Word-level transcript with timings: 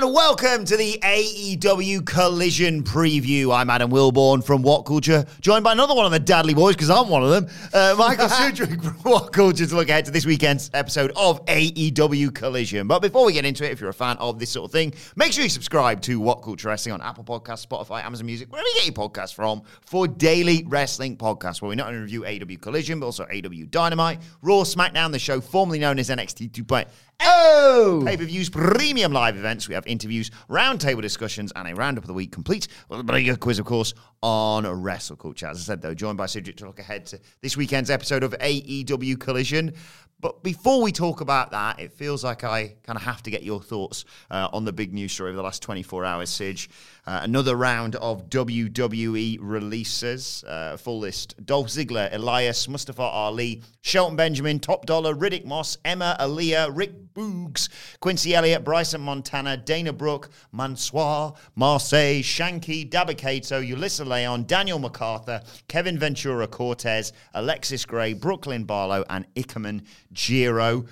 and 0.00 0.14
welcome 0.14 0.64
to 0.64 0.76
the 0.76 0.98
AEW 1.02 2.06
Collision 2.06 2.82
Preview. 2.82 3.54
I'm 3.54 3.68
Adam 3.68 3.90
Wilbourn 3.90 4.42
from 4.42 4.62
What 4.62 4.82
Culture, 4.82 5.26
joined 5.40 5.62
by 5.62 5.72
another 5.72 5.94
one 5.94 6.06
of 6.06 6.12
the 6.12 6.18
Dudley 6.18 6.54
Boys, 6.54 6.74
because 6.74 6.88
I'm 6.88 7.08
one 7.08 7.22
of 7.22 7.30
them, 7.30 7.48
uh, 7.74 7.94
Michael 7.98 8.28
Sidgwick 8.30 8.82
from 8.82 8.94
What 9.02 9.32
Culture, 9.32 9.66
to 9.66 9.76
look 9.76 9.90
ahead 9.90 10.06
to 10.06 10.10
this 10.10 10.24
weekend's 10.24 10.70
episode 10.72 11.12
of 11.16 11.44
AEW 11.44 12.34
Collision. 12.34 12.86
But 12.88 13.00
before 13.00 13.26
we 13.26 13.34
get 13.34 13.44
into 13.44 13.64
it, 13.64 13.72
if 13.72 13.80
you're 13.80 13.90
a 13.90 13.94
fan 13.94 14.16
of 14.16 14.38
this 14.38 14.50
sort 14.50 14.64
of 14.64 14.72
thing, 14.72 14.94
make 15.16 15.32
sure 15.32 15.44
you 15.44 15.50
subscribe 15.50 16.00
to 16.02 16.18
What 16.18 16.36
Culture 16.42 16.68
Wrestling 16.68 16.94
on 16.94 17.02
Apple 17.02 17.24
Podcasts, 17.24 17.66
Spotify, 17.66 18.02
Amazon 18.02 18.24
Music, 18.24 18.50
wherever 18.50 18.68
you 18.68 18.74
get 18.76 18.86
your 18.86 19.08
podcasts 19.08 19.34
from, 19.34 19.62
for 19.82 20.08
daily 20.08 20.64
wrestling 20.66 21.16
podcasts, 21.18 21.60
where 21.60 21.68
we 21.68 21.76
not 21.76 21.88
only 21.88 22.00
review 22.00 22.22
AEW 22.22 22.60
Collision, 22.60 23.00
but 23.00 23.06
also 23.06 23.26
AEW 23.26 23.70
Dynamite, 23.70 24.20
Raw, 24.40 24.62
SmackDown, 24.62 25.12
the 25.12 25.18
show 25.18 25.42
formerly 25.42 25.78
known 25.78 25.98
as 25.98 26.08
NXT 26.08 26.52
2.0. 26.52 26.86
Oh! 27.22 28.02
Pay 28.06 28.16
per 28.16 28.24
views, 28.24 28.48
premium 28.70 29.12
live 29.12 29.36
events. 29.36 29.66
We 29.66 29.74
have 29.74 29.84
interviews, 29.88 30.30
roundtable 30.48 31.02
discussions, 31.02 31.52
and 31.56 31.66
a 31.66 31.74
roundup 31.74 32.04
of 32.04 32.06
the 32.06 32.14
week 32.14 32.30
complete 32.30 32.68
with 32.88 33.00
a 33.00 33.02
bigger 33.02 33.34
quiz, 33.34 33.58
of 33.58 33.66
course, 33.66 33.94
on 34.22 34.64
Wrestle 34.64 35.16
Culture. 35.16 35.48
As 35.48 35.58
I 35.58 35.62
said, 35.62 35.82
though, 35.82 35.92
joined 35.92 36.18
by 36.18 36.26
Sidgwick 36.26 36.56
to 36.58 36.66
look 36.66 36.78
ahead 36.78 37.04
to 37.06 37.18
this 37.42 37.56
weekend's 37.56 37.90
episode 37.90 38.22
of 38.22 38.32
AEW 38.38 39.18
Collision. 39.18 39.74
But 40.20 40.42
before 40.42 40.82
we 40.82 40.92
talk 40.92 41.20
about 41.20 41.50
that, 41.52 41.80
it 41.80 41.92
feels 41.92 42.22
like 42.22 42.44
I 42.44 42.74
kind 42.82 42.96
of 42.96 43.02
have 43.02 43.22
to 43.22 43.30
get 43.30 43.42
your 43.42 43.60
thoughts 43.60 44.04
uh, 44.30 44.48
on 44.52 44.64
the 44.64 44.72
big 44.72 44.92
news 44.92 45.12
story 45.12 45.30
of 45.30 45.36
the 45.36 45.42
last 45.42 45.62
24 45.62 46.04
hours, 46.04 46.28
Sidge. 46.28 46.68
Uh, 47.06 47.20
another 47.22 47.56
round 47.56 47.96
of 47.96 48.28
WWE 48.28 49.38
releases. 49.40 50.44
Uh, 50.44 50.76
full 50.76 50.98
list 50.98 51.34
Dolph 51.44 51.68
Ziggler, 51.68 52.12
Elias, 52.12 52.68
Mustafa 52.68 53.02
Ali, 53.02 53.62
Shelton 53.80 54.16
Benjamin, 54.16 54.60
Top 54.60 54.84
Dolla, 54.86 55.14
Riddick 55.14 55.44
Moss, 55.44 55.78
Emma, 55.84 56.16
Aliyah, 56.20 56.70
Rick 56.72 56.92
Boogs, 57.14 57.68
Quincy 58.00 58.34
Elliott, 58.34 58.64
Bryson 58.64 59.00
Montana, 59.00 59.56
Dana 59.56 59.92
Brooke, 59.92 60.30
Mansoor, 60.52 61.34
Marseille, 61.54 62.22
Shanky, 62.22 62.88
Dabba-Kato, 62.88 63.62
Ulissa 63.62 64.06
Leon, 64.06 64.44
Daniel 64.44 64.78
MacArthur, 64.78 65.40
Kevin 65.68 65.98
Ventura 65.98 66.46
Cortez, 66.46 67.12
Alexis 67.34 67.84
Gray, 67.84 68.12
Brooklyn 68.12 68.64
Barlow, 68.64 69.04
and 69.10 69.26
Ikemen 69.34 69.82
Jiro 70.12 70.86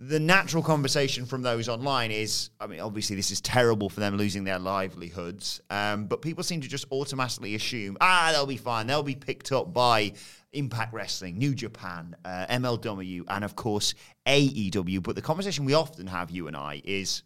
the 0.00 0.18
natural 0.18 0.62
conversation 0.62 1.26
from 1.26 1.42
those 1.42 1.68
online 1.68 2.10
is 2.10 2.48
I 2.58 2.66
mean, 2.66 2.80
obviously, 2.80 3.16
this 3.16 3.30
is 3.30 3.40
terrible 3.42 3.90
for 3.90 4.00
them 4.00 4.16
losing 4.16 4.44
their 4.44 4.58
livelihoods, 4.58 5.60
um, 5.68 6.06
but 6.06 6.22
people 6.22 6.42
seem 6.42 6.62
to 6.62 6.68
just 6.68 6.86
automatically 6.90 7.54
assume, 7.54 7.98
ah, 8.00 8.30
they'll 8.32 8.46
be 8.46 8.56
fine. 8.56 8.86
They'll 8.86 9.02
be 9.02 9.14
picked 9.14 9.52
up 9.52 9.74
by 9.74 10.14
Impact 10.52 10.94
Wrestling, 10.94 11.36
New 11.36 11.54
Japan, 11.54 12.16
uh, 12.24 12.46
MLW, 12.48 13.24
and 13.28 13.44
of 13.44 13.54
course, 13.56 13.94
AEW. 14.26 15.02
But 15.02 15.16
the 15.16 15.22
conversation 15.22 15.66
we 15.66 15.74
often 15.74 16.06
have, 16.06 16.30
you 16.30 16.48
and 16.48 16.56
I, 16.56 16.80
is 16.82 17.22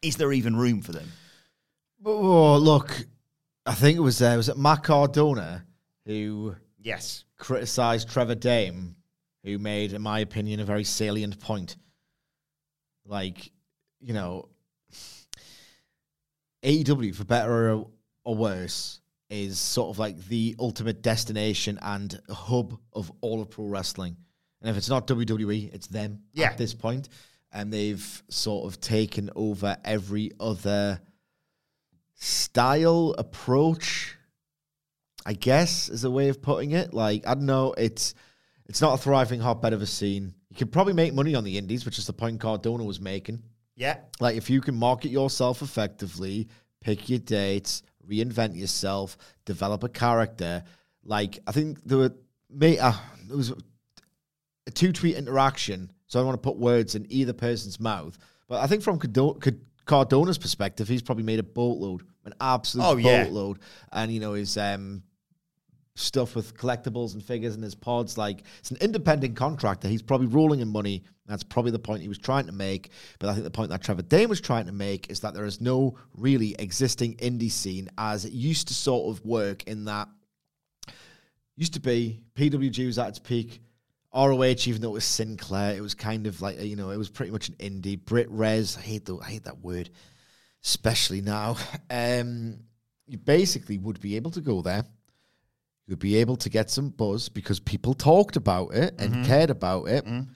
is 0.00 0.16
there 0.16 0.32
even 0.32 0.54
room 0.54 0.82
for 0.82 0.92
them? 0.92 1.08
Oh, 2.04 2.56
look, 2.56 3.04
I 3.66 3.74
think 3.74 3.98
it 3.98 4.00
was 4.00 4.22
uh, 4.22 4.34
was 4.36 4.48
it 4.48 4.56
Matt 4.56 4.84
Cardona 4.84 5.66
who 6.06 6.54
yes 6.78 7.24
criticized 7.36 8.08
Trevor 8.08 8.36
Dame 8.36 8.94
who 9.44 9.58
made, 9.58 9.92
in 9.92 10.02
my 10.02 10.20
opinion, 10.20 10.60
a 10.60 10.64
very 10.64 10.84
salient 10.84 11.38
point. 11.40 11.76
Like, 13.06 13.50
you 14.00 14.12
know, 14.12 14.48
AEW, 16.62 17.14
for 17.14 17.24
better 17.24 17.72
or, 17.72 17.86
or 18.24 18.34
worse, 18.34 19.00
is 19.30 19.58
sort 19.58 19.90
of 19.90 19.98
like 19.98 20.18
the 20.28 20.56
ultimate 20.58 21.02
destination 21.02 21.78
and 21.80 22.20
hub 22.28 22.78
of 22.92 23.10
all 23.20 23.40
of 23.40 23.50
pro 23.50 23.64
wrestling. 23.66 24.16
And 24.60 24.68
if 24.68 24.76
it's 24.76 24.88
not 24.90 25.06
WWE, 25.06 25.72
it's 25.72 25.86
them 25.86 26.22
Yeah. 26.34 26.48
at 26.48 26.58
this 26.58 26.74
point. 26.74 27.08
And 27.52 27.72
they've 27.72 28.22
sort 28.28 28.66
of 28.72 28.80
taken 28.80 29.30
over 29.34 29.76
every 29.84 30.32
other 30.38 31.00
style, 32.14 33.14
approach, 33.18 34.16
I 35.24 35.32
guess, 35.32 35.88
is 35.88 36.04
a 36.04 36.10
way 36.10 36.28
of 36.28 36.42
putting 36.42 36.72
it. 36.72 36.92
Like, 36.92 37.26
I 37.26 37.34
don't 37.34 37.46
know, 37.46 37.72
it's 37.72 38.14
it's 38.70 38.80
not 38.80 38.94
a 38.94 39.02
thriving 39.02 39.40
hotbed 39.40 39.72
of 39.74 39.82
a 39.82 39.86
scene. 39.86 40.32
You 40.48 40.56
could 40.56 40.72
probably 40.72 40.92
make 40.94 41.12
money 41.12 41.34
on 41.34 41.44
the 41.44 41.58
indies, 41.58 41.84
which 41.84 41.98
is 41.98 42.06
the 42.06 42.12
point 42.12 42.40
Cardona 42.40 42.84
was 42.84 43.00
making. 43.00 43.42
Yeah. 43.76 43.98
Like 44.20 44.36
if 44.36 44.48
you 44.48 44.60
can 44.60 44.74
market 44.76 45.10
yourself 45.10 45.60
effectively, 45.60 46.48
pick 46.80 47.08
your 47.08 47.18
dates, 47.18 47.82
reinvent 48.08 48.56
yourself, 48.56 49.16
develop 49.44 49.82
a 49.84 49.88
character. 49.88 50.62
Like 51.04 51.38
I 51.46 51.52
think 51.52 51.84
there 51.84 51.98
were 51.98 52.14
me 52.48 52.78
uh, 52.78 52.92
there 53.28 53.36
was 53.36 53.52
a 54.66 54.70
two 54.70 54.92
tweet 54.92 55.16
interaction, 55.16 55.90
so 56.06 56.18
I 56.18 56.20
don't 56.20 56.28
want 56.28 56.42
to 56.42 56.48
put 56.48 56.56
words 56.56 56.94
in 56.94 57.06
either 57.10 57.32
person's 57.32 57.80
mouth. 57.80 58.16
But 58.48 58.60
I 58.60 58.66
think 58.66 58.82
from 58.82 58.98
Cardo- 58.98 59.40
Card- 59.40 59.60
Cardona's 59.84 60.38
perspective, 60.38 60.86
he's 60.88 61.02
probably 61.02 61.24
made 61.24 61.38
a 61.38 61.44
boatload, 61.44 62.02
an 62.24 62.34
absolute 62.40 62.84
Oh, 62.86 62.96
yeah. 62.96 63.24
boatload, 63.24 63.58
and 63.92 64.12
you 64.12 64.20
know 64.20 64.34
his 64.34 64.56
um, 64.56 65.02
stuff 66.00 66.34
with 66.34 66.56
collectibles 66.56 67.14
and 67.14 67.22
figures 67.22 67.56
in 67.56 67.62
his 67.62 67.74
pods. 67.74 68.18
Like 68.18 68.44
it's 68.58 68.70
an 68.70 68.78
independent 68.80 69.36
contractor. 69.36 69.88
He's 69.88 70.02
probably 70.02 70.26
rolling 70.26 70.60
in 70.60 70.68
money. 70.68 71.04
That's 71.26 71.42
probably 71.44 71.70
the 71.70 71.78
point 71.78 72.02
he 72.02 72.08
was 72.08 72.18
trying 72.18 72.46
to 72.46 72.52
make. 72.52 72.90
But 73.18 73.28
I 73.28 73.32
think 73.32 73.44
the 73.44 73.50
point 73.50 73.70
that 73.70 73.82
Trevor 73.82 74.02
Dane 74.02 74.28
was 74.28 74.40
trying 74.40 74.66
to 74.66 74.72
make 74.72 75.10
is 75.10 75.20
that 75.20 75.34
there 75.34 75.44
is 75.44 75.60
no 75.60 75.96
really 76.16 76.56
existing 76.58 77.16
indie 77.16 77.50
scene 77.50 77.88
as 77.96 78.24
it 78.24 78.32
used 78.32 78.68
to 78.68 78.74
sort 78.74 79.14
of 79.14 79.24
work 79.24 79.62
in 79.64 79.84
that 79.84 80.08
used 81.60 81.74
to 81.74 81.80
be 81.80 82.22
PWG 82.34 82.86
was 82.86 82.98
at 82.98 83.08
its 83.08 83.18
peak. 83.18 83.60
ROH, 84.14 84.66
even 84.66 84.80
though 84.80 84.88
it 84.88 84.94
was 84.94 85.04
Sinclair, 85.04 85.76
it 85.76 85.82
was 85.82 85.94
kind 85.94 86.26
of 86.26 86.40
like 86.40 86.58
you 86.60 86.74
know, 86.74 86.90
it 86.90 86.96
was 86.96 87.10
pretty 87.10 87.30
much 87.30 87.48
an 87.48 87.54
indie. 87.56 88.02
Brit 88.02 88.28
Wres, 88.30 88.76
I 88.76 88.80
hate 88.80 89.04
the 89.04 89.18
I 89.18 89.26
hate 89.26 89.44
that 89.44 89.60
word, 89.60 89.90
especially 90.64 91.20
now. 91.20 91.56
Um, 91.90 92.60
you 93.06 93.18
basically 93.18 93.76
would 93.76 94.00
be 94.00 94.16
able 94.16 94.30
to 94.30 94.40
go 94.40 94.62
there. 94.62 94.84
You'd 95.90 95.98
be 95.98 96.18
able 96.18 96.36
to 96.36 96.48
get 96.48 96.70
some 96.70 96.90
buzz 96.90 97.28
because 97.28 97.58
people 97.58 97.94
talked 97.94 98.36
about 98.36 98.76
it 98.76 98.94
and 99.00 99.12
mm-hmm. 99.12 99.24
cared 99.24 99.50
about 99.50 99.88
it, 99.88 100.06
mm-hmm. 100.06 100.30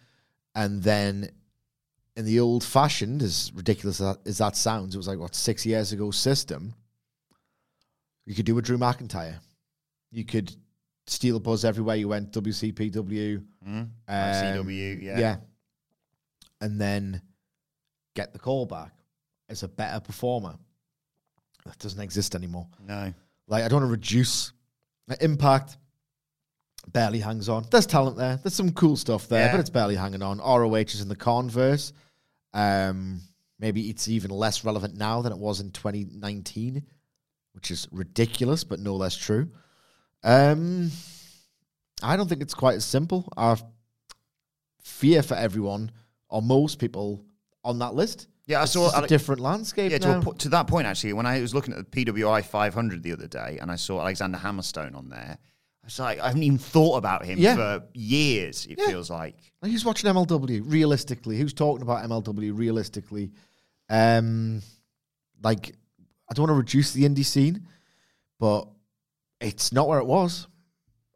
and 0.56 0.82
then 0.82 1.30
in 2.16 2.24
the 2.24 2.40
old 2.40 2.64
fashioned, 2.64 3.22
as 3.22 3.52
ridiculous 3.54 4.00
as 4.00 4.38
that, 4.38 4.56
sounds, 4.56 4.96
it 4.96 4.98
was 4.98 5.06
like 5.06 5.20
what 5.20 5.36
six 5.36 5.64
years 5.64 5.92
ago 5.92 6.10
system. 6.10 6.74
You 8.26 8.34
could 8.34 8.46
do 8.46 8.58
a 8.58 8.62
Drew 8.62 8.78
McIntyre. 8.78 9.36
You 10.10 10.24
could 10.24 10.52
steal 11.06 11.36
a 11.36 11.40
buzz 11.40 11.64
everywhere 11.64 11.94
you 11.94 12.08
went. 12.08 12.32
WCPW, 12.32 13.44
mm-hmm. 13.64 13.68
um, 13.68 13.86
CW, 14.08 15.02
yeah. 15.04 15.18
yeah, 15.20 15.36
and 16.60 16.80
then 16.80 17.22
get 18.16 18.32
the 18.32 18.40
call 18.40 18.66
back 18.66 18.90
as 19.48 19.62
a 19.62 19.68
better 19.68 20.00
performer. 20.00 20.56
That 21.64 21.78
doesn't 21.78 22.00
exist 22.00 22.34
anymore. 22.34 22.66
No. 22.84 23.14
Like 23.46 23.62
I 23.62 23.68
don't 23.68 23.82
want 23.82 23.88
to 23.88 23.92
reduce 23.92 24.52
impact. 25.20 25.76
Barely 26.92 27.20
hangs 27.20 27.48
on. 27.48 27.64
There's 27.70 27.86
talent 27.86 28.16
there. 28.18 28.36
There's 28.42 28.54
some 28.54 28.70
cool 28.72 28.96
stuff 28.96 29.26
there, 29.28 29.46
Yeah. 29.46 29.52
but 29.52 29.60
it's 29.60 29.70
barely 29.70 29.96
hanging 29.96 30.22
on. 30.22 30.38
ROH 30.38 30.74
is 30.76 31.00
in 31.00 31.08
the 31.08 31.16
converse. 31.16 31.92
Um, 32.52 33.22
maybe 33.58 33.88
it's 33.88 34.06
even 34.08 34.30
less 34.30 34.64
relevant 34.64 34.96
now 34.96 35.22
than 35.22 35.32
it 35.32 35.38
was 35.38 35.60
in 35.60 35.70
2019, 35.70 36.84
which 37.52 37.70
is 37.70 37.88
ridiculous, 37.90 38.64
but 38.64 38.80
no 38.80 38.96
less 38.96 39.16
true. 39.16 39.50
Um, 40.22 40.90
I 42.02 42.16
don't 42.16 42.28
think 42.28 42.42
it's 42.42 42.54
quite 42.54 42.74
as 42.76 42.84
simple. 42.84 43.28
Our 43.36 43.56
fear 44.82 45.22
for 45.22 45.34
everyone, 45.34 45.90
or 46.28 46.42
most 46.42 46.78
people 46.78 47.24
on 47.64 47.78
that 47.78 47.94
list, 47.94 48.26
Yeah, 48.46 48.60
I 48.60 48.64
it's 48.64 48.72
saw 48.72 48.90
a 49.02 49.06
different 49.06 49.40
landscape 49.40 49.90
Yeah, 49.90 49.98
now. 49.98 50.20
to, 50.20 50.30
a, 50.30 50.34
to 50.34 50.48
that 50.50 50.66
point, 50.66 50.86
actually, 50.86 51.14
when 51.14 51.24
I 51.26 51.40
was 51.40 51.54
looking 51.54 51.72
at 51.74 51.90
the 51.90 52.04
PWI 52.04 52.44
500 52.44 53.02
the 53.02 53.12
other 53.12 53.26
day 53.26 53.58
and 53.60 53.70
I 53.70 53.76
saw 53.76 54.00
Alexander 54.00 54.36
Hammerstone 54.38 54.94
on 54.94 55.08
there, 55.08 55.38
I 55.82 55.86
was 55.86 55.98
like, 55.98 56.20
I 56.20 56.26
haven't 56.28 56.42
even 56.42 56.58
thought 56.58 56.96
about 56.96 57.24
him 57.24 57.38
Yeah. 57.38 57.54
for 57.56 57.84
years, 57.94 58.66
it 58.66 58.78
Yeah. 58.78 58.86
feels 58.88 59.08
like. 59.10 59.36
Like, 59.62 59.70
who's 59.72 59.84
watching 59.84 60.10
MLW 60.10 60.62
realistically? 60.70 61.38
Who's 61.38 61.54
talking 61.54 61.82
about 61.82 62.04
MLW 62.04 62.56
realistically? 62.56 63.32
Um, 63.88 64.60
like, 65.42 65.74
I 66.30 66.34
don't 66.34 66.44
want 66.48 66.50
to 66.50 66.54
reduce 66.58 66.92
the 66.92 67.04
indie 67.04 67.24
scene, 67.24 67.66
but 68.38 68.68
it's 69.40 69.72
not 69.72 69.88
where 69.88 69.98
it 70.00 70.06
was. 70.06 70.46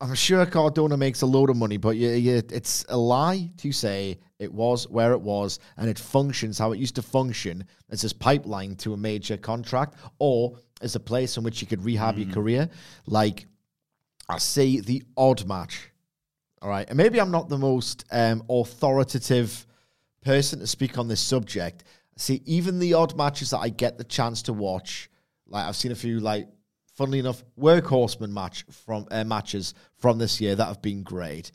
I'm 0.01 0.15
sure 0.15 0.47
Cardona 0.47 0.97
makes 0.97 1.23
a 1.23 1.27
load 1.27 1.51
of 1.51 1.57
money, 1.57 1.77
but 1.77 1.97
you, 1.97 2.11
you, 2.11 2.37
it's 2.37 2.85
a 2.89 2.97
lie 2.97 3.51
to 3.57 3.73
say 3.73 4.19
it 4.39 4.53
was 4.53 4.89
where 4.89 5.13
it 5.13 5.21
was 5.21 5.59
and 5.77 5.91
it 5.91 5.99
functions 5.99 6.59
how 6.59 6.73
it 6.73 6.79
used 6.79 6.95
to 6.95 7.03
function 7.03 7.65
as 7.91 8.03
this 8.03 8.13
pipeline 8.13 8.77
to 8.77 8.93
a 8.93 8.97
major 8.97 9.37
contract 9.37 9.97
or 10.21 10.57
as 10.83 10.95
a 10.95 11.01
place 11.01 11.37
in 11.37 11.43
which 11.43 11.61
you 11.61 11.67
could 11.67 11.85
rehab 11.85 12.17
your 12.17 12.33
career. 12.33 12.69
Like, 13.07 13.47
I 14.29 14.39
see 14.39 14.81
the 14.81 15.03
odd 15.17 15.47
match 15.49 15.91
all 16.61 16.69
right. 16.69 16.89
And 16.89 16.97
maybe 16.97 17.21
I'm 17.21 17.31
not 17.31 17.49
the 17.49 17.59
most 17.59 18.05
um, 18.11 18.43
authoritative 18.49 19.67
person 20.23 20.59
to 20.59 20.67
speak 20.67 20.99
on 20.99 21.09
this 21.09 21.21
subject. 21.21 21.85
See, 22.17 22.43
even 22.47 22.79
the 22.79 22.95
odd 22.95 23.17
matches 23.17 23.51
that 23.51 23.59
I 23.59 23.69
get 23.69 23.97
the 23.97 24.05
chance 24.05 24.43
to 24.43 24.53
watch, 24.53 25.09
like 25.47 25.67
I've 25.67 25.77
seen 25.77 25.93
a 25.93 25.97
few, 25.97 26.21
like, 26.21 26.49
funnily 26.99 27.21
enough, 27.21 27.45
workhorseman 27.57 28.31
match 28.31 28.65
from 28.71 29.07
uh, 29.13 29.23
matches 29.23 29.73
from 29.99 30.19
this 30.19 30.41
year 30.41 30.57
that 30.57 30.65
have 30.65 30.83
been 30.83 31.05
great. 31.05 31.53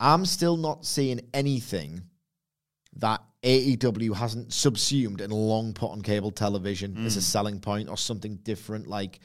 I'm 0.00 0.26
still 0.26 0.56
not 0.56 0.84
seeing 0.84 1.20
anything 1.32 2.02
that 2.96 3.22
AEW 3.44 4.16
hasn't 4.16 4.52
subsumed 4.52 5.20
and 5.20 5.32
long 5.32 5.74
put 5.74 5.92
on 5.92 6.02
cable 6.02 6.32
television 6.32 7.06
as 7.06 7.16
a 7.16 7.22
selling 7.22 7.60
point 7.60 7.88
or 7.88 7.96
something 7.96 8.34
different. 8.42 8.88
Like, 8.88 9.20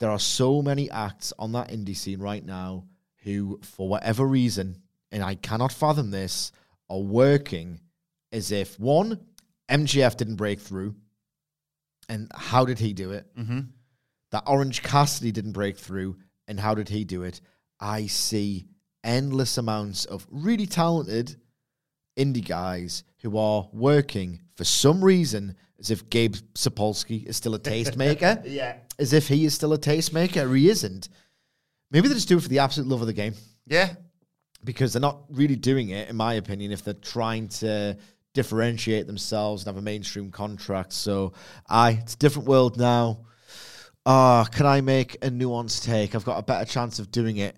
there 0.00 0.10
are 0.10 0.18
so 0.18 0.60
many 0.60 0.90
acts 0.90 1.32
on 1.38 1.52
that 1.52 1.70
indie 1.70 1.96
scene 1.96 2.20
right 2.20 2.44
now 2.44 2.84
who, 3.22 3.58
for 3.62 3.88
whatever 3.88 4.26
reason, 4.26 4.82
and 5.10 5.22
I 5.22 5.34
cannot 5.34 5.72
fathom 5.72 6.10
this, 6.10 6.52
are 6.90 7.00
working 7.00 7.80
as 8.32 8.52
if 8.52 8.78
one, 8.78 9.18
MJF 9.70 10.18
didn't 10.18 10.36
break 10.36 10.60
through. 10.60 10.94
And 12.10 12.30
how 12.34 12.66
did 12.66 12.78
he 12.78 12.92
do 12.92 13.12
it? 13.12 13.26
Mm-hmm. 13.36 13.60
That 14.32 14.44
Orange 14.46 14.82
Cassidy 14.82 15.32
didn't 15.32 15.52
break 15.52 15.76
through. 15.76 16.16
And 16.48 16.58
how 16.58 16.74
did 16.74 16.88
he 16.88 17.04
do 17.04 17.22
it? 17.22 17.40
I 17.78 18.06
see 18.06 18.66
endless 19.04 19.56
amounts 19.58 20.04
of 20.04 20.26
really 20.30 20.66
talented 20.66 21.36
indie 22.18 22.46
guys 22.46 23.04
who 23.22 23.38
are 23.38 23.68
working 23.72 24.40
for 24.56 24.64
some 24.64 25.02
reason 25.02 25.54
as 25.78 25.90
if 25.90 26.10
Gabe 26.10 26.34
Sapolsky 26.54 27.24
is 27.24 27.36
still 27.36 27.54
a 27.54 27.58
tastemaker 27.70 28.42
Yeah. 28.44 28.76
as 28.98 29.12
if 29.12 29.28
he 29.28 29.44
is 29.44 29.54
still 29.54 29.72
a 29.72 29.78
tastemaker. 29.78 30.48
or 30.50 30.54
He 30.54 30.68
isn't. 30.68 31.08
Maybe 31.90 32.08
they 32.08 32.14
just 32.14 32.28
do 32.28 32.36
it 32.36 32.42
for 32.42 32.48
the 32.48 32.58
absolute 32.58 32.88
love 32.88 33.00
of 33.00 33.06
the 33.06 33.12
game 33.14 33.34
Yeah. 33.66 33.94
because 34.64 34.92
they're 34.92 35.00
not 35.00 35.22
really 35.30 35.56
doing 35.56 35.88
it, 35.90 36.08
in 36.08 36.16
my 36.16 36.34
opinion, 36.34 36.72
if 36.72 36.84
they're 36.84 36.94
trying 36.94 37.48
to 37.48 37.96
differentiate 38.34 39.06
themselves 39.06 39.62
and 39.62 39.68
have 39.74 39.78
a 39.80 39.84
mainstream 39.84 40.30
contract. 40.30 40.92
So, 40.92 41.32
aye, 41.68 41.98
it's 42.02 42.14
a 42.14 42.18
different 42.18 42.46
world 42.48 42.76
now. 42.76 43.24
Ah, 44.06 44.46
can 44.50 44.66
I 44.66 44.80
make 44.80 45.16
a 45.16 45.30
nuanced 45.30 45.84
take? 45.84 46.14
I've 46.14 46.24
got 46.24 46.38
a 46.38 46.42
better 46.42 46.64
chance 46.64 46.98
of 46.98 47.10
doing 47.10 47.36
it 47.36 47.56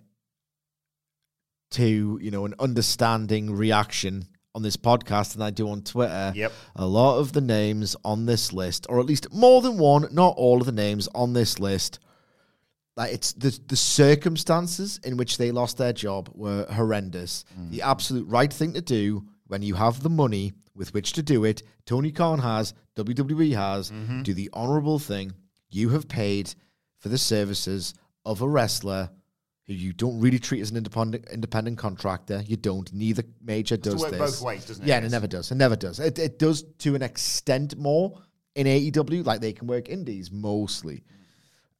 to, 1.72 2.18
you 2.20 2.30
know, 2.30 2.44
an 2.44 2.54
understanding 2.58 3.54
reaction 3.54 4.26
on 4.54 4.62
this 4.62 4.76
podcast 4.76 5.32
than 5.32 5.42
I 5.42 5.50
do 5.50 5.70
on 5.70 5.82
Twitter. 5.82 6.32
Yep. 6.34 6.52
A 6.76 6.86
lot 6.86 7.18
of 7.18 7.32
the 7.32 7.40
names 7.40 7.96
on 8.04 8.26
this 8.26 8.52
list, 8.52 8.86
or 8.88 9.00
at 9.00 9.06
least 9.06 9.32
more 9.32 9.62
than 9.62 9.78
one, 9.78 10.08
not 10.12 10.34
all 10.36 10.60
of 10.60 10.66
the 10.66 10.72
names 10.72 11.08
on 11.14 11.32
this 11.32 11.58
list, 11.58 12.00
like 12.96 13.14
it's 13.14 13.32
the 13.32 13.58
the 13.68 13.76
circumstances 13.76 15.00
in 15.02 15.16
which 15.16 15.38
they 15.38 15.50
lost 15.50 15.78
their 15.78 15.94
job 15.94 16.28
were 16.34 16.66
horrendous. 16.70 17.44
The 17.70 17.82
absolute 17.82 18.28
right 18.28 18.52
thing 18.52 18.74
to 18.74 18.82
do 18.82 19.24
when 19.46 19.62
you 19.62 19.74
have 19.74 20.02
the 20.02 20.10
money 20.10 20.52
with 20.74 20.92
which 20.92 21.12
to 21.14 21.22
do 21.22 21.44
it, 21.44 21.62
Tony 21.86 22.12
Khan 22.12 22.38
has, 22.40 22.74
WWE 22.96 23.54
has, 23.54 23.90
do 24.22 24.34
the 24.34 24.50
honorable 24.52 24.98
thing. 24.98 25.32
You 25.72 25.88
have 25.90 26.08
paid 26.08 26.54
for 26.98 27.08
the 27.08 27.18
services 27.18 27.94
of 28.24 28.42
a 28.42 28.48
wrestler 28.48 29.10
who 29.66 29.74
you 29.74 29.92
don't 29.92 30.20
really 30.20 30.38
treat 30.38 30.60
as 30.60 30.70
an 30.70 30.76
independent 30.76 31.26
independent 31.32 31.78
contractor. 31.78 32.42
You 32.46 32.56
don't. 32.56 32.92
Neither 32.92 33.22
major 33.42 33.76
does 33.76 34.00
work 34.00 34.10
this. 34.10 34.18
both 34.18 34.42
ways, 34.42 34.66
doesn't 34.66 34.84
it, 34.84 34.88
Yeah, 34.88 34.96
and 34.96 35.06
it 35.06 35.10
never 35.10 35.26
does. 35.26 35.50
It 35.50 35.56
never 35.56 35.76
does. 35.76 35.98
It, 36.00 36.18
it 36.18 36.38
does 36.38 36.62
to 36.78 36.94
an 36.94 37.02
extent 37.02 37.76
more 37.76 38.18
in 38.54 38.66
AEW. 38.66 39.24
Like 39.24 39.40
they 39.40 39.52
can 39.52 39.66
work 39.66 39.88
indies 39.88 40.30
mostly. 40.30 41.04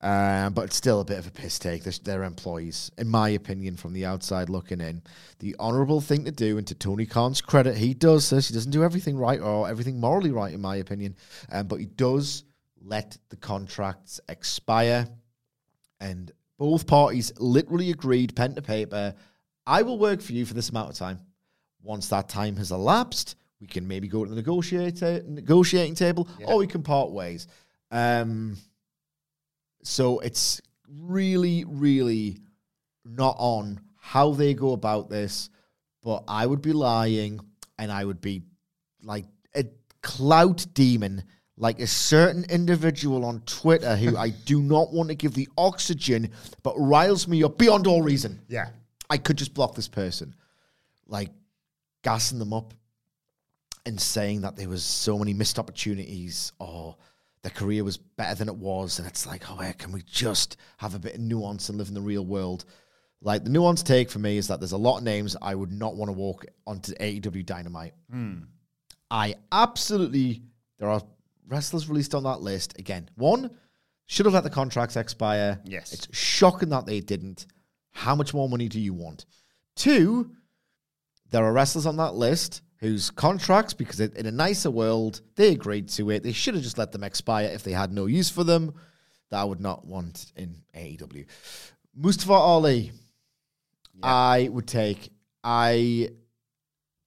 Um, 0.01 0.53
but 0.53 0.63
it's 0.63 0.77
still 0.77 1.01
a 1.01 1.05
bit 1.05 1.19
of 1.19 1.29
a 1.29 1.31
piss 1.31 1.61
take. 1.61 1.85
They're, 1.85 1.93
they're 2.03 2.25
employees, 2.25 2.91
in 2.99 3.09
my 3.09 3.29
opinion, 3.29 3.77
from 3.77 3.93
the 3.93 4.05
outside 4.05 4.51
looking 4.51 4.81
in. 4.81 5.01
The 5.39 5.55
honourable 5.61 6.01
thing 6.01 6.25
to 6.25 6.33
do, 6.33 6.59
and 6.59 6.67
to 6.67 6.75
Tony 6.75 7.07
Khan's 7.07 7.41
credit, 7.41 7.77
he 7.77 7.95
does 7.95 8.29
this. 8.29 8.49
He 8.49 8.55
doesn't 8.55 8.73
do 8.73 8.83
everything 8.83 9.17
right 9.17 9.41
or 9.41 9.69
everything 9.69 10.01
morally 10.01 10.33
right, 10.33 10.53
in 10.53 10.61
my 10.61 10.77
opinion. 10.77 11.15
Um, 11.53 11.69
but 11.69 11.79
he 11.79 11.87
does 11.87 12.43
let 12.85 13.17
the 13.29 13.37
contracts 13.37 14.21
expire. 14.29 15.07
And 16.01 16.31
both 16.59 16.87
parties 16.87 17.33
literally 17.39 17.91
agreed, 17.91 18.35
pen 18.37 18.55
to 18.55 18.63
paper, 18.63 19.15
I 19.67 19.83
will 19.83 19.99
work 19.99 20.21
for 20.21 20.33
you 20.33 20.45
for 20.45 20.55
this 20.55 20.71
amount 20.71 20.91
of 20.91 20.97
time. 20.97 21.21
Once 21.83 22.09
that 22.09 22.29
time 22.29 22.57
has 22.57 22.71
elapsed, 22.71 23.37
we 23.61 23.67
can 23.67 23.87
maybe 23.87 24.09
go 24.09 24.25
to 24.25 24.31
the 24.31 24.37
negotiator, 24.37 25.23
negotiating 25.27 25.95
table 25.95 26.29
or 26.45 26.59
we 26.59 26.67
can 26.67 26.83
part 26.83 27.11
ways. 27.11 27.47
Um, 27.91 28.57
so 29.85 30.19
it's 30.21 30.61
really, 30.89 31.65
really 31.67 32.39
not 33.05 33.37
on 33.39 33.81
how 34.01 34.33
they 34.33 34.55
go 34.55 34.73
about 34.73 35.09
this, 35.09 35.51
but 36.03 36.25
I 36.27 36.47
would 36.47 36.63
be 36.63 36.73
lying 36.73 37.41
and 37.79 37.91
I 37.91 38.05
would 38.05 38.21
be 38.21 38.43
like 39.03 39.27
a 39.55 39.65
clout 40.03 40.67
demon, 40.75 41.25
like 41.57 41.81
a 41.81 41.87
certain 41.87 42.45
individual 42.51 43.25
on 43.25 43.41
Twitter 43.41 43.97
who 43.97 44.17
I 44.17 44.31
do 44.31 44.63
not 44.63 44.93
want 44.93 45.11
to 45.11 45.15
give 45.15 45.35
the 45.35 45.49
oxygen, 45.57 46.31
but 46.63 46.75
riles 46.77 47.29
me 47.29 47.43
up 47.45 47.59
beyond 47.59 47.87
all 47.87 48.03
reason. 48.03 48.41
Yeah. 48.49 48.69
I 49.11 49.19
could 49.19 49.37
just 49.37 49.53
block 49.53 49.75
this 49.75 49.89
person, 49.89 50.35
like 51.07 51.31
gassing 52.03 52.39
them 52.39 52.53
up 52.53 52.73
and 53.85 54.01
saying 54.01 54.43
that 54.43 54.57
there 54.57 54.69
was 54.69 54.85
so 54.85 55.19
many 55.19 55.35
missed 55.35 55.59
opportunities 55.59 56.53
or 56.59 56.97
their 57.43 57.51
career 57.51 57.85
was 57.85 57.97
better 57.97 58.37
than 58.37 58.49
it 58.49 58.57
was, 58.57 58.99
and 58.99 59.09
it's 59.09 59.27
like, 59.27 59.51
oh, 59.51 59.57
where 59.57 59.73
can 59.73 59.91
we 59.93 60.03
just 60.03 60.57
have 60.79 60.95
a 60.95 60.99
bit 60.99 61.15
of 61.15 61.21
nuance 61.21 61.69
and 61.69 61.77
live 61.77 61.89
in 61.89 61.95
the 61.95 62.01
real 62.01 62.25
world? 62.25 62.65
Like 63.21 63.45
the 63.45 63.51
nuance 63.51 63.83
take 63.83 64.11
for 64.11 64.19
me 64.19 64.37
is 64.37 64.49
that 64.49 64.61
there's 64.61 64.73
a 64.73 64.77
lot 64.77 64.99
of 64.99 65.05
names 65.05 65.37
I 65.43 65.55
would 65.55 65.73
not 65.73 65.97
want 65.97 66.09
to 66.09 66.13
walk 66.13 66.47
onto 66.67 66.93
AEW 66.95 67.45
Dynamite. 67.45 67.95
Hmm. 68.11 68.39
I 69.11 69.35
absolutely 69.53 70.43
there 70.79 70.89
are 70.89 71.03
wrestlers 71.49 71.89
released 71.89 72.15
on 72.15 72.25
that 72.25 72.41
list. 72.41 72.79
Again, 72.79 73.09
one 73.17 73.51
should 74.07 74.27
have 74.27 74.35
let 74.35 74.45
the 74.45 74.51
contracts 74.51 74.97
expire. 74.97 75.61
Yes. 75.65 75.93
it's 75.93 76.09
shocking 76.17 76.71
that 76.71 76.87
they 76.87 77.01
didn't. 77.01 77.47
How 77.93 78.15
much 78.15 78.35
more 78.35 78.49
money 78.49 78.69
do 78.69 78.81
you 78.81 78.95
want? 78.95 79.27
Two, 79.77 80.33
there 81.31 81.45
are 81.45 81.53
wrestlers 81.53 81.87
on 81.87 81.97
that 81.97 82.15
list 82.15 82.63
whose 82.79 83.11
contracts, 83.11 83.73
because 83.73 84.01
in 84.01 84.27
a 84.27 84.31
nicer 84.31 84.71
world, 84.71 85.21
they 85.37 85.53
agreed 85.53 85.89
to 85.89 86.11
it. 86.11 86.23
They 86.23 86.33
should 86.33 86.55
have 86.55 86.65
just 86.65 86.79
let 86.79 86.91
them 86.91 87.05
expire 87.05 87.47
if 87.47 87.63
they 87.63 87.73
had 87.73 87.93
no 87.93 88.07
use 88.07 88.29
for 88.29 88.45
them. 88.45 88.75
That 89.31 89.41
I 89.41 89.45
would 89.45 89.61
not 89.61 89.87
want 89.87 90.33
in 90.37 90.57
AEW. 90.77 91.25
Mustafa 91.95 92.33
Ali, 92.33 92.93
I 94.03 94.49
would 94.51 94.67
take. 94.67 95.11
I 95.45 96.11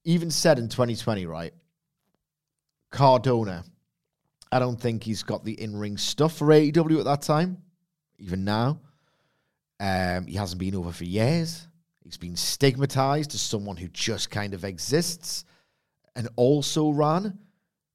even 0.05 0.31
said 0.31 0.59
in 0.59 0.69
2020, 0.69 1.25
right? 1.25 1.53
Cardona. 2.91 3.63
I 4.51 4.59
don't 4.59 4.79
think 4.79 5.03
he's 5.03 5.23
got 5.23 5.43
the 5.43 5.59
in 5.59 5.75
ring 5.75 5.97
stuff 5.97 6.37
for 6.37 6.47
AEW 6.47 6.99
at 6.99 7.05
that 7.05 7.21
time, 7.21 7.57
even 8.19 8.43
now. 8.43 8.79
Um, 9.79 10.27
he 10.27 10.35
hasn't 10.35 10.59
been 10.59 10.75
over 10.75 10.91
for 10.91 11.03
years. 11.03 11.67
He's 12.03 12.17
been 12.17 12.35
stigmatized 12.35 13.33
as 13.33 13.41
someone 13.41 13.77
who 13.77 13.87
just 13.89 14.29
kind 14.29 14.53
of 14.53 14.63
exists 14.63 15.43
and 16.15 16.29
also 16.35 16.89
ran. 16.89 17.37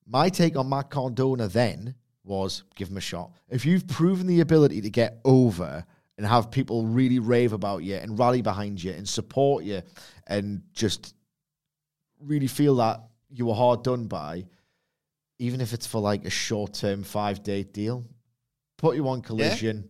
My 0.06 0.28
take 0.28 0.56
on 0.56 0.68
Matt 0.68 0.90
Cardona 0.90 1.48
then 1.48 1.94
was 2.24 2.64
give 2.74 2.88
him 2.88 2.96
a 2.96 3.00
shot. 3.00 3.32
If 3.48 3.64
you've 3.64 3.86
proven 3.86 4.26
the 4.26 4.40
ability 4.40 4.80
to 4.82 4.90
get 4.90 5.20
over 5.24 5.84
and 6.18 6.26
have 6.26 6.50
people 6.50 6.84
really 6.84 7.18
rave 7.18 7.52
about 7.52 7.82
you 7.82 7.94
and 7.94 8.18
rally 8.18 8.42
behind 8.42 8.82
you 8.82 8.92
and 8.92 9.08
support 9.08 9.64
you 9.64 9.82
and 10.26 10.62
just 10.74 11.14
really 12.20 12.46
feel 12.46 12.76
that 12.76 13.02
you 13.30 13.46
were 13.46 13.54
hard 13.54 13.82
done 13.82 14.06
by, 14.06 14.44
even 15.40 15.62
if 15.62 15.72
it's 15.72 15.86
for 15.86 16.00
like 16.00 16.24
a 16.26 16.30
short 16.30 16.74
term 16.74 17.02
five 17.02 17.42
day 17.42 17.62
deal, 17.62 18.04
put 18.76 18.94
you 18.94 19.08
on 19.08 19.22
collision, 19.22 19.88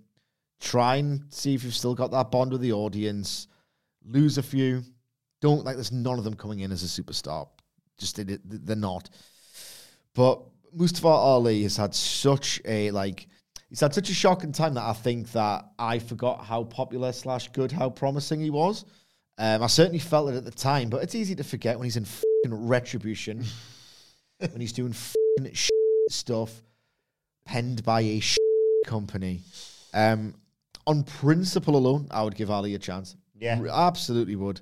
try 0.61 0.97
and 0.97 1.25
see 1.28 1.54
if 1.54 1.64
you've 1.64 1.75
still 1.75 1.95
got 1.95 2.12
that 2.12 2.30
bond 2.30 2.52
with 2.52 2.61
the 2.61 2.73
audience, 2.73 3.49
lose 4.04 4.38
a 4.38 4.42
few. 4.42 4.83
Don't 5.40 5.64
like 5.64 5.75
there's 5.75 5.90
none 5.90 6.19
of 6.19 6.25
them 6.25 6.35
coming 6.35 6.61
in 6.61 6.71
as 6.71 6.85
a 6.85 7.02
superstar. 7.02 7.49
Just 7.99 8.16
they, 8.16 8.38
they're 8.45 8.76
not. 8.76 9.11
But 10.14 10.40
Mustafa 10.73 11.09
Ali 11.09 11.64
has 11.64 11.76
had 11.76 11.95
such 11.97 12.61
a 12.64 12.92
like 12.92 13.26
he's 13.69 13.80
had 13.80 13.92
such 13.92 14.09
a 14.09 14.14
shocking 14.14 14.52
time 14.52 14.75
that 14.75 14.85
I 14.85 14.92
think 14.92 15.33
that 15.33 15.64
I 15.78 15.99
forgot 15.99 16.45
how 16.45 16.62
popular 16.62 17.11
slash 17.12 17.49
good, 17.49 17.73
how 17.73 17.90
promising 17.90 18.40
he 18.40 18.50
was. 18.50 18.85
Um, 19.37 19.62
I 19.64 19.66
certainly 19.66 19.99
felt 19.99 20.30
it 20.30 20.37
at 20.37 20.45
the 20.45 20.50
time, 20.50 20.90
but 20.90 21.02
it's 21.02 21.14
easy 21.16 21.35
to 21.35 21.45
forget 21.45 21.76
when 21.76 21.87
he's 21.87 21.97
in 21.97 22.04
fucking 22.04 22.69
retribution, 22.69 23.42
when 24.40 24.61
he's 24.61 24.73
doing 24.73 24.94
stuff 26.09 26.62
penned 27.44 27.85
by 27.85 28.00
a 28.00 28.23
company. 28.87 29.40
Um, 29.92 30.35
on 30.87 31.02
principle 31.04 31.76
alone, 31.76 32.09
I 32.11 32.23
would 32.23 32.35
give 32.35 32.50
Ali 32.50 32.75
a 32.75 32.78
chance. 32.78 33.16
Yeah, 33.38 33.61
absolutely 33.70 34.37
would. 34.37 34.61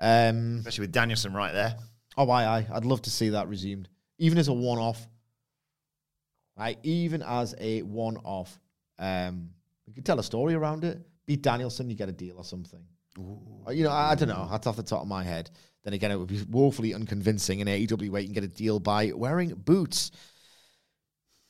Um, 0.00 0.56
Especially 0.58 0.82
with 0.82 0.92
Danielson 0.92 1.32
right 1.34 1.52
there. 1.52 1.76
Oh, 2.16 2.28
aye, 2.30 2.44
aye. 2.44 2.66
I'd 2.72 2.84
love 2.84 3.02
to 3.02 3.10
see 3.10 3.30
that 3.30 3.48
resumed, 3.48 3.88
even 4.18 4.38
as 4.38 4.48
a 4.48 4.52
one-off. 4.52 5.06
Right, 6.56 6.78
even 6.82 7.22
as 7.22 7.54
a 7.60 7.82
one-off. 7.82 8.58
Um, 8.98 9.50
you 9.86 9.94
could 9.94 10.04
tell 10.04 10.18
a 10.18 10.24
story 10.24 10.54
around 10.54 10.84
it. 10.84 11.00
Beat 11.26 11.42
Danielson, 11.42 11.88
you 11.88 11.94
get 11.94 12.08
a 12.08 12.12
deal 12.12 12.36
or 12.36 12.44
something. 12.44 12.80
Ooh. 13.18 13.40
You 13.70 13.84
know, 13.84 13.90
I, 13.90 14.12
I, 14.12 14.14
don't 14.14 14.28
know. 14.28 14.48
That's 14.50 14.66
off 14.66 14.76
the 14.76 14.82
top 14.82 15.02
of 15.02 15.08
my 15.08 15.22
head. 15.22 15.50
Then 15.88 15.94
again, 15.94 16.10
it 16.10 16.16
would 16.16 16.28
be 16.28 16.44
woefully 16.50 16.92
unconvincing 16.92 17.60
in 17.60 17.66
AEW 17.66 18.10
where 18.10 18.20
you 18.20 18.26
can 18.26 18.34
get 18.34 18.44
a 18.44 18.48
deal 18.48 18.78
by 18.78 19.10
wearing 19.14 19.54
boots. 19.54 20.10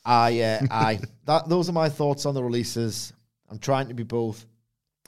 I, 0.04 0.40
uh, 0.42 0.61
I, 0.71 1.00
that 1.25 1.49
those 1.49 1.68
are 1.68 1.73
my 1.73 1.88
thoughts 1.88 2.25
on 2.25 2.37
the 2.37 2.45
releases. 2.45 3.12
I'm 3.50 3.59
trying 3.59 3.88
to 3.88 3.95
be 3.95 4.04
both 4.04 4.47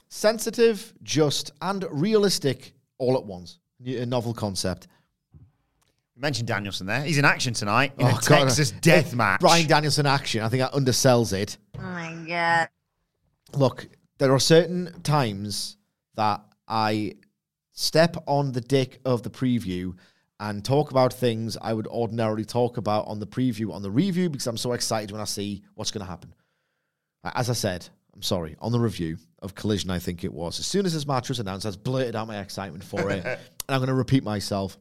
sensitive, 0.09 0.93
just, 1.05 1.53
and 1.63 1.87
realistic 1.93 2.73
all 2.99 3.17
at 3.17 3.23
once. 3.23 3.61
A 3.87 4.05
novel 4.05 4.35
concept. 4.35 4.89
You 5.33 6.23
mentioned 6.23 6.49
Danielson 6.49 6.89
there. 6.89 7.05
He's 7.05 7.19
in 7.19 7.25
action 7.25 7.55
tonight 7.55 7.93
in 7.99 8.07
oh, 8.07 8.09
a 8.09 8.13
God. 8.15 8.23
Texas 8.23 8.73
death 8.73 9.15
match. 9.15 9.39
Bryan 9.39 9.69
Danielson 9.69 10.07
action. 10.07 10.43
I 10.43 10.49
think 10.49 10.63
that 10.63 10.73
undersells 10.73 11.33
it. 11.33 11.57
Oh 11.79 11.83
my 11.83 12.25
God. 12.27 12.69
Look, 13.55 13.87
there 14.19 14.33
are 14.33 14.41
certain 14.41 15.03
times 15.05 15.77
that 16.17 16.41
I 16.67 17.15
step 17.81 18.17
on 18.27 18.53
the 18.53 18.61
dick 18.61 19.01
of 19.05 19.23
the 19.23 19.31
preview 19.31 19.95
and 20.39 20.65
talk 20.65 20.91
about 20.91 21.13
things 21.13 21.57
I 21.61 21.73
would 21.73 21.87
ordinarily 21.87 22.45
talk 22.45 22.77
about 22.77 23.07
on 23.07 23.21
the 23.21 23.27
preview, 23.27 23.73
on 23.73 23.83
the 23.83 23.91
review, 23.91 24.29
because 24.29 24.47
I'm 24.47 24.57
so 24.57 24.73
excited 24.73 25.11
when 25.11 25.21
I 25.21 25.25
see 25.25 25.63
what's 25.75 25.91
going 25.91 26.05
to 26.05 26.11
happen. 26.11 26.35
As 27.25 27.49
I 27.49 27.55
said, 27.55 27.89
I'm 28.15 28.23
sorry, 28.23 28.57
on 28.59 28.73
the 28.73 28.81
review 28.81 29.17
of 29.41 29.55
Collision, 29.55 29.91
I 29.91 29.99
think 29.99 30.25
it 30.25 30.33
was. 30.33 30.59
As 30.61 30.67
soon 30.67 30.85
as 30.85 30.93
this 30.93 31.07
match 31.07 31.31
was 31.31 31.41
announced, 31.41 31.67
I 31.67 31.71
blurted 31.71 32.17
out 32.17 32.29
my 32.29 32.41
excitement 32.41 32.85
for 32.85 33.11
it. 33.11 33.25
and 33.25 33.39
I'm 33.69 33.79
going 33.79 33.89
to 33.89 33.95
repeat 33.95 34.25
myself. 34.25 34.79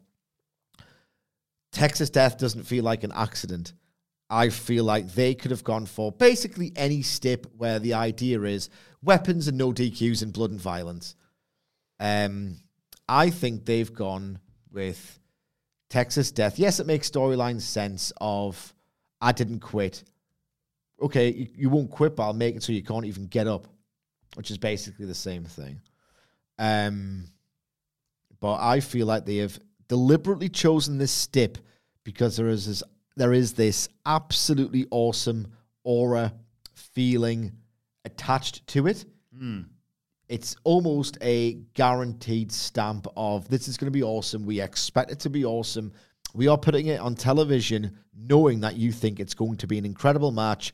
Texas 1.72 2.10
Death 2.10 2.38
doesn't 2.38 2.63
feel 2.63 2.84
like 2.84 3.03
an 3.03 3.13
accident. 3.13 3.74
I 4.29 4.50
feel 4.50 4.84
like 4.84 5.13
they 5.13 5.36
could 5.36 5.51
have 5.51 5.63
gone 5.63 5.86
for 5.86 6.12
basically 6.12 6.72
any 6.75 7.01
stip 7.01 7.48
where 7.58 7.79
the 7.79 7.94
idea 7.94 8.41
is 8.44 8.70
weapons 9.01 9.48
and 9.48 9.58
no 9.58 9.72
DQs 9.72 10.22
and 10.22 10.34
blood 10.34 10.51
and 10.51 10.60
violence. 10.60 11.15
Um, 12.00 12.58
I 13.10 13.30
think 13.30 13.66
they've 13.66 13.94
gone 13.94 14.39
with 14.72 15.20
Texas 15.89 16.32
Death. 16.32 16.60
Yes, 16.60 16.80
it 16.80 16.88
makes 16.88 17.10
storyline 17.10 17.60
sense 17.60 18.13
of 18.22 18.74
I 19.20 19.32
didn't 19.32 19.60
quit. 19.60 20.04
Okay, 21.01 21.30
you, 21.32 21.48
you 21.56 21.70
won't 21.70 21.89
quit, 21.89 22.16
but 22.16 22.24
I'll 22.24 22.34
make 22.34 22.56
it 22.56 22.63
so 22.63 22.72
you 22.72 22.84
can't 22.84 23.06
even 23.06 23.25
get 23.25 23.48
up 23.48 23.68
which 24.36 24.51
is 24.51 24.58
basically 24.58 25.06
the 25.06 25.16
same 25.16 25.44
thing. 25.44 25.82
Um, 26.58 27.25
but 28.39 28.60
I 28.60 28.80
feel 28.80 29.08
like 29.08 29.25
they 29.25 29.38
have 29.38 29.60
deliberately 29.88 30.50
chosen 30.50 30.98
this 30.98 31.12
stip 31.12 31.58
because 32.04 32.38
there 32.38 32.48
is 32.48 32.68
this, 32.68 32.84
there 33.16 33.34
is 33.34 33.54
this 33.54 33.89
absolutely 34.06 34.86
awesome 34.92 35.48
aura 35.84 36.34
feeling 36.74 37.54
attached 38.06 38.66
to 38.68 38.88
it. 38.88 39.06
Mm. 39.36 39.66
It's 40.29 40.55
almost 40.63 41.17
a 41.21 41.53
guaranteed 41.74 42.51
stamp 42.51 43.07
of 43.17 43.50
this 43.50 43.67
is 43.67 43.77
going 43.77 43.91
to 43.91 43.98
be 43.98 44.03
awesome. 44.03 44.45
We 44.45 44.62
expect 44.62 45.12
it 45.12 45.19
to 45.21 45.29
be 45.29 45.43
awesome. 45.43 45.91
We 46.33 46.48
are 46.48 46.57
putting 46.57 46.88
it 46.88 47.00
on 47.00 47.15
television 47.15 47.98
knowing 48.15 48.62
that 48.62 48.75
you 48.77 48.91
think 48.91 49.19
it's 49.19 49.33
going 49.33 49.57
to 49.57 49.67
be 49.67 49.77
an 49.77 49.86
incredible 49.86 50.31
match 50.31 50.74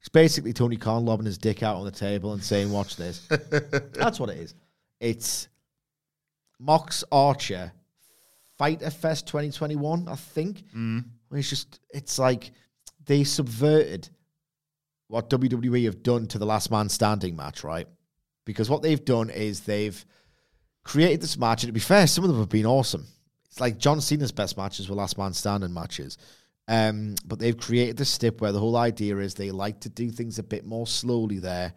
it's 0.00 0.08
basically 0.08 0.52
Tony 0.54 0.76
Khan 0.76 1.04
lobbing 1.04 1.26
his 1.26 1.36
dick 1.36 1.62
out 1.62 1.76
on 1.76 1.84
the 1.84 1.90
table 1.90 2.32
and 2.32 2.42
saying, 2.42 2.72
"Watch 2.72 2.96
this." 2.96 3.26
That's 3.92 4.18
what 4.18 4.30
it 4.30 4.38
is. 4.38 4.54
It's 4.98 5.48
Mox 6.58 7.04
Archer 7.12 7.72
Fyter 8.56 8.90
Fest 8.90 9.26
2021, 9.26 10.08
I 10.08 10.14
think. 10.14 10.64
Mm. 10.74 11.04
It's 11.32 11.48
just, 11.48 11.80
it's 11.90 12.18
like 12.18 12.50
they 13.06 13.24
subverted 13.24 14.08
what 15.08 15.30
WWE 15.30 15.84
have 15.84 16.02
done 16.02 16.26
to 16.28 16.38
the 16.38 16.46
Last 16.46 16.70
Man 16.70 16.88
Standing 16.88 17.36
match, 17.36 17.62
right? 17.62 17.86
Because 18.50 18.70
what 18.70 18.82
they've 18.82 19.04
done 19.04 19.30
is 19.30 19.60
they've 19.60 20.04
created 20.84 21.20
this 21.20 21.38
match, 21.38 21.62
and 21.62 21.68
to 21.68 21.72
be 21.72 21.80
fair, 21.80 22.06
some 22.06 22.24
of 22.24 22.30
them 22.30 22.38
have 22.38 22.48
been 22.48 22.66
awesome. 22.66 23.06
It's 23.46 23.60
like 23.60 23.78
John 23.78 24.00
Cena's 24.00 24.32
best 24.32 24.56
matches 24.56 24.88
were 24.88 24.96
Last 24.96 25.18
Man 25.18 25.32
Standing 25.32 25.72
matches. 25.72 26.18
Um, 26.68 27.16
but 27.24 27.38
they've 27.38 27.56
created 27.56 27.96
the 27.96 28.04
stip 28.04 28.40
where 28.40 28.52
the 28.52 28.60
whole 28.60 28.76
idea 28.76 29.16
is 29.18 29.34
they 29.34 29.50
like 29.50 29.80
to 29.80 29.88
do 29.88 30.10
things 30.10 30.38
a 30.38 30.42
bit 30.44 30.64
more 30.64 30.86
slowly 30.86 31.38
there. 31.38 31.74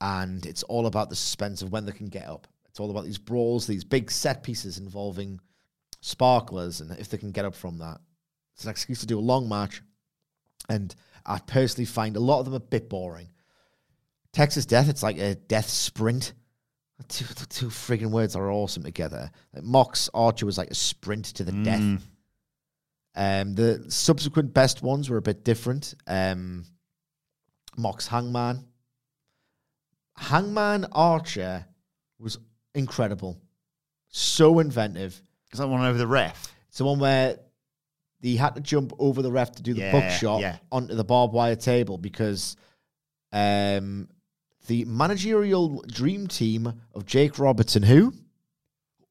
And 0.00 0.44
it's 0.46 0.62
all 0.64 0.86
about 0.86 1.10
the 1.10 1.16
suspense 1.16 1.62
of 1.62 1.70
when 1.70 1.84
they 1.84 1.92
can 1.92 2.08
get 2.08 2.28
up. 2.28 2.46
It's 2.68 2.80
all 2.80 2.90
about 2.90 3.04
these 3.04 3.18
brawls, 3.18 3.66
these 3.66 3.84
big 3.84 4.10
set 4.10 4.42
pieces 4.42 4.78
involving 4.78 5.38
sparklers, 6.00 6.80
and 6.80 6.90
if 6.98 7.08
they 7.08 7.18
can 7.18 7.30
get 7.30 7.44
up 7.44 7.54
from 7.54 7.78
that. 7.78 8.00
It's 8.54 8.64
an 8.64 8.70
excuse 8.70 9.00
to 9.00 9.06
do 9.06 9.18
a 9.18 9.20
long 9.20 9.48
match. 9.48 9.82
And 10.68 10.94
I 11.26 11.38
personally 11.38 11.84
find 11.84 12.16
a 12.16 12.20
lot 12.20 12.40
of 12.40 12.46
them 12.46 12.54
a 12.54 12.60
bit 12.60 12.88
boring. 12.88 13.28
Texas 14.32 14.66
Death, 14.66 14.88
it's 14.88 15.02
like 15.02 15.18
a 15.18 15.34
death 15.34 15.68
sprint. 15.68 16.32
Two, 17.08 17.24
two 17.48 17.66
frigging 17.66 18.10
words 18.10 18.36
are 18.36 18.50
awesome 18.50 18.84
together. 18.84 19.30
Like 19.52 19.64
Mox 19.64 20.08
Archer 20.14 20.46
was 20.46 20.56
like 20.56 20.70
a 20.70 20.74
sprint 20.74 21.26
to 21.26 21.44
the 21.44 21.52
mm. 21.52 21.64
death. 21.64 22.08
Um, 23.14 23.54
the 23.54 23.84
subsequent 23.88 24.54
best 24.54 24.82
ones 24.82 25.10
were 25.10 25.16
a 25.16 25.22
bit 25.22 25.44
different. 25.44 25.94
Um, 26.06 26.64
Mox 27.76 28.06
Hangman. 28.06 28.64
Hangman 30.16 30.86
Archer 30.92 31.66
was 32.18 32.38
incredible. 32.74 33.40
So 34.08 34.60
inventive. 34.60 35.20
Is 35.52 35.58
that 35.58 35.68
one 35.68 35.84
over 35.84 35.98
the 35.98 36.06
ref? 36.06 36.54
It's 36.68 36.78
the 36.78 36.84
one 36.84 36.98
where 36.98 37.36
he 38.20 38.36
had 38.36 38.54
to 38.54 38.60
jump 38.60 38.92
over 38.98 39.20
the 39.20 39.32
ref 39.32 39.52
to 39.52 39.62
do 39.62 39.74
the 39.74 39.80
yeah, 39.80 39.92
buckshot 39.92 40.40
yeah. 40.40 40.56
onto 40.70 40.94
the 40.94 41.04
barbed 41.04 41.34
wire 41.34 41.56
table 41.56 41.98
because 41.98 42.56
um, 43.32 44.08
the 44.66 44.84
managerial 44.84 45.82
dream 45.88 46.26
team 46.28 46.72
of 46.94 47.06
Jake 47.06 47.38
Robertson, 47.38 47.82
who? 47.82 48.12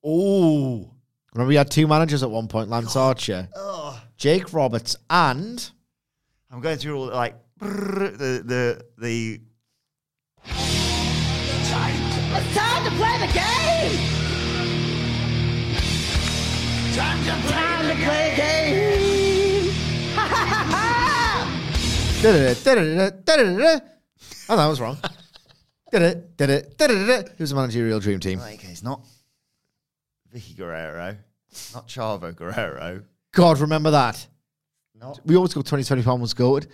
Oh. 0.03 0.91
Remember, 1.33 1.47
we 1.47 1.55
had 1.55 1.71
two 1.71 1.87
managers 1.87 2.23
at 2.23 2.29
one 2.29 2.47
point 2.47 2.69
Lance 2.69 2.93
God. 2.93 3.07
Archer. 3.07 3.47
Jake 4.17 4.53
Roberts, 4.53 4.95
and 5.09 5.71
I'm 6.51 6.61
going 6.61 6.77
through 6.77 6.95
all 6.99 7.07
like 7.07 7.35
the 7.59 8.43
the 8.45 8.85
the. 8.97 9.41
It's 12.33 12.55
time 12.55 12.83
to 12.83 12.91
play 12.91 13.17
the 13.17 13.33
game. 13.33 13.97
Time 16.93 17.17
to 17.25 17.31
play, 17.47 17.51
time 17.51 17.87
the, 17.87 17.93
to 17.93 17.99
play 18.03 18.33
game. 18.35 18.91
game. 23.57 23.81
oh, 24.49 24.57
that 24.57 24.67
was 24.67 24.79
wrong. 24.79 24.97
Did 25.91 26.01
it? 26.01 26.37
Did 26.37 26.49
it? 26.49 26.77
Did 26.77 26.91
it? 26.91 26.95
did 26.95 27.09
it. 27.09 27.33
Who's 27.37 27.49
the 27.49 27.55
managerial 27.55 27.99
dream 27.99 28.19
team? 28.19 28.39
Okay, 28.39 28.69
it's 28.69 28.83
not 28.83 29.01
Vickie 30.33 30.55
Guerrero, 30.55 31.17
not 31.73 31.87
Chavo 31.87 32.33
Guerrero. 32.33 33.03
God, 33.33 33.59
remember 33.59 33.91
that. 33.91 34.25
No. 34.99 35.15
We 35.25 35.35
always 35.35 35.53
go 35.53 35.61
2020 35.61 36.03
pound 36.03 36.21
was 36.21 36.33
good. 36.33 36.67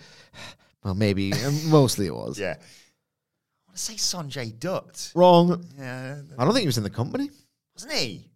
Well, 0.84 0.94
maybe. 0.94 1.32
mostly 1.66 2.06
it 2.06 2.14
was. 2.14 2.38
Yeah. 2.38 2.54
I 2.54 3.66
want 3.66 3.76
to 3.76 3.78
say 3.78 3.94
Sanjay 3.94 4.56
Dutt. 4.58 5.10
Wrong. 5.14 5.64
Yeah, 5.76 6.20
I 6.38 6.44
don't 6.44 6.52
think 6.52 6.62
he 6.62 6.66
was 6.66 6.78
in 6.78 6.84
the 6.84 6.90
company. 6.90 7.30
wasn't 7.74 7.94
he? 7.94 8.30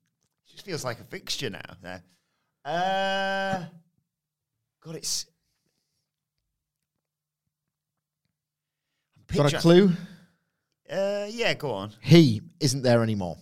Just 0.50 0.64
feels 0.64 0.84
like 0.84 0.98
a 0.98 1.04
fixture 1.04 1.50
now. 1.50 1.60
Yeah. 1.84 1.98
Uh, 2.64 3.64
God, 4.84 4.96
it's. 4.96 5.26
Got 9.34 9.52
a 9.52 9.58
clue? 9.58 9.92
Uh, 10.92 11.26
yeah, 11.30 11.54
go 11.54 11.70
on. 11.72 11.90
He 12.00 12.42
isn't 12.60 12.82
there 12.82 13.02
anymore. 13.02 13.38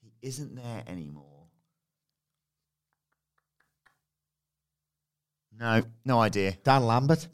He 0.00 0.10
isn't 0.22 0.56
there 0.56 0.82
anymore. 0.86 1.24
No, 5.58 5.82
no 6.06 6.20
idea. 6.20 6.56
Dan 6.64 6.86
Lambert. 6.86 7.28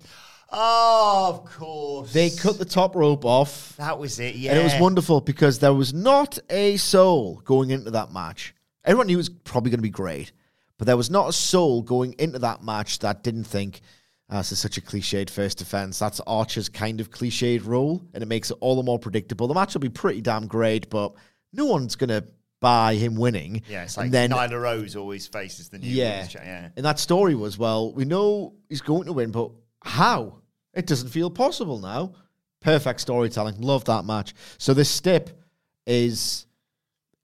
Oh, 0.51 1.29
of 1.29 1.45
course. 1.53 2.13
They 2.13 2.31
cut 2.31 2.59
the 2.59 2.65
top 2.65 2.97
rope 2.97 3.25
off. 3.25 3.77
That 3.77 3.99
was 3.99 4.19
it. 4.19 4.35
Yeah, 4.35 4.53
And 4.53 4.61
it 4.61 4.65
was 4.65 4.81
wonderful 4.81 5.21
because 5.21 5.61
there 5.61 5.75
was 5.75 5.95
not 5.95 6.39
a 6.51 6.77
soul 6.77 7.41
going 7.45 7.71
into 7.71 7.93
that 7.93 8.13
match. 8.13 8.53
Everyone 8.85 9.07
knew 9.07 9.15
it 9.15 9.19
was 9.19 9.29
probably 9.29 9.71
going 9.71 9.79
to 9.79 9.83
be 9.83 9.91
great, 9.91 10.33
but 10.79 10.87
there 10.87 10.97
was 10.97 11.11
not 11.11 11.29
a 11.29 11.33
soul 11.33 11.83
going 11.83 12.15
into 12.19 12.41
that 12.41 12.65
match 12.65 12.99
that 13.01 13.23
didn't 13.23 13.45
think, 13.45 13.81
Uh, 14.29 14.35
oh, 14.35 14.39
this 14.39 14.53
is 14.53 14.59
such 14.59 14.77
a 14.77 14.81
cliched 14.81 15.31
first 15.31 15.59
defense. 15.59 15.99
That's 15.99 16.21
Archer's 16.27 16.69
kind 16.69 17.01
of 17.01 17.11
cliched 17.11 17.65
role, 17.65 18.03
and 18.13 18.23
it 18.23 18.27
makes 18.27 18.51
it 18.51 18.57
all 18.61 18.77
the 18.77 18.83
more 18.83 18.99
predictable. 18.99 19.47
The 19.47 19.55
match 19.55 19.75
will 19.75 19.81
be 19.81 19.89
pretty 19.89 20.21
damn 20.21 20.47
great, 20.47 20.91
but 20.91 21.13
no 21.53 21.67
one's 21.67 21.95
going 21.97 22.09
to 22.09 22.25
buy 22.61 22.95
him 22.95 23.15
winning. 23.15 23.63
Yeah, 23.69 23.85
it's 23.85 23.97
And 23.97 24.13
like 24.13 24.31
Nyla 24.31 24.61
Rose 24.61 24.97
always 24.97 25.27
faces 25.27 25.69
the 25.69 25.79
new. 25.79 25.89
yeah. 25.89 26.27
yeah. 26.35 26.69
And 26.77 26.85
that 26.85 26.99
story 26.99 27.35
was, 27.35 27.57
well, 27.57 27.93
we 27.93 28.05
know 28.05 28.55
he's 28.69 28.81
going 28.81 29.05
to 29.07 29.13
win, 29.13 29.31
but 29.31 29.53
how? 29.85 30.41
It 30.75 30.87
doesn't 30.87 31.09
feel 31.11 31.31
possible 31.31 31.79
now. 31.79 32.15
Perfect 32.61 33.01
storytelling. 33.01 33.61
Love 33.61 33.85
that 33.85 34.05
match. 34.05 34.35
So 34.59 34.75
this 34.75 34.91
stip 34.91 35.41
is 35.87 36.47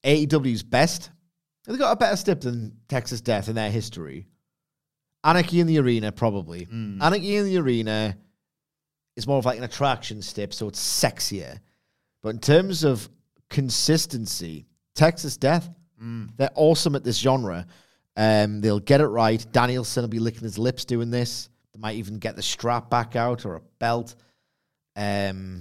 AEW's 0.05 0.63
best. 0.63 1.11
They've 1.67 1.79
got 1.79 1.93
a 1.93 1.97
better 1.97 2.17
stip 2.17 2.41
than 2.43 2.77
Texas 2.89 3.21
Death 3.21 3.49
in 3.49 3.55
their 3.55 3.71
history. 3.71 4.27
Anarchy 5.25 5.61
in 5.61 5.67
the 5.67 5.79
Arena, 5.79 6.11
probably. 6.13 6.67
Anarchy 7.03 7.37
in 7.37 7.45
the 7.45 7.59
Arena 7.59 8.17
is 9.17 9.27
more 9.27 9.39
of 9.39 9.45
like 9.45 9.59
an 9.59 9.65
attraction 9.65 10.21
step, 10.23 10.53
so 10.53 10.69
it's 10.69 10.81
sexier. 10.81 11.59
But 12.23 12.31
in 12.31 12.39
terms 12.41 12.85
of 12.85 13.09
consistency, 13.51 14.67
Texas 14.95 15.37
Death, 15.37 15.69
they're 16.37 16.51
awesome 16.55 16.97
at 16.97 17.05
this 17.05 17.19
genre. 17.19 17.67
Um, 18.17 18.61
they'll 18.61 18.81
get 18.81 19.01
it 19.01 19.07
right. 19.07 19.45
Danielson 19.53 20.03
will 20.03 20.09
be 20.09 20.19
licking 20.19 20.43
his 20.43 20.59
lips 20.59 20.85
doing 20.85 21.11
this. 21.11 21.49
They 21.73 21.81
might 21.81 21.97
even 21.97 22.19
get 22.19 22.37
the 22.37 22.43
strap 22.43 22.91
back 22.91 23.17
out 23.17 23.47
or 23.47 23.57
a 23.57 23.61
belt. 23.79 24.15
Um, 24.97 25.61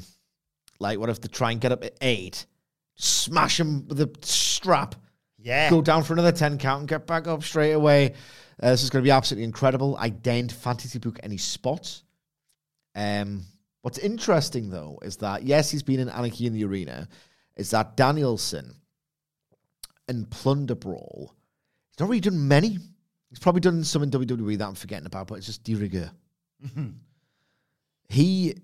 like, 0.80 1.00
what 1.00 1.10
if 1.10 1.22
they 1.22 1.28
try 1.28 1.52
and 1.52 1.62
get 1.62 1.72
up 1.72 1.84
at 1.84 1.96
eight, 2.02 2.46
smash 2.96 3.60
him 3.60 3.88
with 3.88 3.98
the 4.00 4.10
strap, 4.24 4.96
Yeah. 5.42 5.70
go 5.70 5.82
down 5.82 6.04
for 6.04 6.14
another 6.14 6.32
10 6.32 6.58
count 6.58 6.82
and 6.82 6.90
get 6.90 7.08
back 7.08 7.28
up 7.28 7.44
straight 7.44 7.72
away. 7.72 8.14
Uh, 8.62 8.72
this 8.72 8.84
is 8.84 8.90
going 8.90 9.04
to 9.04 9.08
be 9.08 9.12
absolutely 9.12 9.46
incredible. 9.46 9.98
I 10.00 10.10
daren't 10.10 10.52
fantasy 10.52 11.00
book 11.00 11.20
any 11.24 11.38
spots. 11.38 12.04
Um, 12.96 13.46
what's 13.82 13.98
interesting, 13.98 14.70
though, 14.70 15.00
is 15.02 15.18
that, 15.18 15.44
yes, 15.44 15.72
he's 15.72 15.84
been 15.84 16.00
in 16.00 16.10
Anarchy 16.10 16.46
in 16.46 16.54
the 16.54 16.64
Arena, 16.66 17.08
is 17.56 17.72
that 17.72 17.98
Danielson 17.98 18.76
and 20.08 20.30
Plunder 20.30 20.76
Brawl, 20.76 21.34
he's 21.90 22.00
not 22.00 22.10
really 22.10 22.20
done 22.20 22.48
many. 22.48 22.78
He's 23.30 23.40
probably 23.40 23.62
done 23.62 23.84
some 23.84 24.04
in 24.04 24.12
WWE 24.12 24.58
that 24.58 24.68
I'm 24.68 24.76
forgetting 24.76 25.06
about, 25.06 25.28
but 25.28 25.36
it's 25.36 25.48
just 25.48 25.64
de 25.64 25.76
rigueur. 25.76 26.12
he 28.10 28.56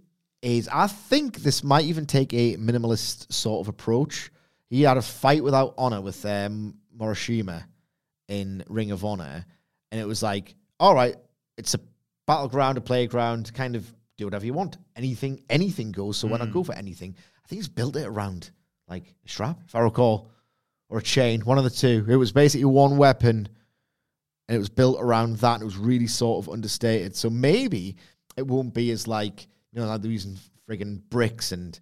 is, 0.41 0.67
I 0.71 0.87
think 0.87 1.37
this 1.37 1.63
might 1.63 1.85
even 1.85 2.05
take 2.05 2.33
a 2.33 2.57
minimalist 2.57 3.31
sort 3.31 3.65
of 3.65 3.69
approach. 3.69 4.29
He 4.69 4.81
had 4.81 4.97
a 4.97 5.01
fight 5.01 5.43
without 5.43 5.73
honor 5.77 6.01
with 6.01 6.25
um, 6.25 6.75
Morishima 6.97 7.63
in 8.27 8.63
Ring 8.67 8.91
of 8.91 9.05
Honor, 9.05 9.45
and 9.91 10.01
it 10.01 10.05
was 10.05 10.21
like, 10.21 10.55
all 10.79 10.93
right, 10.93 11.15
it's 11.57 11.73
a 11.73 11.79
battleground, 12.25 12.77
a 12.77 12.81
playground, 12.81 13.53
kind 13.53 13.75
of 13.75 13.91
do 14.17 14.25
whatever 14.25 14.45
you 14.45 14.53
want. 14.53 14.77
Anything, 14.95 15.41
anything 15.49 15.91
goes. 15.91 16.17
So 16.17 16.27
when 16.27 16.41
I 16.41 16.45
go 16.45 16.63
for 16.63 16.75
anything, 16.75 17.15
I 17.43 17.47
think 17.47 17.59
he's 17.59 17.69
built 17.69 17.95
it 17.95 18.05
around 18.05 18.51
like 18.87 19.15
a 19.25 19.29
strap, 19.29 19.59
if 19.65 19.75
I 19.75 19.79
recall, 19.79 20.29
or 20.89 20.99
a 20.99 21.03
chain, 21.03 21.41
one 21.41 21.57
of 21.57 21.63
the 21.63 21.69
two. 21.69 22.05
It 22.09 22.15
was 22.15 22.31
basically 22.31 22.65
one 22.65 22.97
weapon, 22.97 23.47
and 24.47 24.55
it 24.55 24.59
was 24.59 24.69
built 24.69 24.97
around 24.99 25.37
that. 25.37 25.53
And 25.55 25.61
it 25.61 25.65
was 25.65 25.77
really 25.77 26.07
sort 26.07 26.43
of 26.43 26.51
understated. 26.51 27.15
So 27.15 27.29
maybe 27.29 27.95
it 28.35 28.45
won't 28.45 28.73
be 28.73 28.91
as 28.91 29.07
like 29.07 29.47
you 29.71 29.81
know 29.81 29.87
like 29.87 30.01
they're 30.01 30.11
using 30.11 30.37
frigging 30.69 31.01
bricks 31.09 31.51
and 31.51 31.79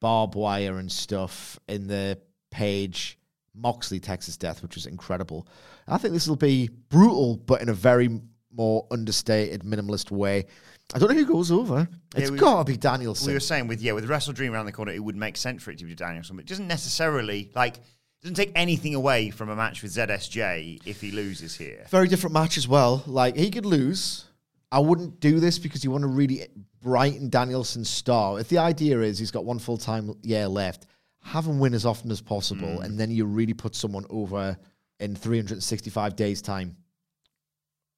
barbed 0.00 0.34
wire 0.34 0.78
and 0.78 0.90
stuff 0.90 1.58
in 1.68 1.86
the 1.86 2.18
page 2.56 3.18
Moxley 3.54 4.00
Texas 4.00 4.36
Death, 4.36 4.62
which 4.62 4.74
was 4.74 4.86
incredible. 4.86 5.46
I 5.86 5.98
think 5.98 6.14
this 6.14 6.26
will 6.26 6.36
be 6.36 6.68
brutal, 6.88 7.36
but 7.36 7.60
in 7.60 7.68
a 7.68 7.74
very 7.74 8.20
more 8.50 8.86
understated, 8.90 9.62
minimalist 9.62 10.10
way. 10.10 10.46
I 10.94 10.98
don't 10.98 11.10
know 11.10 11.16
who 11.16 11.26
goes 11.26 11.50
over. 11.52 11.86
It's 12.16 12.30
we- 12.30 12.38
got 12.38 12.58
to 12.58 12.72
be 12.72 12.78
Danielson. 12.78 13.26
we 13.26 13.34
were 13.34 13.40
saying 13.40 13.66
with 13.68 13.82
yeah 13.82 13.92
with 13.92 14.06
Wrestle 14.06 14.32
Dream 14.32 14.52
around 14.54 14.66
the 14.66 14.72
corner, 14.72 14.92
it 14.92 15.04
would 15.04 15.16
make 15.16 15.36
sense 15.36 15.62
for 15.62 15.70
it 15.70 15.78
to 15.78 15.84
be 15.84 15.94
Danielson, 15.94 16.36
but 16.36 16.44
it 16.44 16.48
doesn't 16.48 16.68
necessarily 16.68 17.50
like 17.54 17.76
doesn't 18.22 18.36
take 18.36 18.52
anything 18.54 18.94
away 18.94 19.30
from 19.30 19.50
a 19.50 19.56
match 19.56 19.82
with 19.82 19.92
ZSJ 19.92 20.80
if 20.86 21.00
he 21.00 21.10
loses 21.10 21.54
here. 21.54 21.84
very 21.90 22.08
different 22.08 22.32
match 22.32 22.56
as 22.56 22.66
well. 22.66 23.02
Like 23.06 23.36
he 23.36 23.50
could 23.50 23.66
lose. 23.66 24.24
I 24.72 24.80
wouldn't 24.80 25.20
do 25.20 25.38
this 25.38 25.58
because 25.58 25.84
you 25.84 25.90
want 25.90 26.02
to 26.02 26.08
really 26.08 26.46
brighten 26.80 27.28
Danielson's 27.28 27.90
star. 27.90 28.40
If 28.40 28.48
the 28.48 28.58
idea 28.58 29.00
is 29.00 29.18
he's 29.18 29.30
got 29.30 29.44
one 29.44 29.58
full 29.58 29.76
time 29.76 30.14
year 30.22 30.48
left, 30.48 30.86
have 31.26 31.44
him 31.46 31.58
win 31.58 31.74
as 31.74 31.84
often 31.84 32.10
as 32.10 32.20
possible, 32.20 32.80
and 32.80 32.98
then 32.98 33.10
you 33.10 33.24
really 33.26 33.54
put 33.54 33.74
someone 33.74 34.06
over 34.10 34.56
in 35.00 35.14
365 35.16 36.16
days 36.16 36.40
time. 36.40 36.76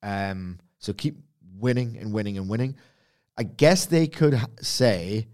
Um, 0.03 0.59
so 0.79 0.93
keep 0.93 1.19
winning 1.59 1.97
and 1.99 2.13
winning 2.13 2.39
and 2.39 2.49
winning. 2.49 2.77
I 3.37 3.43
guess 3.43 3.87
they 3.87 4.07
could 4.07 4.41
say 4.61 5.29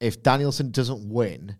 if 0.00 0.22
Danielson 0.22 0.70
doesn't 0.70 1.08
win, 1.08 1.56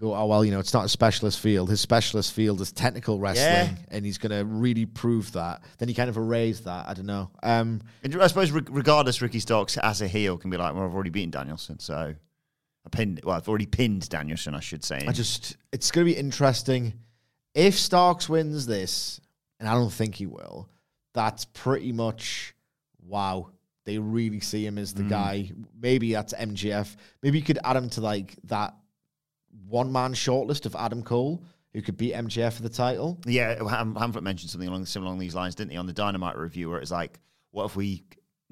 go, 0.00 0.14
oh, 0.14 0.26
well, 0.26 0.44
you 0.44 0.50
know, 0.50 0.58
it's 0.58 0.74
not 0.74 0.84
a 0.84 0.88
specialist 0.88 1.38
field. 1.38 1.70
His 1.70 1.80
specialist 1.80 2.32
field 2.32 2.60
is 2.60 2.72
technical 2.72 3.20
wrestling, 3.20 3.76
Yeah. 3.76 3.84
and 3.90 4.04
he's 4.04 4.18
going 4.18 4.32
to 4.36 4.44
really 4.44 4.86
prove 4.86 5.30
that. 5.32 5.62
Then 5.78 5.88
you 5.88 5.94
kind 5.94 6.08
of 6.10 6.16
erase 6.16 6.60
that. 6.60 6.88
I 6.88 6.94
don't 6.94 7.06
know. 7.06 7.30
Um, 7.42 7.80
And 8.02 8.20
I 8.20 8.26
suppose, 8.26 8.50
re- 8.50 8.62
regardless, 8.68 9.22
Ricky 9.22 9.38
Starks 9.38 9.76
as 9.78 10.02
a 10.02 10.08
heel 10.08 10.36
can 10.36 10.50
be 10.50 10.56
like, 10.56 10.74
well, 10.74 10.84
I've 10.84 10.94
already 10.94 11.10
beaten 11.10 11.30
Danielson, 11.30 11.78
so 11.78 12.14
I 12.86 12.90
pinned. 12.90 13.20
Well, 13.24 13.36
I've 13.36 13.48
already 13.48 13.66
pinned 13.66 14.08
Danielson, 14.08 14.54
I 14.54 14.60
should 14.60 14.84
say. 14.84 15.04
I 15.06 15.12
just, 15.12 15.56
it's 15.72 15.90
going 15.90 16.06
to 16.06 16.12
be 16.12 16.18
interesting. 16.18 16.94
If 17.54 17.78
Starks 17.78 18.28
wins 18.28 18.66
this, 18.66 19.20
and 19.60 19.68
I 19.68 19.72
don't 19.74 19.92
think 19.92 20.16
he 20.16 20.26
will, 20.26 20.68
that's 21.12 21.44
pretty 21.44 21.92
much 21.92 22.54
wow. 23.06 23.50
They 23.84 23.98
really 23.98 24.40
see 24.40 24.66
him 24.66 24.78
as 24.78 24.94
the 24.94 25.02
mm. 25.02 25.10
guy. 25.10 25.52
Maybe 25.80 26.12
that's 26.12 26.32
MJF. 26.34 26.96
Maybe 27.22 27.38
you 27.38 27.44
could 27.44 27.58
add 27.64 27.76
him 27.76 27.90
to 27.90 28.00
like 28.00 28.34
that 28.44 28.74
one 29.68 29.92
man 29.92 30.14
shortlist 30.14 30.66
of 30.66 30.74
Adam 30.74 31.02
Cole, 31.02 31.42
who 31.72 31.82
could 31.82 31.96
beat 31.96 32.14
MJF 32.14 32.54
for 32.54 32.62
the 32.62 32.68
title. 32.68 33.18
Yeah, 33.26 33.56
Ham- 33.68 33.94
Hamflett 33.94 34.22
mentioned 34.22 34.50
something 34.50 34.68
along 34.68 34.86
similar 34.86 35.08
along 35.08 35.18
these 35.18 35.34
lines, 35.34 35.54
didn't 35.54 35.72
he, 35.72 35.76
on 35.76 35.86
the 35.86 35.92
Dynamite 35.92 36.38
review, 36.38 36.70
where 36.70 36.80
it's 36.80 36.90
like, 36.90 37.20
what 37.50 37.66
if 37.66 37.76
we 37.76 38.04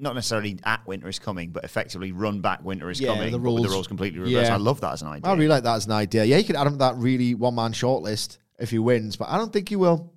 not 0.03 0.13
necessarily 0.15 0.59
at 0.63 0.85
Winter 0.85 1.07
is 1.07 1.17
coming, 1.19 1.49
but 1.51 1.63
effectively 1.63 2.11
run 2.11 2.41
back 2.41 2.63
Winter 2.63 2.89
is 2.91 2.99
Yeah, 3.01 3.07
coming, 3.09 3.31
the 3.31 3.37
with 3.39 3.43
the 3.55 3.61
rules- 3.61 3.67
rules 3.73 3.87
completely 3.87 4.19
reversed. 4.19 4.49
yeah. 4.49 4.53
I 4.53 4.57
love 4.57 4.81
that 4.81 4.93
as 4.93 5.01
an 5.01 5.07
idea. 5.07 5.29
I 5.31 5.33
really 5.33 5.47
like 5.47 5.63
that 5.63 5.75
as 5.75 5.85
an 5.85 5.93
idea. 5.93 6.23
Yeah, 6.25 6.37
you 6.37 6.43
could 6.43 6.55
add 6.55 6.67
him 6.67 6.73
to 6.73 6.79
that 6.79 6.97
really 6.97 7.33
one 7.33 7.55
man 7.55 7.73
shortlist 7.73 8.37
if 8.59 8.69
he 8.69 8.77
wins, 8.79 9.15
but 9.15 9.29
I 9.29 9.37
don't 9.37 9.51
think 9.51 9.69
he 9.69 9.75
will. 9.75 10.13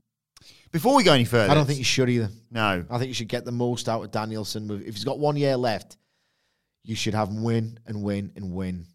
Before 0.73 0.95
we 0.97 1.05
go 1.05 1.13
any 1.15 1.25
further, 1.25 1.51
I 1.51 1.55
don't 1.55 1.65
think 1.67 1.79
he 1.79 1.85
should 1.85 2.11
either. 2.11 2.29
no. 2.51 2.85
I 2.91 2.99
think 2.99 3.09
you 3.09 3.15
should 3.15 3.29
get 3.29 3.45
the 3.47 3.53
most 3.53 3.89
out 3.89 4.03
of 4.05 4.11
Danielson. 4.11 4.71
If 4.87 4.95
he's 4.95 5.05
got 5.05 5.19
one 5.19 5.37
year 5.37 5.57
left, 5.57 5.97
you 6.83 6.95
should 6.95 7.15
have 7.15 7.29
him 7.31 7.43
win 7.43 7.79
and 7.87 8.03
win 8.03 8.33
and 8.37 8.53
win. 8.53 8.87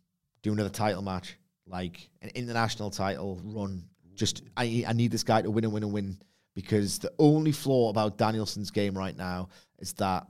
Do 0.44 0.52
another 0.54 0.70
title 0.70 1.02
match, 1.02 1.38
like 1.66 2.10
an 2.22 2.30
international 2.36 2.92
title 2.92 3.40
run. 3.44 3.86
Just 4.16 4.44
I, 4.56 4.84
I 4.88 4.94
need 4.94 5.12
this 5.12 5.24
guy 5.24 5.42
to 5.42 5.50
win 5.50 5.64
and 5.64 5.74
win 5.74 5.84
and 5.84 5.94
win 5.94 6.18
because 6.54 7.00
the 7.00 7.12
only 7.18 7.52
flaw 7.52 7.90
about 7.90 8.18
Danielson's 8.18 8.70
game 8.72 8.96
right 8.96 9.16
now 9.18 9.50
is 9.80 9.94
that 9.94 10.28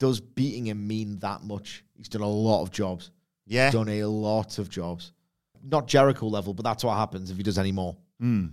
does 0.00 0.18
beating 0.18 0.66
him 0.66 0.88
mean 0.88 1.20
that 1.20 1.44
much? 1.44 1.84
He's 1.96 2.08
done 2.08 2.22
a 2.22 2.28
lot 2.28 2.62
of 2.62 2.72
jobs. 2.72 3.12
Yeah. 3.46 3.70
Done 3.70 3.88
a 3.88 4.04
lot 4.06 4.58
of 4.58 4.68
jobs. 4.68 5.12
Not 5.62 5.86
Jericho 5.86 6.26
level, 6.26 6.54
but 6.54 6.64
that's 6.64 6.82
what 6.82 6.96
happens 6.96 7.30
if 7.30 7.36
he 7.36 7.42
does 7.44 7.58
any 7.58 7.70
more. 7.70 7.96
Hmm. 8.18 8.46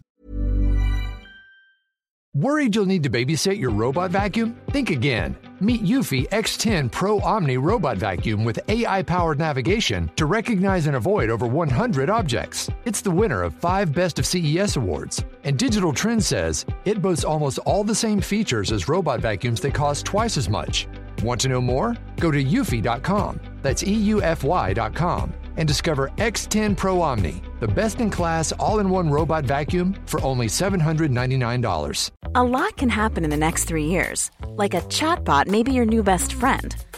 Worried 2.34 2.76
you'll 2.76 2.86
need 2.86 3.02
to 3.02 3.10
babysit 3.10 3.58
your 3.58 3.72
robot 3.72 4.12
vacuum? 4.12 4.60
Think 4.70 4.92
again. 4.92 5.36
Meet 5.60 5.84
Eufy 5.84 6.30
X10 6.30 6.92
Pro 6.92 7.20
Omni 7.22 7.58
Robot 7.58 7.98
Vacuum 7.98 8.44
with 8.44 8.60
AI 8.68 9.02
powered 9.02 9.40
navigation 9.40 10.12
to 10.18 10.28
recognize 10.28 10.86
and 10.86 10.98
avoid 10.98 11.32
over 11.32 11.48
100 11.48 12.12
objects. 12.12 12.70
It's 12.86 13.02
the 13.02 13.10
winner 13.10 13.42
of 13.42 13.56
five 13.56 13.92
Best 13.92 14.20
of 14.20 14.26
CES 14.28 14.76
awards. 14.76 15.24
And 15.46 15.58
Digital 15.58 15.94
Trend 15.94 16.24
says 16.24 16.64
it 16.86 17.02
boasts 17.02 17.24
almost 17.24 17.58
all 17.60 17.84
the 17.84 17.96
same 17.96 18.22
features 18.22 18.72
as 18.72 18.88
robot 18.88 19.20
vacuums 19.20 19.62
that 19.62 19.74
cost 19.74 20.06
twice 20.06 20.38
as 20.38 20.48
much. 20.48 20.88
Want 21.24 21.42
to 21.42 21.50
know 21.50 21.62
more? 21.62 21.96
Go 22.20 22.32
to 22.32 22.44
eufy.com. 22.44 23.40
That's 23.62 23.84
EUFY.com 23.84 25.34
and 25.58 25.68
discover 25.68 26.10
X10 26.18 26.78
Pro 26.78 27.02
Omni, 27.02 27.42
the 27.60 27.68
best 27.68 28.00
in 28.00 28.10
class 28.10 28.52
all 28.54 28.80
in 28.80 28.90
one 28.90 29.10
robot 29.10 29.44
vacuum 29.44 29.96
for 30.06 30.22
only 30.22 30.48
$799. 30.48 32.12
A 32.36 32.44
lot 32.44 32.78
can 32.78 32.90
happen 32.90 33.24
in 33.24 33.30
the 33.30 33.38
next 33.38 33.66
three 33.66 33.86
years. 33.86 34.32
Like 34.50 34.76
a 34.76 34.82
chatbot 34.82 35.48
may 35.48 35.64
be 35.64 35.74
your 35.74 35.86
new 35.86 36.04
best 36.04 36.34
friend. 36.34 36.76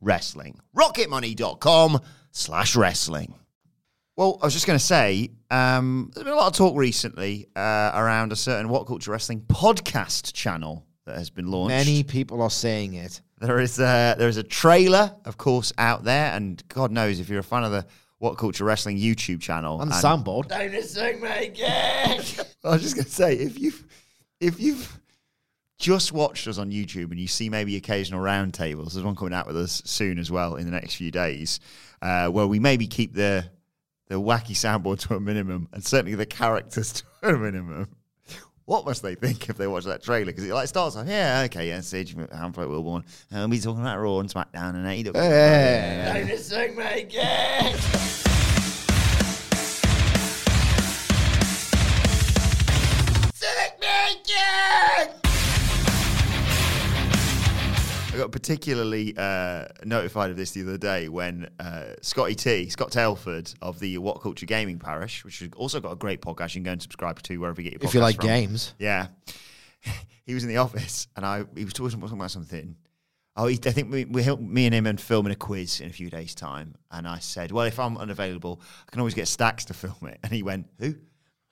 wrestling. 0.00 0.60
rocketmoney.com 0.76 2.00
slash 2.32 2.76
wrestling. 2.76 3.34
Well, 4.16 4.38
I 4.42 4.46
was 4.46 4.54
just 4.54 4.66
going 4.66 4.78
to 4.78 4.84
say, 4.84 5.30
um, 5.50 6.10
there's 6.14 6.24
been 6.24 6.32
a 6.32 6.36
lot 6.36 6.48
of 6.48 6.54
talk 6.56 6.76
recently 6.76 7.46
uh, 7.56 7.92
around 7.94 8.32
a 8.32 8.36
certain 8.36 8.68
What 8.68 8.86
Culture 8.86 9.10
Wrestling 9.12 9.40
podcast 9.42 10.32
channel 10.34 10.84
that 11.06 11.16
has 11.16 11.30
been 11.30 11.50
launched. 11.50 11.70
Many 11.70 12.02
people 12.02 12.42
are 12.42 12.50
saying 12.50 12.94
it. 12.94 13.20
There 13.38 13.58
is 13.60 13.78
a, 13.78 14.14
there 14.18 14.28
is 14.28 14.36
a 14.36 14.42
trailer, 14.42 15.14
of 15.24 15.38
course, 15.38 15.72
out 15.78 16.04
there, 16.04 16.32
and 16.34 16.62
God 16.68 16.90
knows 16.90 17.18
if 17.20 17.30
you're 17.30 17.38
a 17.40 17.42
fan 17.42 17.64
of 17.64 17.70
the 17.72 17.86
What 18.18 18.36
Culture 18.36 18.64
Wrestling 18.64 18.98
YouTube 18.98 19.40
channel 19.40 19.80
On 19.80 19.88
the 19.88 19.94
and- 19.94 20.04
soundboard. 20.04 20.52
I 22.64 22.70
was 22.70 22.82
just 22.82 22.94
going 22.96 23.06
to 23.06 23.10
say 23.10 23.36
if 23.36 23.58
you've 23.58 23.82
if 24.40 24.60
you've 24.60 24.99
just 25.80 26.12
watched 26.12 26.46
us 26.46 26.58
on 26.58 26.70
YouTube 26.70 27.10
and 27.10 27.18
you 27.18 27.26
see 27.26 27.48
maybe 27.48 27.74
occasional 27.74 28.20
roundtables, 28.20 28.92
there's 28.92 29.02
one 29.02 29.16
coming 29.16 29.34
out 29.34 29.46
with 29.46 29.56
us 29.56 29.82
soon 29.86 30.18
as 30.18 30.30
well 30.30 30.56
in 30.56 30.66
the 30.66 30.70
next 30.70 30.94
few 30.94 31.10
days, 31.10 31.58
uh, 32.02 32.28
where 32.28 32.46
we 32.46 32.60
maybe 32.60 32.86
keep 32.86 33.14
the 33.14 33.50
the 34.06 34.16
wacky 34.16 34.52
soundboard 34.52 35.00
to 35.08 35.14
a 35.14 35.20
minimum 35.20 35.68
and 35.72 35.84
certainly 35.84 36.14
the 36.14 36.26
characters 36.26 36.92
to 37.22 37.30
a 37.30 37.36
minimum. 37.36 37.88
What 38.66 38.84
must 38.84 39.02
they 39.02 39.16
think 39.16 39.48
if 39.48 39.56
they 39.56 39.66
watch 39.66 39.84
that 39.86 40.00
trailer? 40.00 40.26
Because 40.26 40.44
it 40.44 40.54
like 40.54 40.68
starts 40.68 40.94
off, 40.94 41.08
yeah, 41.08 41.42
okay, 41.46 41.68
yeah, 41.68 41.80
Sidge, 41.80 42.14
Hamflett, 42.14 42.68
Wilbourn, 42.68 43.04
and 43.30 43.40
we'll 43.40 43.48
be 43.48 43.58
talking 43.58 43.80
about 43.80 43.98
Raw 43.98 44.20
and 44.20 44.28
SmackDown 44.28 44.74
and 44.74 44.86
AEW. 44.86 45.16
Hey. 45.16 46.12
I 46.14 48.29
got 58.20 58.32
particularly 58.32 59.14
uh, 59.16 59.64
notified 59.84 60.30
of 60.30 60.36
this 60.36 60.50
the 60.52 60.62
other 60.62 60.78
day 60.78 61.08
when 61.08 61.48
uh, 61.58 61.94
Scotty 62.02 62.34
T, 62.34 62.68
Scott 62.68 62.92
Telford 62.92 63.52
of 63.62 63.80
the 63.80 63.98
What 63.98 64.20
Culture 64.20 64.46
Gaming 64.46 64.78
Parish, 64.78 65.24
which 65.24 65.40
has 65.40 65.50
also 65.56 65.80
got 65.80 65.92
a 65.92 65.96
great 65.96 66.20
podcast 66.20 66.54
you 66.54 66.60
can 66.60 66.64
go 66.64 66.72
and 66.72 66.82
subscribe 66.82 67.22
to 67.22 67.38
wherever 67.38 67.60
you 67.60 67.70
get 67.70 67.80
your 67.80 67.88
If 67.88 67.94
you 67.94 68.00
like 68.00 68.16
from. 68.16 68.26
games. 68.26 68.74
Yeah. 68.78 69.08
he 70.26 70.34
was 70.34 70.42
in 70.42 70.48
the 70.48 70.58
office 70.58 71.08
and 71.16 71.24
I 71.24 71.44
he 71.56 71.64
was 71.64 71.72
talking, 71.72 71.98
talking 71.98 72.16
about 72.16 72.30
something. 72.30 72.76
Oh, 73.36 73.46
he, 73.46 73.58
I 73.64 73.70
think 73.70 73.90
we, 73.90 74.04
we 74.04 74.22
helped 74.22 74.42
me 74.42 74.66
and 74.66 74.74
him 74.74 74.86
and 74.86 75.00
filming 75.00 75.32
a 75.32 75.36
quiz 75.36 75.80
in 75.80 75.88
a 75.88 75.92
few 75.92 76.10
days' 76.10 76.34
time. 76.34 76.74
And 76.90 77.06
I 77.08 77.20
said, 77.20 77.52
well, 77.52 77.64
if 77.64 77.78
I'm 77.78 77.96
unavailable, 77.96 78.60
I 78.86 78.90
can 78.90 79.00
always 79.00 79.14
get 79.14 79.28
Stacks 79.28 79.64
to 79.66 79.74
film 79.74 80.08
it. 80.08 80.18
And 80.22 80.32
he 80.32 80.42
went, 80.42 80.66
who? 80.78 80.94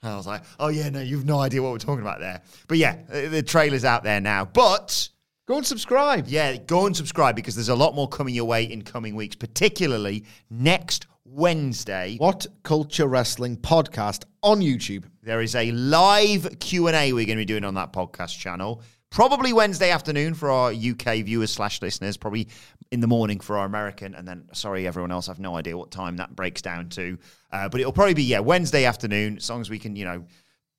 And 0.01 0.13
I 0.13 0.15
was 0.15 0.27
like, 0.27 0.43
oh, 0.59 0.67
yeah, 0.67 0.89
no, 0.89 1.01
you've 1.01 1.25
no 1.25 1.39
idea 1.39 1.63
what 1.63 1.71
we're 1.71 1.79
talking 1.79 2.01
about 2.01 2.19
there. 2.19 2.41
But 2.67 2.77
yeah, 2.77 2.97
the, 3.09 3.27
the 3.27 3.43
trailer's 3.43 3.85
out 3.85 4.03
there 4.03 4.21
now. 4.21 4.45
But 4.45 5.09
Go 5.49 5.57
and 5.57 5.65
subscribe. 5.65 6.27
yeah, 6.27 6.57
go 6.57 6.85
and 6.85 6.95
subscribe 6.95 7.35
because 7.35 7.55
there's 7.55 7.69
a 7.69 7.75
lot 7.75 7.95
more 7.95 8.07
coming 8.07 8.35
your 8.35 8.45
way 8.45 8.65
in 8.65 8.83
coming 8.83 9.15
weeks, 9.15 9.35
particularly 9.35 10.23
next 10.51 11.07
Wednesday. 11.25 12.17
What 12.19 12.45
Culture 12.61 13.07
Wrestling 13.07 13.57
podcast 13.57 14.25
on 14.43 14.59
YouTube. 14.59 15.05
There 15.23 15.41
is 15.41 15.55
a 15.55 15.71
live 15.71 16.59
Q&A 16.59 17.13
we're 17.13 17.25
going 17.25 17.39
to 17.39 17.41
be 17.41 17.45
doing 17.45 17.63
on 17.63 17.73
that 17.73 17.91
podcast 17.91 18.37
channel. 18.37 18.83
Probably 19.09 19.51
Wednesday 19.51 19.89
afternoon 19.89 20.35
for 20.35 20.51
our 20.51 20.71
UK 20.71 21.25
viewers 21.25 21.49
slash 21.49 21.81
listeners, 21.81 22.15
probably 22.15 22.47
in 22.91 22.99
the 22.99 23.07
morning 23.07 23.39
for 23.39 23.57
our 23.57 23.65
American, 23.65 24.13
and 24.13 24.27
then, 24.27 24.49
sorry, 24.53 24.85
everyone 24.85 25.11
else, 25.11 25.29
I've 25.29 25.39
no 25.39 25.55
idea 25.55 25.75
what 25.75 25.89
time 25.89 26.17
that 26.17 26.35
breaks 26.35 26.61
down 26.61 26.89
to. 26.89 27.17
Uh, 27.51 27.67
but 27.69 27.81
it'll 27.81 27.91
probably 27.91 28.13
be, 28.13 28.21
yeah, 28.21 28.37
Wednesday 28.37 28.85
afternoon, 28.85 29.37
as 29.37 29.49
long 29.49 29.61
as 29.61 29.69
we 29.71 29.79
can, 29.79 29.95
you 29.95 30.05
know, 30.05 30.25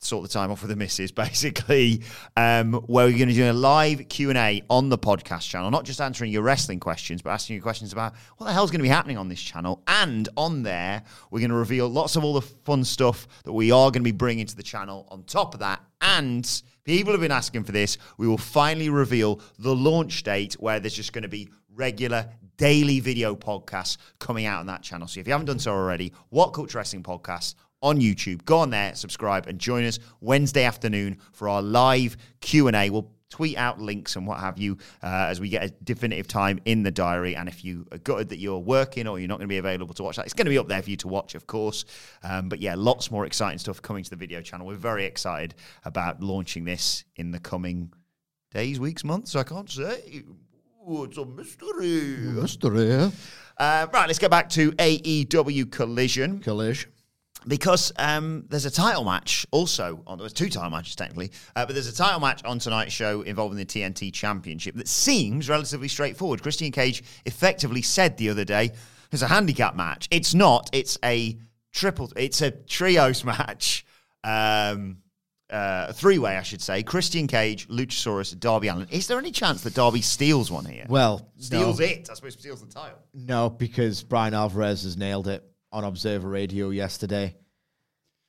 sort 0.00 0.22
the 0.22 0.28
time 0.28 0.50
off 0.50 0.62
with 0.62 0.70
the 0.70 0.76
missus, 0.76 1.12
basically, 1.12 2.02
um, 2.36 2.72
where 2.72 3.06
we're 3.06 3.16
going 3.16 3.28
to 3.28 3.34
do 3.34 3.50
a 3.50 3.52
live 3.52 4.08
Q&A 4.08 4.62
on 4.68 4.88
the 4.88 4.98
podcast 4.98 5.48
channel, 5.48 5.70
not 5.70 5.84
just 5.84 6.00
answering 6.00 6.32
your 6.32 6.42
wrestling 6.42 6.80
questions, 6.80 7.22
but 7.22 7.30
asking 7.30 7.56
you 7.56 7.62
questions 7.62 7.92
about 7.92 8.14
what 8.38 8.46
the 8.46 8.52
hell's 8.52 8.70
going 8.70 8.80
to 8.80 8.84
be 8.84 8.88
happening 8.88 9.18
on 9.18 9.28
this 9.28 9.40
channel. 9.40 9.82
And 9.86 10.28
on 10.36 10.62
there, 10.62 11.02
we're 11.30 11.40
going 11.40 11.50
to 11.50 11.56
reveal 11.56 11.88
lots 11.88 12.16
of 12.16 12.24
all 12.24 12.34
the 12.34 12.40
fun 12.40 12.84
stuff 12.84 13.28
that 13.44 13.52
we 13.52 13.70
are 13.70 13.90
going 13.90 14.02
to 14.02 14.04
be 14.04 14.12
bringing 14.12 14.46
to 14.46 14.56
the 14.56 14.62
channel 14.62 15.06
on 15.10 15.22
top 15.24 15.54
of 15.54 15.60
that. 15.60 15.80
And 16.00 16.62
people 16.84 17.12
have 17.12 17.20
been 17.20 17.30
asking 17.30 17.64
for 17.64 17.72
this. 17.72 17.98
We 18.16 18.26
will 18.26 18.38
finally 18.38 18.88
reveal 18.88 19.40
the 19.58 19.74
launch 19.74 20.22
date 20.22 20.54
where 20.54 20.80
there's 20.80 20.94
just 20.94 21.12
going 21.12 21.22
to 21.22 21.28
be 21.28 21.50
regular 21.74 22.28
daily 22.56 23.00
video 23.00 23.34
podcasts 23.34 23.96
coming 24.18 24.44
out 24.44 24.60
on 24.60 24.66
that 24.66 24.82
channel. 24.82 25.08
So 25.08 25.20
if 25.20 25.26
you 25.26 25.32
haven't 25.32 25.46
done 25.46 25.58
so 25.58 25.72
already, 25.72 26.12
What 26.28 26.48
Culture 26.48 26.78
Wrestling 26.78 27.02
Podcast 27.02 27.54
on 27.82 28.00
YouTube. 28.00 28.44
Go 28.44 28.58
on 28.58 28.70
there, 28.70 28.94
subscribe, 28.94 29.46
and 29.46 29.58
join 29.58 29.84
us 29.84 29.98
Wednesday 30.20 30.64
afternoon 30.64 31.18
for 31.32 31.48
our 31.48 31.62
live 31.62 32.16
Q 32.40 32.66
and 32.68 32.76
A. 32.76 32.90
We'll 32.90 33.10
tweet 33.30 33.56
out 33.56 33.80
links 33.80 34.16
and 34.16 34.26
what 34.26 34.40
have 34.40 34.58
you 34.58 34.76
uh, 35.02 35.26
as 35.28 35.40
we 35.40 35.48
get 35.48 35.64
a 35.64 35.70
definitive 35.84 36.26
time 36.26 36.60
in 36.64 36.82
the 36.82 36.90
diary. 36.90 37.36
And 37.36 37.48
if 37.48 37.64
you 37.64 37.86
are 37.92 37.98
gutted 37.98 38.28
that 38.30 38.38
you're 38.38 38.58
working 38.58 39.06
or 39.06 39.18
you're 39.18 39.28
not 39.28 39.38
going 39.38 39.48
to 39.48 39.52
be 39.52 39.58
available 39.58 39.94
to 39.94 40.02
watch 40.02 40.16
that, 40.16 40.24
it's 40.26 40.34
going 40.34 40.46
to 40.46 40.50
be 40.50 40.58
up 40.58 40.68
there 40.68 40.82
for 40.82 40.90
you 40.90 40.96
to 40.98 41.08
watch, 41.08 41.34
of 41.34 41.46
course. 41.46 41.84
Um, 42.22 42.48
but 42.48 42.60
yeah, 42.60 42.74
lots 42.76 43.10
more 43.10 43.24
exciting 43.24 43.58
stuff 43.58 43.80
coming 43.80 44.04
to 44.04 44.10
the 44.10 44.16
video 44.16 44.42
channel. 44.42 44.66
We're 44.66 44.74
very 44.74 45.04
excited 45.04 45.54
about 45.84 46.22
launching 46.22 46.64
this 46.64 47.04
in 47.16 47.30
the 47.30 47.38
coming 47.38 47.92
days, 48.52 48.80
weeks, 48.80 49.04
months. 49.04 49.36
I 49.36 49.44
can't 49.44 49.70
say. 49.70 50.24
Ooh, 50.90 51.04
it's 51.04 51.18
a 51.18 51.24
mystery. 51.24 52.16
Mystery. 52.16 53.12
Uh, 53.56 53.86
right, 53.92 54.06
let's 54.06 54.18
get 54.18 54.30
back 54.30 54.48
to 54.50 54.72
AEW 54.72 55.70
Collision 55.70 56.40
Collision. 56.40 56.90
Because 57.46 57.92
um, 57.96 58.44
there's 58.48 58.66
a 58.66 58.70
title 58.70 59.04
match 59.04 59.46
also 59.50 60.02
on 60.06 60.18
there's 60.18 60.32
two 60.32 60.48
title 60.48 60.70
matches 60.70 60.94
technically 60.96 61.30
uh, 61.56 61.64
but 61.66 61.74
there's 61.74 61.88
a 61.88 61.94
title 61.94 62.20
match 62.20 62.44
on 62.44 62.58
tonight's 62.58 62.92
show 62.92 63.22
involving 63.22 63.56
the 63.56 63.64
TNT 63.64 64.12
championship 64.12 64.74
that 64.76 64.88
seems 64.88 65.48
relatively 65.48 65.88
straightforward 65.88 66.42
Christian 66.42 66.70
Cage 66.70 67.02
effectively 67.26 67.82
said 67.82 68.16
the 68.16 68.28
other 68.30 68.44
day 68.44 68.72
it's 69.10 69.22
a 69.22 69.28
handicap 69.28 69.74
match 69.74 70.08
it's 70.10 70.34
not 70.34 70.68
it's 70.72 70.98
a 71.04 71.38
triple 71.72 72.12
it's 72.16 72.42
a 72.42 72.50
trios 72.50 73.24
match 73.24 73.84
um 74.22 74.98
uh, 75.50 75.92
three-way, 75.92 76.36
I 76.36 76.42
should 76.42 76.62
say. 76.62 76.82
Christian 76.82 77.26
Cage, 77.26 77.68
Luchasaurus, 77.68 78.38
Darby 78.38 78.68
Allin. 78.68 78.86
Is 78.90 79.08
there 79.08 79.18
any 79.18 79.32
chance 79.32 79.62
that 79.62 79.74
Darby 79.74 80.00
steals 80.00 80.50
one 80.50 80.64
here? 80.64 80.86
Well, 80.88 81.28
steals 81.38 81.80
no. 81.80 81.86
it. 81.86 82.08
I 82.10 82.14
suppose 82.14 82.34
steals 82.34 82.60
the 82.60 82.72
title. 82.72 82.98
No, 83.12 83.50
because 83.50 84.02
Bryan 84.02 84.34
Alvarez 84.34 84.84
has 84.84 84.96
nailed 84.96 85.26
it 85.28 85.44
on 85.72 85.84
Observer 85.84 86.28
Radio 86.28 86.70
yesterday. 86.70 87.36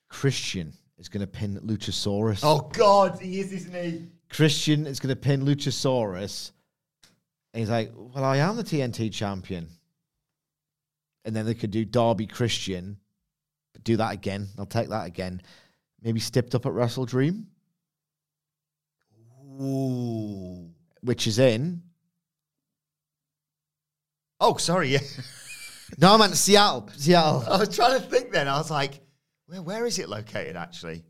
Christian 0.10 0.74
is 0.98 1.10
going 1.10 1.22
to 1.22 1.28
pin 1.28 1.60
Luchasaurus. 1.64 2.42
Oh 2.44 2.70
God, 2.74 3.20
he 3.20 3.40
is, 3.40 3.52
isn't 3.52 3.74
he? 3.74 4.08
Christian 4.30 4.86
is 4.86 5.00
going 5.00 5.14
to 5.14 5.20
pin 5.20 5.46
Luchasaurus. 5.46 6.52
And 7.54 7.60
he's 7.60 7.70
like, 7.70 7.92
Well, 7.96 8.24
I 8.24 8.38
am 8.38 8.58
the 8.58 8.64
TNT 8.64 9.12
champion. 9.12 9.68
And 11.26 11.36
then 11.36 11.46
they 11.46 11.54
could 11.54 11.72
do 11.72 11.86
Darby 11.86 12.28
Christian, 12.28 12.98
but 13.74 13.84
do 13.84 13.98
that 13.98 14.14
again. 14.14 14.48
I'll 14.58 14.66
take 14.66 14.90
that 14.90 15.06
again. 15.06 15.42
Maybe 16.02 16.20
stepped 16.20 16.56
up 16.56 16.66
at 16.66 16.72
Wrestle 16.72 17.06
Dream, 17.06 17.46
Ooh. 19.62 20.72
which 21.02 21.28
is 21.28 21.38
in. 21.38 21.84
Oh, 24.40 24.58
sorry. 24.58 24.90
Yeah. 24.90 25.00
No, 25.98 26.18
man, 26.18 26.34
Seattle. 26.34 26.90
Seattle. 26.96 27.44
I 27.50 27.58
was 27.58 27.76
trying 27.76 28.00
to 28.00 28.06
think. 28.06 28.32
Then 28.32 28.48
I 28.48 28.58
was 28.58 28.72
like, 28.72 29.02
where 29.48 29.62
where 29.62 29.86
is 29.86 30.00
it 30.00 30.10
located? 30.10 30.56
Actually, 30.56 31.04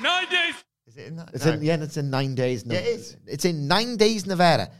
Nine 0.00 0.28
days. 0.28 0.54
is 0.86 0.96
it 0.96 1.06
in 1.08 1.16
that? 1.16 1.30
It's 1.34 1.44
No. 1.44 1.52
in, 1.52 1.62
yeah, 1.62 1.82
it's 1.82 1.96
in 1.96 2.10
nine 2.10 2.34
days. 2.34 2.64
Yeah, 2.66 2.78
it 2.78 2.86
is. 2.86 3.16
It's 3.26 3.44
in 3.44 3.68
nine 3.68 3.96
days, 3.96 4.26
Nevada. 4.26 4.70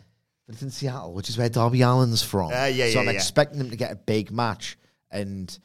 But 0.47 0.55
it's 0.55 0.63
in 0.63 0.71
Seattle, 0.71 1.13
which 1.13 1.29
is 1.29 1.37
where 1.37 1.49
Darby 1.49 1.83
Allin's 1.83 2.23
from. 2.23 2.53
Uh, 2.53 2.67
yeah, 2.67 2.87
so 2.87 2.93
yeah, 2.95 2.99
I'm 3.01 3.05
yeah. 3.07 3.11
expecting 3.13 3.59
them 3.59 3.71
to 3.71 3.77
get 3.77 3.91
a 3.93 3.97
big 3.97 4.31
match. 4.31 4.79
And 5.11 5.57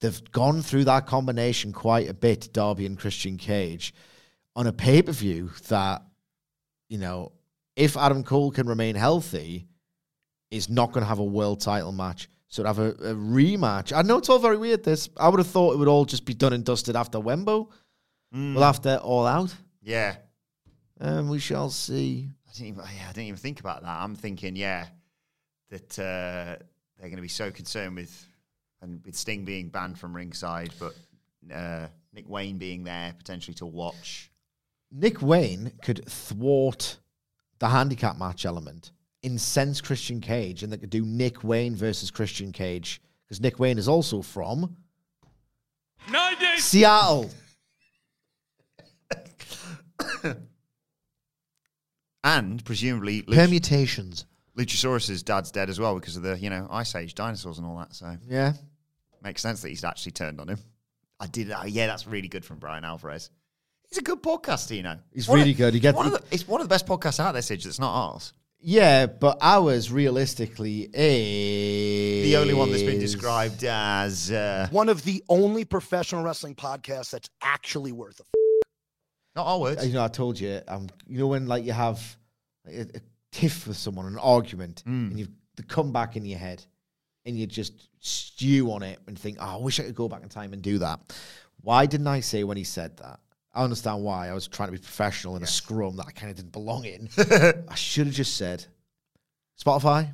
they've 0.00 0.30
gone 0.32 0.62
through 0.62 0.84
that 0.84 1.06
combination 1.06 1.72
quite 1.72 2.08
a 2.08 2.14
bit, 2.14 2.50
Darby 2.52 2.86
and 2.86 2.98
Christian 2.98 3.36
Cage, 3.36 3.92
on 4.56 4.66
a 4.66 4.72
pay 4.72 5.02
per 5.02 5.12
view 5.12 5.50
that, 5.68 6.02
you 6.88 6.98
know, 6.98 7.32
if 7.76 7.96
Adam 7.96 8.22
Cole 8.22 8.50
can 8.50 8.66
remain 8.66 8.94
healthy, 8.94 9.66
is 10.50 10.68
not 10.70 10.92
going 10.92 11.02
to 11.02 11.08
have 11.08 11.18
a 11.18 11.24
world 11.24 11.60
title 11.60 11.92
match. 11.92 12.28
So 12.54 12.62
to 12.62 12.68
have 12.68 12.78
a, 12.78 12.90
a 12.90 13.14
rematch. 13.16 13.92
I 13.92 14.02
know 14.02 14.18
it's 14.18 14.28
all 14.28 14.38
very 14.38 14.56
weird, 14.56 14.84
this. 14.84 15.08
I 15.16 15.28
would 15.28 15.40
have 15.40 15.48
thought 15.48 15.72
it 15.72 15.76
would 15.78 15.88
all 15.88 16.04
just 16.04 16.24
be 16.24 16.34
done 16.34 16.52
and 16.52 16.64
dusted 16.64 16.94
after 16.94 17.18
Wembo. 17.18 17.68
Mm. 18.32 18.54
Well, 18.54 18.62
after 18.62 18.94
All 18.98 19.26
Out. 19.26 19.52
Yeah. 19.82 20.14
And 21.00 21.28
we 21.28 21.40
shall 21.40 21.68
see. 21.68 22.30
I 22.48 22.52
didn't 22.52 22.68
even, 22.68 22.84
yeah, 22.96 23.06
I 23.08 23.12
didn't 23.12 23.26
even 23.26 23.38
think 23.38 23.58
about 23.58 23.82
that. 23.82 23.88
I'm 23.88 24.14
thinking, 24.14 24.54
yeah, 24.54 24.86
that 25.70 25.98
uh, 25.98 26.62
they're 26.96 27.08
going 27.08 27.16
to 27.16 27.22
be 27.22 27.26
so 27.26 27.50
concerned 27.50 27.96
with 27.96 28.24
and 28.82 29.04
with 29.04 29.16
Sting 29.16 29.44
being 29.44 29.68
banned 29.68 29.98
from 29.98 30.14
ringside, 30.14 30.70
but 30.78 30.94
uh, 31.52 31.88
Nick 32.12 32.28
Wayne 32.28 32.58
being 32.58 32.84
there 32.84 33.14
potentially 33.18 33.54
to 33.54 33.66
watch. 33.66 34.30
Nick 34.92 35.20
Wayne 35.20 35.72
could 35.82 36.08
thwart 36.08 36.98
the 37.58 37.68
handicap 37.68 38.16
match 38.16 38.46
element, 38.46 38.92
incense 39.24 39.80
Christian 39.80 40.20
Cage, 40.20 40.62
and 40.62 40.72
they 40.72 40.76
could 40.76 40.90
do 40.90 41.04
Nick 41.04 41.42
Wayne 41.42 41.74
versus 41.74 42.10
Christian 42.10 42.52
Cage 42.52 43.00
because 43.24 43.40
Nick 43.40 43.58
Wayne 43.58 43.78
is 43.78 43.88
also 43.88 44.22
from 44.22 44.76
Nine. 46.10 46.36
Seattle. 46.58 47.30
And 52.22 52.64
presumably, 52.64 53.22
Luch- 53.22 53.34
Permutations. 53.34 54.24
Luchasaurus's 54.56 55.22
dad's 55.22 55.50
dead 55.50 55.68
as 55.68 55.80
well 55.80 55.94
because 55.96 56.16
of 56.16 56.22
the 56.22 56.38
you 56.38 56.48
know 56.48 56.66
Ice 56.70 56.94
Age 56.94 57.14
dinosaurs 57.14 57.58
and 57.58 57.66
all 57.66 57.76
that. 57.78 57.94
So 57.94 58.16
Yeah. 58.26 58.52
makes 59.22 59.42
sense 59.42 59.62
that 59.62 59.68
he's 59.68 59.84
actually 59.84 60.12
turned 60.12 60.40
on 60.40 60.48
him. 60.48 60.58
I 61.20 61.26
did. 61.26 61.50
Uh, 61.50 61.64
yeah, 61.66 61.86
that's 61.86 62.06
really 62.06 62.28
good 62.28 62.44
from 62.44 62.58
Bryan 62.58 62.84
Alvarez. 62.84 63.30
He's 63.88 63.98
a 63.98 64.02
good 64.02 64.22
podcaster, 64.22 64.76
you 64.76 64.82
know. 64.82 64.98
He's 65.12 65.28
One 65.28 65.38
really 65.40 65.50
of- 65.52 65.56
good. 65.58 65.74
He 65.74 65.80
gets- 65.80 65.96
one 65.96 66.06
of 66.06 66.12
the, 66.12 66.22
it's 66.30 66.46
one 66.48 66.60
of 66.60 66.66
the 66.68 66.72
best 66.72 66.86
podcasts 66.86 67.20
out 67.20 67.32
there, 67.32 67.42
Sidge. 67.42 67.64
That's 67.64 67.78
not 67.78 67.92
ours. 67.94 68.32
Yeah, 68.66 69.06
but 69.06 69.36
ours 69.42 69.92
realistically 69.92 70.88
is 70.92 72.24
The 72.24 72.36
only 72.38 72.54
one 72.54 72.70
that's 72.70 72.82
been 72.82 72.98
described 72.98 73.62
as 73.62 74.32
uh, 74.32 74.68
One 74.70 74.88
of 74.88 75.04
the 75.04 75.22
only 75.28 75.66
professional 75.66 76.24
wrestling 76.24 76.54
podcasts 76.54 77.10
that's 77.10 77.28
actually 77.42 77.92
worth 77.92 78.20
a 78.20 78.22
f- 78.22 78.64
not 79.36 79.46
our 79.46 79.60
words. 79.60 79.86
You 79.86 79.92
know, 79.92 80.04
I 80.04 80.08
told 80.08 80.40
you. 80.40 80.62
Um, 80.66 80.88
you 81.06 81.18
know 81.18 81.26
when 81.26 81.46
like 81.46 81.64
you 81.64 81.72
have 81.72 82.16
a, 82.66 82.82
a 82.82 83.00
tiff 83.32 83.66
with 83.66 83.76
someone, 83.76 84.06
an 84.06 84.16
argument, 84.18 84.82
and 84.86 85.18
you've 85.18 85.28
the 85.56 85.62
comeback 85.64 86.16
in 86.16 86.24
your 86.24 86.38
head, 86.38 86.64
and 87.26 87.38
you 87.38 87.46
just 87.46 87.88
stew 88.00 88.72
on 88.72 88.82
it 88.82 88.98
and 89.06 89.18
think, 89.18 89.36
"Oh, 89.40 89.44
I 89.44 89.56
wish 89.56 89.78
I 89.78 89.82
could 89.82 89.94
go 89.94 90.08
back 90.08 90.22
in 90.22 90.28
time 90.30 90.52
and 90.54 90.62
do 90.62 90.78
that." 90.78 91.00
Why 91.60 91.84
didn't 91.86 92.06
I 92.06 92.20
say 92.20 92.44
when 92.44 92.56
he 92.56 92.64
said 92.64 92.96
that? 92.98 93.20
I 93.54 93.62
understand 93.62 94.02
why. 94.02 94.28
I 94.28 94.32
was 94.34 94.48
trying 94.48 94.68
to 94.68 94.72
be 94.72 94.78
professional 94.78 95.36
in 95.36 95.42
a 95.42 95.46
scrum 95.46 95.96
that 95.96 96.06
I 96.06 96.10
kind 96.10 96.30
of 96.30 96.36
didn't 96.36 96.52
belong 96.52 96.84
in. 96.84 97.08
I 97.68 97.74
should 97.74 98.06
have 98.06 98.14
just 98.14 98.36
said 98.36 98.64
Spotify, 99.62 100.12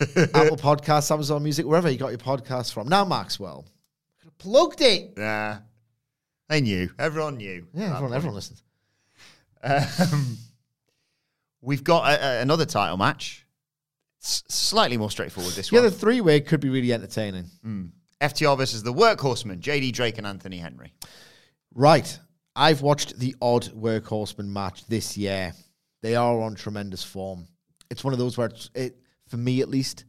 Apple 0.00 0.56
Podcasts, 0.56 1.10
Amazon 1.10 1.42
Music, 1.42 1.66
wherever 1.66 1.90
you 1.90 1.98
got 1.98 2.08
your 2.08 2.18
podcasts 2.18 2.72
from. 2.72 2.88
Now, 2.88 3.04
Maxwell, 3.04 3.66
could 4.18 4.26
have 4.28 4.38
plugged 4.38 4.80
it. 4.80 5.12
Yeah, 5.16 5.58
they 6.48 6.60
knew. 6.62 6.90
Everyone 6.98 7.36
knew. 7.36 7.66
Yeah, 7.74 7.90
everyone, 7.94 8.14
everyone 8.14 8.34
listens. 8.36 8.62
Um, 9.62 10.38
we've 11.60 11.84
got 11.84 12.10
a, 12.12 12.24
a- 12.24 12.40
another 12.42 12.64
title 12.66 12.96
match. 12.96 13.46
S- 14.22 14.42
slightly 14.48 14.96
more 14.96 15.10
straightforward 15.10 15.52
this 15.54 15.70
week. 15.70 15.76
Yeah, 15.78 15.82
one. 15.84 15.90
the 15.92 15.96
three 15.98 16.20
way 16.20 16.40
could 16.40 16.60
be 16.60 16.68
really 16.68 16.92
entertaining. 16.92 17.46
FTR 18.20 18.56
versus 18.56 18.82
the 18.82 18.92
Workhorsemen, 18.92 19.60
JD 19.60 19.92
Drake 19.92 20.18
and 20.18 20.26
Anthony 20.26 20.58
Henry. 20.58 20.92
Right. 21.74 22.18
I've 22.54 22.82
watched 22.82 23.18
the 23.18 23.34
odd 23.40 23.64
workhorseman 23.64 24.48
match 24.48 24.86
this 24.86 25.16
year. 25.16 25.54
They 26.02 26.16
are 26.16 26.40
on 26.40 26.54
tremendous 26.54 27.02
form. 27.02 27.46
It's 27.90 28.04
one 28.04 28.12
of 28.12 28.18
those 28.18 28.36
where 28.36 28.48
it's, 28.48 28.70
it, 28.74 28.96
for 29.28 29.36
me 29.36 29.62
at 29.62 29.68
least, 29.68 30.04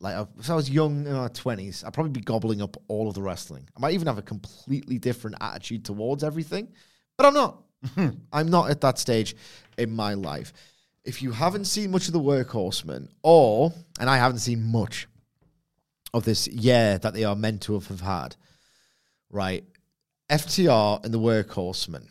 like 0.00 0.14
uh, 0.14 0.26
if 0.38 0.48
I 0.48 0.54
was 0.54 0.70
young 0.70 1.06
in 1.06 1.12
my 1.12 1.28
twenties, 1.28 1.82
I'd 1.82 1.92
probably 1.92 2.12
be 2.12 2.20
gobbling 2.20 2.62
up 2.62 2.76
all 2.86 3.08
of 3.08 3.14
the 3.14 3.22
wrestling. 3.22 3.68
I 3.76 3.80
might 3.80 3.94
even 3.94 4.06
have 4.06 4.18
a 4.18 4.22
completely 4.22 4.98
different 4.98 5.36
attitude 5.40 5.84
towards 5.84 6.22
everything, 6.22 6.68
but 7.16 7.26
I'm 7.26 7.34
not. 7.34 7.62
I'm 8.32 8.48
not 8.48 8.70
at 8.70 8.80
that 8.82 8.98
stage 8.98 9.34
in 9.76 9.90
my 9.90 10.14
life. 10.14 10.52
If 11.04 11.22
you 11.22 11.32
haven't 11.32 11.64
seen 11.64 11.90
much 11.90 12.06
of 12.06 12.12
the 12.12 12.20
workhorsemen, 12.20 13.08
or 13.22 13.72
and 13.98 14.08
I 14.08 14.18
haven't 14.18 14.38
seen 14.38 14.62
much 14.62 15.08
of 16.14 16.24
this 16.24 16.46
year 16.46 16.98
that 16.98 17.14
they 17.14 17.24
are 17.24 17.36
meant 17.36 17.62
to 17.62 17.74
have 17.74 18.00
had, 18.00 18.36
right? 19.30 19.64
FTR 20.30 21.04
and 21.04 21.12
the 21.12 21.18
workhorsemen, 21.18 22.06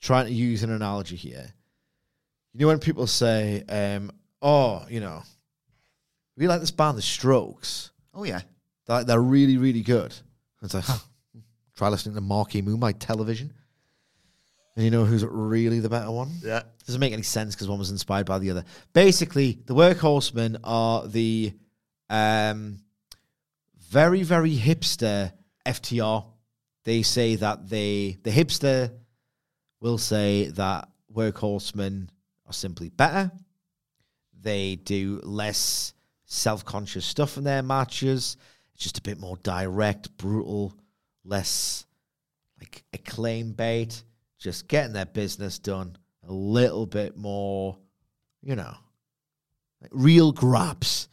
trying 0.00 0.26
to 0.26 0.32
use 0.32 0.62
an 0.62 0.70
analogy 0.70 1.16
here. 1.16 1.52
You 2.52 2.60
know 2.60 2.66
when 2.68 2.78
people 2.78 3.06
say, 3.06 3.64
um, 3.68 4.10
"Oh, 4.42 4.84
you 4.88 5.00
know, 5.00 5.22
we 6.36 6.46
like 6.46 6.60
this 6.60 6.70
band, 6.70 6.98
The 6.98 7.02
Strokes. 7.02 7.90
Oh 8.14 8.24
yeah, 8.24 8.40
They're, 8.86 8.96
like, 8.98 9.06
they're 9.06 9.20
really, 9.22 9.56
really 9.56 9.82
good." 9.82 10.14
It's 10.62 10.74
like, 10.74 10.84
huh, 10.84 10.98
try 11.76 11.88
listening 11.88 12.14
to 12.14 12.20
Marquee 12.20 12.62
Moonlight 12.62 13.00
Television, 13.00 13.52
and 14.76 14.84
you 14.84 14.90
know 14.90 15.04
who's 15.04 15.24
really 15.24 15.80
the 15.80 15.88
better 15.88 16.10
one? 16.10 16.30
yeah. 16.42 16.62
Doesn't 16.86 17.00
make 17.00 17.12
any 17.12 17.22
sense 17.22 17.54
because 17.54 17.68
one 17.68 17.78
was 17.78 17.90
inspired 17.90 18.26
by 18.26 18.38
the 18.38 18.50
other. 18.50 18.64
Basically, 18.92 19.58
the 19.66 19.74
workhorsemen 19.74 20.58
are 20.64 21.06
the 21.06 21.52
um, 22.10 22.80
very, 23.88 24.22
very 24.22 24.56
hipster 24.56 25.32
FTR. 25.64 26.26
They 26.84 27.02
say 27.02 27.36
that 27.36 27.68
they, 27.68 28.18
the 28.22 28.30
hipster 28.30 28.92
will 29.80 29.98
say 29.98 30.48
that 30.48 30.88
workhorsemen 31.12 32.08
are 32.46 32.52
simply 32.52 32.88
better. 32.88 33.30
They 34.40 34.76
do 34.76 35.20
less 35.22 35.94
self 36.26 36.64
conscious 36.64 37.04
stuff 37.04 37.36
in 37.36 37.44
their 37.44 37.62
matches. 37.62 38.36
It's 38.74 38.82
just 38.82 38.98
a 38.98 39.02
bit 39.02 39.20
more 39.20 39.36
direct, 39.38 40.16
brutal, 40.16 40.74
less 41.24 41.86
like 42.58 42.84
acclaim 42.92 43.52
bait, 43.52 44.02
just 44.38 44.68
getting 44.68 44.92
their 44.92 45.06
business 45.06 45.58
done 45.58 45.96
a 46.28 46.32
little 46.32 46.86
bit 46.86 47.16
more, 47.16 47.76
you 48.40 48.56
know, 48.56 48.74
like 49.80 49.90
real 49.92 50.32
grabs. 50.32 51.08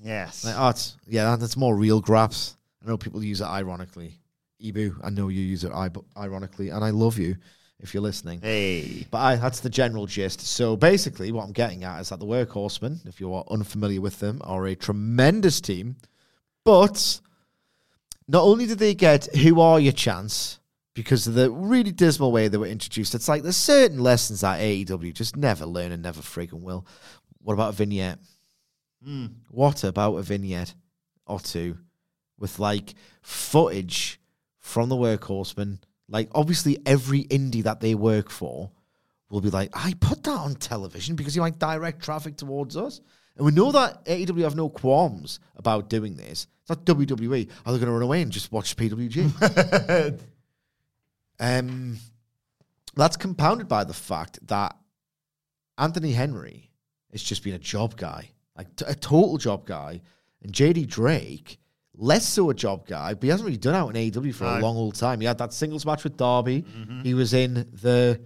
Yes. 0.00 0.44
Like, 0.44 0.54
oh, 0.56 0.72
yeah, 1.06 1.36
that's 1.36 1.56
more 1.56 1.76
real 1.76 2.00
grabs. 2.00 2.56
I 2.82 2.88
know 2.88 2.96
people 2.96 3.22
use 3.22 3.40
it 3.40 3.46
ironically. 3.46 4.18
Ibu, 4.62 5.00
I 5.02 5.10
know 5.10 5.28
you 5.28 5.42
use 5.42 5.64
it 5.64 5.72
ironically, 6.16 6.70
and 6.70 6.84
I 6.84 6.90
love 6.90 7.18
you 7.18 7.36
if 7.80 7.92
you're 7.92 8.02
listening. 8.02 8.40
hey. 8.40 9.06
But 9.10 9.18
I, 9.18 9.36
that's 9.36 9.60
the 9.60 9.70
general 9.70 10.06
gist. 10.06 10.40
So 10.40 10.76
basically, 10.76 11.32
what 11.32 11.44
I'm 11.44 11.52
getting 11.52 11.84
at 11.84 12.00
is 12.00 12.08
that 12.08 12.20
the 12.20 12.26
Workhorsemen, 12.26 13.06
if 13.06 13.20
you 13.20 13.34
are 13.34 13.44
unfamiliar 13.50 14.00
with 14.00 14.18
them, 14.20 14.40
are 14.44 14.66
a 14.66 14.74
tremendous 14.74 15.60
team. 15.60 15.96
But 16.64 17.20
not 18.26 18.42
only 18.42 18.66
did 18.66 18.78
they 18.78 18.94
get 18.94 19.26
Who 19.36 19.60
Are 19.60 19.78
Your 19.78 19.92
Chance, 19.92 20.58
because 20.94 21.26
of 21.26 21.34
the 21.34 21.50
really 21.50 21.92
dismal 21.92 22.32
way 22.32 22.48
they 22.48 22.56
were 22.56 22.66
introduced, 22.66 23.14
it's 23.14 23.28
like 23.28 23.42
there's 23.42 23.56
certain 23.56 23.98
lessons 23.98 24.40
that 24.40 24.60
AEW 24.60 25.12
just 25.12 25.36
never 25.36 25.66
learn 25.66 25.92
and 25.92 26.02
never 26.02 26.22
friggin' 26.22 26.62
will. 26.62 26.86
What 27.42 27.52
about 27.52 27.74
a 27.74 27.76
vignette? 27.76 28.18
Hmm. 29.04 29.26
What 29.50 29.84
about 29.84 30.16
a 30.16 30.22
vignette 30.22 30.74
or 31.26 31.38
two 31.38 31.76
with 32.38 32.58
like 32.58 32.94
footage 33.22 34.18
from 34.66 34.88
the 34.88 34.96
workhorsemen? 34.96 35.78
Like, 36.08 36.28
obviously, 36.34 36.78
every 36.84 37.24
indie 37.24 37.62
that 37.62 37.80
they 37.80 37.94
work 37.94 38.30
for 38.30 38.70
will 39.30 39.40
be 39.40 39.50
like, 39.50 39.70
I 39.74 39.94
put 40.00 40.24
that 40.24 40.30
on 40.38 40.54
television 40.56 41.16
because 41.16 41.34
you 41.34 41.42
might 41.42 41.58
direct 41.58 42.02
traffic 42.02 42.36
towards 42.36 42.76
us. 42.76 43.00
And 43.36 43.44
we 43.44 43.52
know 43.52 43.70
that 43.72 44.04
AEW 44.06 44.42
have 44.42 44.56
no 44.56 44.68
qualms 44.68 45.40
about 45.56 45.88
doing 45.88 46.16
this. 46.16 46.46
It's 46.62 46.68
not 46.70 46.84
WWE. 46.84 47.48
Are 47.64 47.72
they 47.72 47.78
going 47.78 47.86
to 47.86 47.92
run 47.92 48.02
away 48.02 48.22
and 48.22 48.32
just 48.32 48.52
watch 48.52 48.76
PWG? 48.76 50.20
Um, 51.38 51.98
that's 52.94 53.18
compounded 53.18 53.68
by 53.68 53.84
the 53.84 53.92
fact 53.92 54.38
that 54.48 54.74
Anthony 55.76 56.12
Henry 56.12 56.70
has 57.12 57.22
just 57.22 57.44
been 57.44 57.52
a 57.52 57.58
job 57.58 57.94
guy, 57.98 58.30
like 58.56 58.74
t- 58.74 58.86
a 58.88 58.94
total 58.94 59.36
job 59.36 59.66
guy, 59.66 60.00
and 60.42 60.50
JD 60.50 60.86
Drake 60.86 61.58
less 61.96 62.28
so 62.28 62.50
a 62.50 62.54
job 62.54 62.86
guy, 62.86 63.14
but 63.14 63.22
he 63.22 63.28
hasn't 63.28 63.46
really 63.46 63.58
done 63.58 63.74
out 63.74 63.94
in 63.94 64.10
AEW 64.10 64.34
for 64.34 64.44
a 64.44 64.58
long 64.60 64.76
old 64.76 64.94
time. 64.94 65.20
He 65.20 65.26
had 65.26 65.38
that 65.38 65.52
singles 65.52 65.86
match 65.86 66.04
with 66.04 66.16
Darby. 66.16 66.64
He 67.02 67.14
was 67.14 67.34
in 67.34 67.54
the 67.72 68.20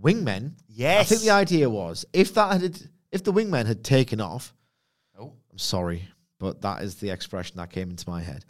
Wingmen. 0.00 0.52
Yes. 0.68 1.00
I 1.00 1.04
think 1.04 1.22
the 1.22 1.30
idea 1.30 1.68
was 1.68 2.04
if 2.12 2.34
that 2.34 2.60
had 2.60 2.78
if 3.10 3.24
the 3.24 3.32
Wingmen 3.32 3.66
had 3.66 3.82
taken 3.82 4.20
off. 4.20 4.54
Oh. 5.18 5.32
I'm 5.50 5.58
sorry, 5.58 6.08
but 6.38 6.62
that 6.62 6.82
is 6.82 6.96
the 6.96 7.10
expression 7.10 7.56
that 7.56 7.70
came 7.70 7.90
into 7.90 8.08
my 8.08 8.22
head. 8.22 8.44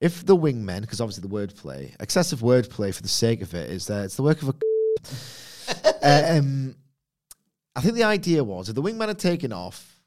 If 0.00 0.24
the 0.24 0.36
Wingmen, 0.36 0.80
because 0.80 1.00
obviously 1.00 1.28
the 1.28 1.34
wordplay, 1.34 1.94
excessive 2.00 2.40
wordplay 2.40 2.94
for 2.94 3.02
the 3.02 3.08
sake 3.08 3.42
of 3.42 3.54
it, 3.54 3.70
is 3.70 3.86
that 3.86 4.06
it's 4.06 4.16
the 4.16 4.22
work 4.22 4.42
of 4.42 4.48
a. 4.48 4.54
um, 6.38 6.74
I 7.76 7.80
think 7.80 7.94
the 7.94 8.04
idea 8.04 8.42
was 8.42 8.68
if 8.68 8.74
the 8.74 8.82
Wingmen 8.82 9.08
had 9.08 9.18
taken 9.18 9.52
off, 9.52 9.99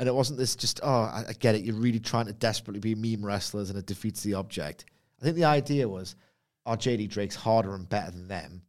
and 0.00 0.08
it 0.08 0.14
wasn't 0.14 0.38
this 0.38 0.56
just 0.56 0.80
oh 0.82 1.02
I, 1.02 1.26
I 1.28 1.32
get 1.38 1.54
it, 1.54 1.62
you're 1.62 1.76
really 1.76 2.00
trying 2.00 2.26
to 2.26 2.32
desperately 2.32 2.80
be 2.80 2.94
meme 2.94 3.24
wrestlers, 3.24 3.68
and 3.68 3.78
it 3.78 3.84
defeats 3.86 4.22
the 4.22 4.34
object. 4.34 4.86
I 5.20 5.24
think 5.24 5.36
the 5.36 5.44
idea 5.44 5.86
was, 5.86 6.16
oh 6.64 6.72
JD 6.72 7.10
Drake's 7.10 7.36
harder 7.36 7.74
and 7.74 7.86
better 7.88 8.10
than 8.10 8.26
them. 8.26 8.62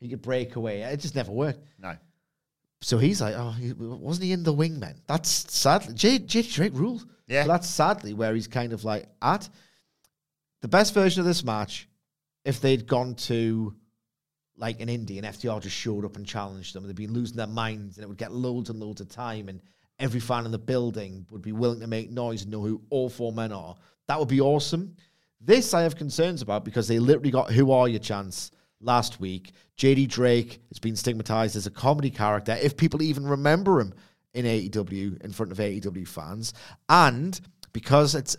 He 0.00 0.08
could 0.08 0.22
break 0.22 0.54
away. 0.54 0.82
It 0.82 1.00
just 1.00 1.16
never 1.16 1.32
worked. 1.32 1.58
No. 1.80 1.96
So 2.80 2.96
he's 2.96 3.20
like, 3.20 3.34
oh, 3.36 3.50
he, 3.50 3.72
wasn't 3.72 4.26
he 4.26 4.32
in 4.32 4.44
the 4.44 4.54
wingmen? 4.54 4.94
That's 5.08 5.28
sadly 5.28 5.94
J, 5.94 6.20
JD 6.20 6.54
Drake 6.54 6.74
ruled. 6.74 7.04
Yeah. 7.26 7.42
But 7.42 7.54
that's 7.54 7.68
sadly 7.68 8.14
where 8.14 8.32
he's 8.34 8.46
kind 8.46 8.72
of 8.72 8.84
like 8.84 9.08
at. 9.20 9.48
The 10.60 10.68
best 10.68 10.94
version 10.94 11.20
of 11.20 11.26
this 11.26 11.42
match, 11.42 11.88
if 12.44 12.60
they'd 12.60 12.86
gone 12.86 13.16
to 13.16 13.74
like 14.56 14.80
an 14.80 14.88
indie 14.88 15.18
and 15.18 15.26
FTR 15.26 15.60
just 15.60 15.76
showed 15.76 16.04
up 16.04 16.16
and 16.16 16.24
challenged 16.24 16.74
them, 16.74 16.86
they'd 16.86 16.94
be 16.94 17.08
losing 17.08 17.36
their 17.36 17.48
minds 17.48 17.96
and 17.96 18.04
it 18.04 18.08
would 18.08 18.16
get 18.16 18.32
loads 18.32 18.70
and 18.70 18.78
loads 18.78 19.00
of 19.00 19.08
time 19.08 19.48
and 19.48 19.60
every 19.98 20.20
fan 20.20 20.44
in 20.44 20.52
the 20.52 20.58
building 20.58 21.26
would 21.30 21.42
be 21.42 21.52
willing 21.52 21.80
to 21.80 21.86
make 21.86 22.10
noise 22.10 22.42
and 22.42 22.50
know 22.50 22.62
who 22.62 22.80
all 22.90 23.08
four 23.08 23.32
men 23.32 23.52
are. 23.52 23.76
That 24.06 24.18
would 24.18 24.28
be 24.28 24.40
awesome. 24.40 24.96
This 25.40 25.74
I 25.74 25.82
have 25.82 25.96
concerns 25.96 26.42
about 26.42 26.64
because 26.64 26.88
they 26.88 26.98
literally 26.98 27.30
got 27.30 27.52
Who 27.52 27.70
Are 27.72 27.88
You 27.88 27.98
chance 27.98 28.50
last 28.80 29.20
week. 29.20 29.52
JD 29.76 30.08
Drake 30.08 30.60
has 30.68 30.78
been 30.78 30.96
stigmatized 30.96 31.56
as 31.56 31.66
a 31.66 31.70
comedy 31.70 32.10
character, 32.10 32.56
if 32.60 32.76
people 32.76 33.02
even 33.02 33.26
remember 33.26 33.80
him 33.80 33.94
in 34.34 34.44
AEW 34.44 35.22
in 35.22 35.32
front 35.32 35.52
of 35.52 35.58
AEW 35.58 36.06
fans. 36.06 36.54
And 36.88 37.40
because 37.72 38.14
it's 38.14 38.36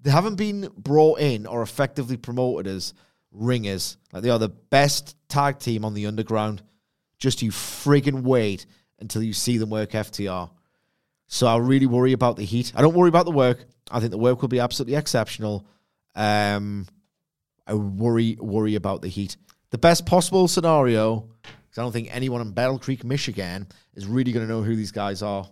they 0.00 0.10
haven't 0.10 0.36
been 0.36 0.70
brought 0.76 1.18
in 1.18 1.46
or 1.46 1.62
effectively 1.62 2.16
promoted 2.16 2.66
as 2.68 2.94
ringers. 3.32 3.96
Like 4.12 4.22
they 4.22 4.30
are 4.30 4.38
the 4.38 4.48
best 4.48 5.16
tag 5.28 5.58
team 5.58 5.84
on 5.84 5.94
the 5.94 6.06
underground. 6.06 6.62
Just 7.18 7.42
you 7.42 7.50
friggin' 7.50 8.22
wait 8.22 8.66
until 9.00 9.22
you 9.22 9.32
see 9.32 9.58
them 9.58 9.70
work 9.70 9.90
FTR. 9.90 10.50
So 11.28 11.46
I 11.46 11.56
really 11.56 11.86
worry 11.86 12.12
about 12.12 12.36
the 12.36 12.44
heat. 12.44 12.72
I 12.76 12.82
don't 12.82 12.94
worry 12.94 13.08
about 13.08 13.24
the 13.24 13.32
work. 13.32 13.64
I 13.90 14.00
think 14.00 14.10
the 14.10 14.18
work 14.18 14.42
will 14.42 14.48
be 14.48 14.60
absolutely 14.60 14.94
exceptional. 14.94 15.66
Um, 16.14 16.86
I 17.66 17.74
worry 17.74 18.36
worry 18.40 18.74
about 18.76 19.02
the 19.02 19.08
heat. 19.08 19.36
The 19.70 19.78
best 19.78 20.06
possible 20.06 20.46
scenario, 20.48 21.28
because 21.42 21.78
I 21.78 21.82
don't 21.82 21.92
think 21.92 22.14
anyone 22.14 22.40
in 22.40 22.52
Battle 22.52 22.78
Creek, 22.78 23.04
Michigan, 23.04 23.66
is 23.94 24.06
really 24.06 24.32
going 24.32 24.46
to 24.46 24.52
know 24.52 24.62
who 24.62 24.76
these 24.76 24.92
guys 24.92 25.22
are, 25.22 25.48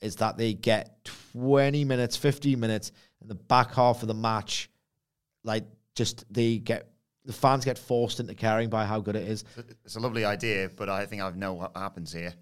is 0.00 0.16
that 0.16 0.38
they 0.38 0.54
get 0.54 1.04
20 1.34 1.84
minutes, 1.84 2.16
15 2.16 2.58
minutes 2.58 2.92
in 3.20 3.28
the 3.28 3.34
back 3.34 3.74
half 3.74 4.02
of 4.02 4.08
the 4.08 4.14
match. 4.14 4.70
Like, 5.44 5.64
just 5.94 6.24
they 6.32 6.58
get 6.58 6.90
the 7.26 7.32
fans 7.32 7.64
get 7.64 7.76
forced 7.76 8.20
into 8.20 8.34
caring 8.34 8.70
by 8.70 8.86
how 8.86 9.00
good 9.00 9.16
it 9.16 9.28
is. 9.28 9.44
It's 9.84 9.96
a 9.96 10.00
lovely 10.00 10.24
idea, 10.24 10.70
but 10.74 10.88
I 10.88 11.06
think 11.06 11.22
I 11.22 11.30
know 11.30 11.54
what 11.54 11.76
happens 11.76 12.12
here. 12.12 12.34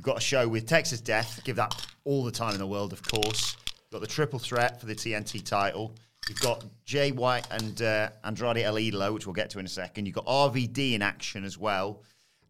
You've 0.00 0.06
got 0.06 0.16
a 0.16 0.20
show 0.22 0.48
with 0.48 0.66
Texas 0.66 1.02
Death, 1.02 1.42
give 1.44 1.56
that 1.56 1.76
all 2.04 2.24
the 2.24 2.30
time 2.30 2.54
in 2.54 2.58
the 2.58 2.66
world, 2.66 2.94
of 2.94 3.02
course. 3.02 3.54
You've 3.66 3.90
got 3.92 4.00
the 4.00 4.06
triple 4.06 4.38
threat 4.38 4.80
for 4.80 4.86
the 4.86 4.94
TNT 4.94 5.44
title. 5.44 5.94
You've 6.26 6.40
got 6.40 6.64
Jay 6.86 7.12
White 7.12 7.46
and 7.50 7.82
uh, 7.82 8.08
Andrade 8.24 8.62
El 8.64 8.76
Idolo, 8.76 9.12
which 9.12 9.26
we'll 9.26 9.34
get 9.34 9.50
to 9.50 9.58
in 9.58 9.66
a 9.66 9.68
second. 9.68 10.06
You've 10.06 10.14
got 10.14 10.24
RVD 10.24 10.94
in 10.94 11.02
action 11.02 11.44
as 11.44 11.58
well. 11.58 12.02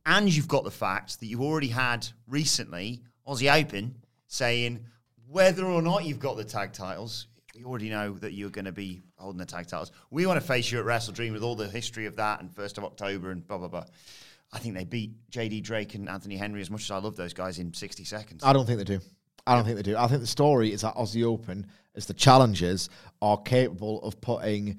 And 0.06 0.32
you've 0.32 0.46
got 0.46 0.62
the 0.62 0.70
fact 0.70 1.18
that 1.18 1.26
you've 1.26 1.40
already 1.40 1.66
had 1.66 2.06
recently 2.28 3.02
Aussie 3.26 3.52
Open 3.52 3.96
saying 4.28 4.84
whether 5.26 5.66
or 5.66 5.82
not 5.82 6.04
you've 6.04 6.20
got 6.20 6.36
the 6.36 6.44
tag 6.44 6.72
titles, 6.72 7.26
you 7.52 7.66
already 7.66 7.88
know 7.88 8.12
that 8.12 8.32
you're 8.32 8.50
going 8.50 8.66
to 8.66 8.70
be 8.70 9.02
holding 9.16 9.40
the 9.40 9.44
tag 9.44 9.66
titles. 9.66 9.90
We 10.12 10.24
want 10.24 10.40
to 10.40 10.46
face 10.46 10.70
you 10.70 10.78
at 10.78 10.84
Wrestle 10.84 11.14
Dream 11.14 11.32
with 11.32 11.42
all 11.42 11.56
the 11.56 11.66
history 11.66 12.06
of 12.06 12.14
that 12.14 12.42
and 12.42 12.48
1st 12.48 12.78
of 12.78 12.84
October 12.84 13.32
and 13.32 13.44
blah, 13.44 13.58
blah, 13.58 13.66
blah. 13.66 13.86
I 14.52 14.58
think 14.58 14.74
they 14.74 14.84
beat 14.84 15.12
JD 15.30 15.62
Drake 15.62 15.94
and 15.94 16.08
Anthony 16.08 16.36
Henry 16.36 16.60
as 16.60 16.70
much 16.70 16.82
as 16.82 16.90
I 16.90 16.98
love 16.98 17.16
those 17.16 17.32
guys 17.32 17.58
in 17.58 17.72
60 17.72 18.04
seconds. 18.04 18.42
I 18.44 18.52
don't 18.52 18.66
think 18.66 18.78
they 18.78 18.84
do. 18.84 19.00
I 19.46 19.54
don't 19.54 19.64
think 19.64 19.76
they 19.76 19.82
do. 19.82 19.96
I 19.96 20.06
think 20.06 20.20
the 20.20 20.26
story 20.26 20.72
is 20.72 20.82
that 20.82 20.94
Aussie 20.96 21.24
Open, 21.24 21.66
as 21.94 22.06
the 22.06 22.14
challengers, 22.14 22.90
are 23.22 23.38
capable 23.38 24.02
of 24.02 24.20
putting 24.20 24.78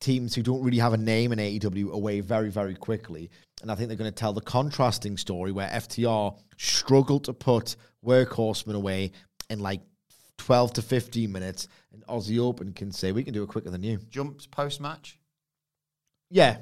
teams 0.00 0.34
who 0.34 0.42
don't 0.42 0.62
really 0.62 0.78
have 0.78 0.94
a 0.94 0.98
name 0.98 1.32
in 1.32 1.38
AEW 1.38 1.92
away 1.92 2.20
very, 2.20 2.50
very 2.50 2.74
quickly. 2.74 3.30
And 3.62 3.70
I 3.70 3.74
think 3.74 3.88
they're 3.88 3.98
going 3.98 4.10
to 4.10 4.14
tell 4.14 4.32
the 4.32 4.40
contrasting 4.40 5.16
story 5.16 5.52
where 5.52 5.68
FTR 5.68 6.36
struggled 6.56 7.24
to 7.24 7.34
put 7.34 7.76
workhorsemen 8.04 8.74
away 8.74 9.12
in 9.50 9.60
like 9.60 9.82
12 10.38 10.74
to 10.74 10.82
15 10.82 11.30
minutes. 11.30 11.68
And 11.92 12.04
Aussie 12.06 12.38
Open 12.38 12.72
can 12.72 12.90
say, 12.90 13.12
we 13.12 13.22
can 13.22 13.34
do 13.34 13.42
it 13.42 13.48
quicker 13.48 13.70
than 13.70 13.82
you. 13.82 13.98
Jumps 14.08 14.46
post 14.46 14.80
match? 14.80 15.18
Yeah. 16.30 16.58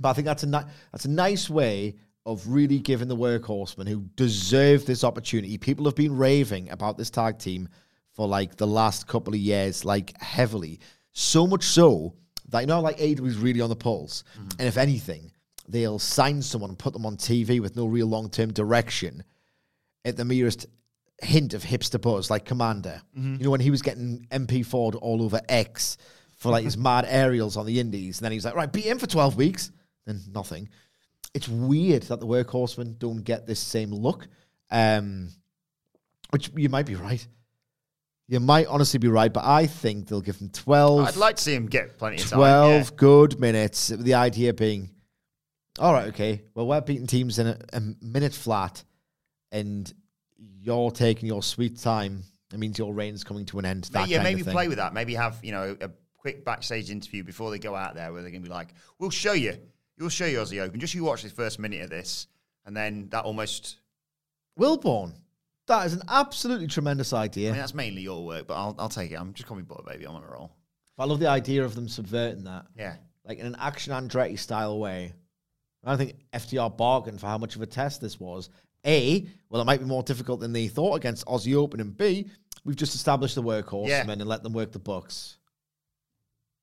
But 0.00 0.10
I 0.10 0.12
think 0.14 0.26
that's 0.26 0.42
a 0.42 0.48
ni- 0.48 0.70
that's 0.92 1.04
a 1.04 1.10
nice 1.10 1.48
way 1.48 1.96
of 2.26 2.46
really 2.48 2.78
giving 2.78 3.08
the 3.08 3.16
workhorsemen 3.16 3.88
who 3.88 4.00
deserve 4.16 4.86
this 4.86 5.04
opportunity. 5.04 5.58
People 5.58 5.84
have 5.84 5.94
been 5.94 6.16
raving 6.16 6.70
about 6.70 6.96
this 6.96 7.10
tag 7.10 7.38
team 7.38 7.68
for 8.12 8.26
like 8.26 8.56
the 8.56 8.66
last 8.66 9.06
couple 9.06 9.34
of 9.34 9.40
years, 9.40 9.84
like 9.84 10.20
heavily. 10.20 10.80
So 11.12 11.46
much 11.46 11.64
so 11.64 12.14
that 12.48 12.60
you 12.60 12.66
know, 12.66 12.80
like 12.80 12.98
AEW 12.98 13.26
is 13.26 13.36
really 13.36 13.60
on 13.60 13.68
the 13.68 13.76
pulse. 13.76 14.24
Mm. 14.38 14.58
And 14.58 14.68
if 14.68 14.78
anything, 14.78 15.32
they'll 15.68 15.98
sign 15.98 16.40
someone 16.40 16.70
and 16.70 16.78
put 16.78 16.92
them 16.92 17.06
on 17.06 17.16
TV 17.16 17.60
with 17.60 17.76
no 17.76 17.86
real 17.86 18.06
long 18.06 18.30
term 18.30 18.52
direction 18.52 19.22
at 20.04 20.16
the 20.16 20.24
merest 20.24 20.66
hint 21.22 21.54
of 21.54 21.62
hipster 21.62 22.00
buzz, 22.00 22.30
like 22.30 22.44
Komander. 22.44 23.00
Mm-hmm. 23.16 23.36
You 23.36 23.44
know, 23.44 23.50
when 23.50 23.60
he 23.60 23.70
was 23.70 23.82
getting 23.82 24.26
MP 24.30 24.64
Ford 24.64 24.94
all 24.94 25.22
over 25.22 25.40
X 25.48 25.96
for 26.36 26.50
like 26.50 26.64
his 26.64 26.76
mad 26.78 27.06
aerials 27.08 27.56
on 27.56 27.66
the 27.66 27.80
Indies, 27.80 28.18
and 28.18 28.24
then 28.24 28.32
he's 28.32 28.44
like, 28.44 28.54
right, 28.54 28.72
beat 28.72 28.84
him 28.84 28.98
for 28.98 29.06
12 29.06 29.36
weeks, 29.36 29.70
then 30.06 30.20
nothing. 30.32 30.68
It's 31.32 31.48
weird 31.48 32.04
that 32.04 32.20
the 32.20 32.26
workhorsemen 32.26 32.98
don't 32.98 33.24
get 33.24 33.46
this 33.46 33.60
same 33.60 33.90
look. 33.90 34.28
Um, 34.70 35.30
which 36.30 36.50
you 36.56 36.68
might 36.68 36.86
be 36.86 36.96
right. 36.96 37.24
You 38.26 38.40
might 38.40 38.66
honestly 38.66 38.98
be 38.98 39.08
right, 39.08 39.32
but 39.32 39.44
I 39.44 39.66
think 39.66 40.08
they'll 40.08 40.20
give 40.20 40.38
them 40.38 40.48
12. 40.48 41.08
I'd 41.08 41.16
like 41.16 41.36
to 41.36 41.42
see 41.42 41.54
him 41.54 41.66
get 41.66 41.98
plenty 41.98 42.16
of 42.16 42.28
time. 42.28 42.38
12 42.38 42.72
yeah. 42.72 42.90
good 42.96 43.38
minutes. 43.38 43.88
The 43.88 44.14
idea 44.14 44.54
being, 44.54 44.90
all 45.78 45.92
right, 45.92 46.08
okay, 46.08 46.42
well, 46.54 46.66
we're 46.66 46.80
beating 46.80 47.06
teams 47.06 47.38
in 47.38 47.48
a, 47.48 47.58
a 47.72 47.80
minute 48.00 48.32
flat, 48.32 48.82
and 49.52 49.92
you're 50.38 50.90
taking 50.90 51.28
your 51.28 51.42
sweet 51.42 51.78
time. 51.78 52.24
It 52.52 52.58
means 52.58 52.78
your 52.78 52.94
reign's 52.94 53.22
coming 53.22 53.44
to 53.46 53.58
an 53.58 53.66
end. 53.66 53.84
That 53.92 54.08
yeah, 54.08 54.22
maybe 54.22 54.42
play 54.42 54.68
with 54.68 54.78
that. 54.78 54.94
Maybe 54.94 55.14
have 55.14 55.38
you 55.42 55.52
know 55.52 55.76
a 55.80 55.90
quick 56.16 56.44
backstage 56.44 56.90
interview 56.90 57.22
before 57.24 57.50
they 57.50 57.58
go 57.58 57.74
out 57.74 57.94
there, 57.94 58.12
where 58.12 58.22
they're 58.22 58.30
going 58.30 58.42
to 58.42 58.48
be 58.48 58.52
like, 58.52 58.74
"We'll 58.98 59.10
show 59.10 59.34
you, 59.34 59.58
we'll 59.98 60.08
show 60.08 60.26
you 60.26 60.38
Aussie 60.38 60.60
Open. 60.60 60.80
Just 60.80 60.94
you 60.94 61.04
watch 61.04 61.22
the 61.22 61.30
first 61.30 61.58
minute 61.58 61.82
of 61.82 61.90
this, 61.90 62.26
and 62.66 62.76
then 62.76 63.08
that 63.10 63.24
almost. 63.24 63.76
Wilbourn. 64.58 65.12
That 65.66 65.86
is 65.86 65.94
an 65.94 66.02
absolutely 66.08 66.66
tremendous 66.66 67.12
idea. 67.12 67.48
I 67.48 67.52
mean, 67.52 67.60
that's 67.60 67.74
mainly 67.74 68.02
your 68.02 68.24
work, 68.24 68.46
but 68.46 68.54
I'll, 68.54 68.74
I'll 68.78 68.88
take 68.88 69.10
it. 69.10 69.14
I'm 69.14 69.32
just 69.32 69.48
calling 69.48 69.64
me 69.64 69.66
butter, 69.66 69.82
baby. 69.84 70.06
I'm 70.06 70.14
on 70.14 70.22
a 70.22 70.26
roll. 70.30 70.52
I 70.98 71.06
love 71.06 71.18
the 71.18 71.26
idea 71.28 71.64
of 71.64 71.74
them 71.74 71.88
subverting 71.88 72.44
that. 72.44 72.66
Yeah, 72.76 72.94
like 73.24 73.38
in 73.38 73.46
an 73.46 73.56
action 73.58 73.92
Andretti 73.92 74.38
style 74.38 74.78
way. 74.78 75.12
I 75.82 75.88
don't 75.88 75.98
think 75.98 76.14
FTR 76.32 76.76
bargained 76.76 77.20
for 77.20 77.26
how 77.26 77.36
much 77.36 77.56
of 77.56 77.62
a 77.62 77.66
test 77.66 78.00
this 78.00 78.18
was. 78.20 78.48
A, 78.86 79.26
well, 79.50 79.60
it 79.60 79.64
might 79.64 79.80
be 79.80 79.86
more 79.86 80.02
difficult 80.02 80.40
than 80.40 80.52
they 80.52 80.68
thought 80.68 80.94
against 80.94 81.26
Aussie 81.26 81.54
Open, 81.54 81.80
and 81.80 81.96
B, 81.96 82.26
we've 82.64 82.76
just 82.76 82.94
established 82.94 83.34
the 83.34 83.42
workhorsemen 83.42 83.88
Yeah. 83.88 84.10
and 84.10 84.24
let 84.26 84.42
them 84.42 84.52
work 84.52 84.72
the 84.72 84.78
books. 84.78 85.38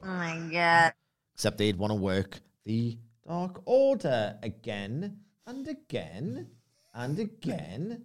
Oh 0.04 0.08
my 0.08 0.40
god. 0.52 0.94
Except 1.36 1.58
they'd 1.58 1.78
want 1.78 1.92
to 1.92 1.96
work 1.96 2.40
the 2.66 2.98
Dark 3.28 3.62
Order 3.66 4.38
again 4.42 5.20
and 5.46 5.68
again 5.68 6.48
and 6.94 7.20
again. 7.20 8.04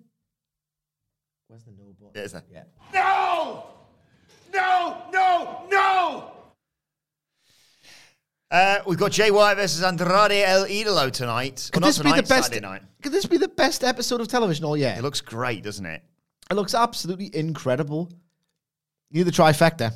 Where's 1.49 1.65
the 1.65 1.73
no 1.73 1.95
button? 1.99 2.11
There's 2.13 2.33
that. 2.33 2.45
Yeah. 2.51 2.65
No! 2.93 3.65
No! 4.53 5.03
No! 5.13 5.67
No! 5.71 6.33
uh, 8.51 8.79
we've 8.87 8.99
got 8.99 9.13
Jay 9.13 9.31
White 9.31 9.55
versus 9.55 9.83
Andrade 9.83 10.33
El 10.45 10.67
Idolo 10.67 11.11
tonight. 11.11 11.71
Could 11.73 11.83
Well, 11.83 11.89
not 11.89 11.95
this 11.97 11.99
be 12.03 12.11
the 12.13 12.23
best? 12.23 12.49
Saturday 12.49 12.61
night. 12.61 12.83
Could 13.03 13.13
this 13.13 13.27
be 13.27 13.37
the 13.39 13.49
best 13.49 13.85
episode 13.85 14.21
of 14.21 14.29
television 14.29 14.65
all 14.65 14.77
year? 14.77 14.95
It 14.97 15.03
looks 15.03 15.21
great, 15.21 15.63
doesn't 15.63 15.87
it? 15.87 16.03
It 16.51 16.55
looks 16.55 16.75
absolutely 16.75 17.35
incredible. 17.35 18.11
You 19.11 19.25
the 19.25 19.31
trifecta 19.31 19.93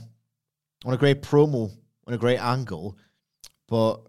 on 0.85 0.95
a 0.95 0.97
great 0.97 1.23
promo, 1.23 1.71
on 2.07 2.15
a 2.15 2.19
great 2.19 2.39
angle, 2.39 2.97
but 3.69 4.01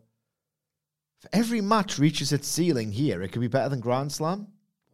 If 1.24 1.30
every 1.34 1.62
match 1.62 2.00
reaches 2.00 2.32
its 2.34 2.48
ceiling 2.48 2.92
here, 2.92 3.22
it 3.22 3.32
could 3.32 3.42
be 3.42 3.48
better 3.48 3.70
than 3.70 3.80
Grand 3.80 4.12
Slam. 4.12 4.48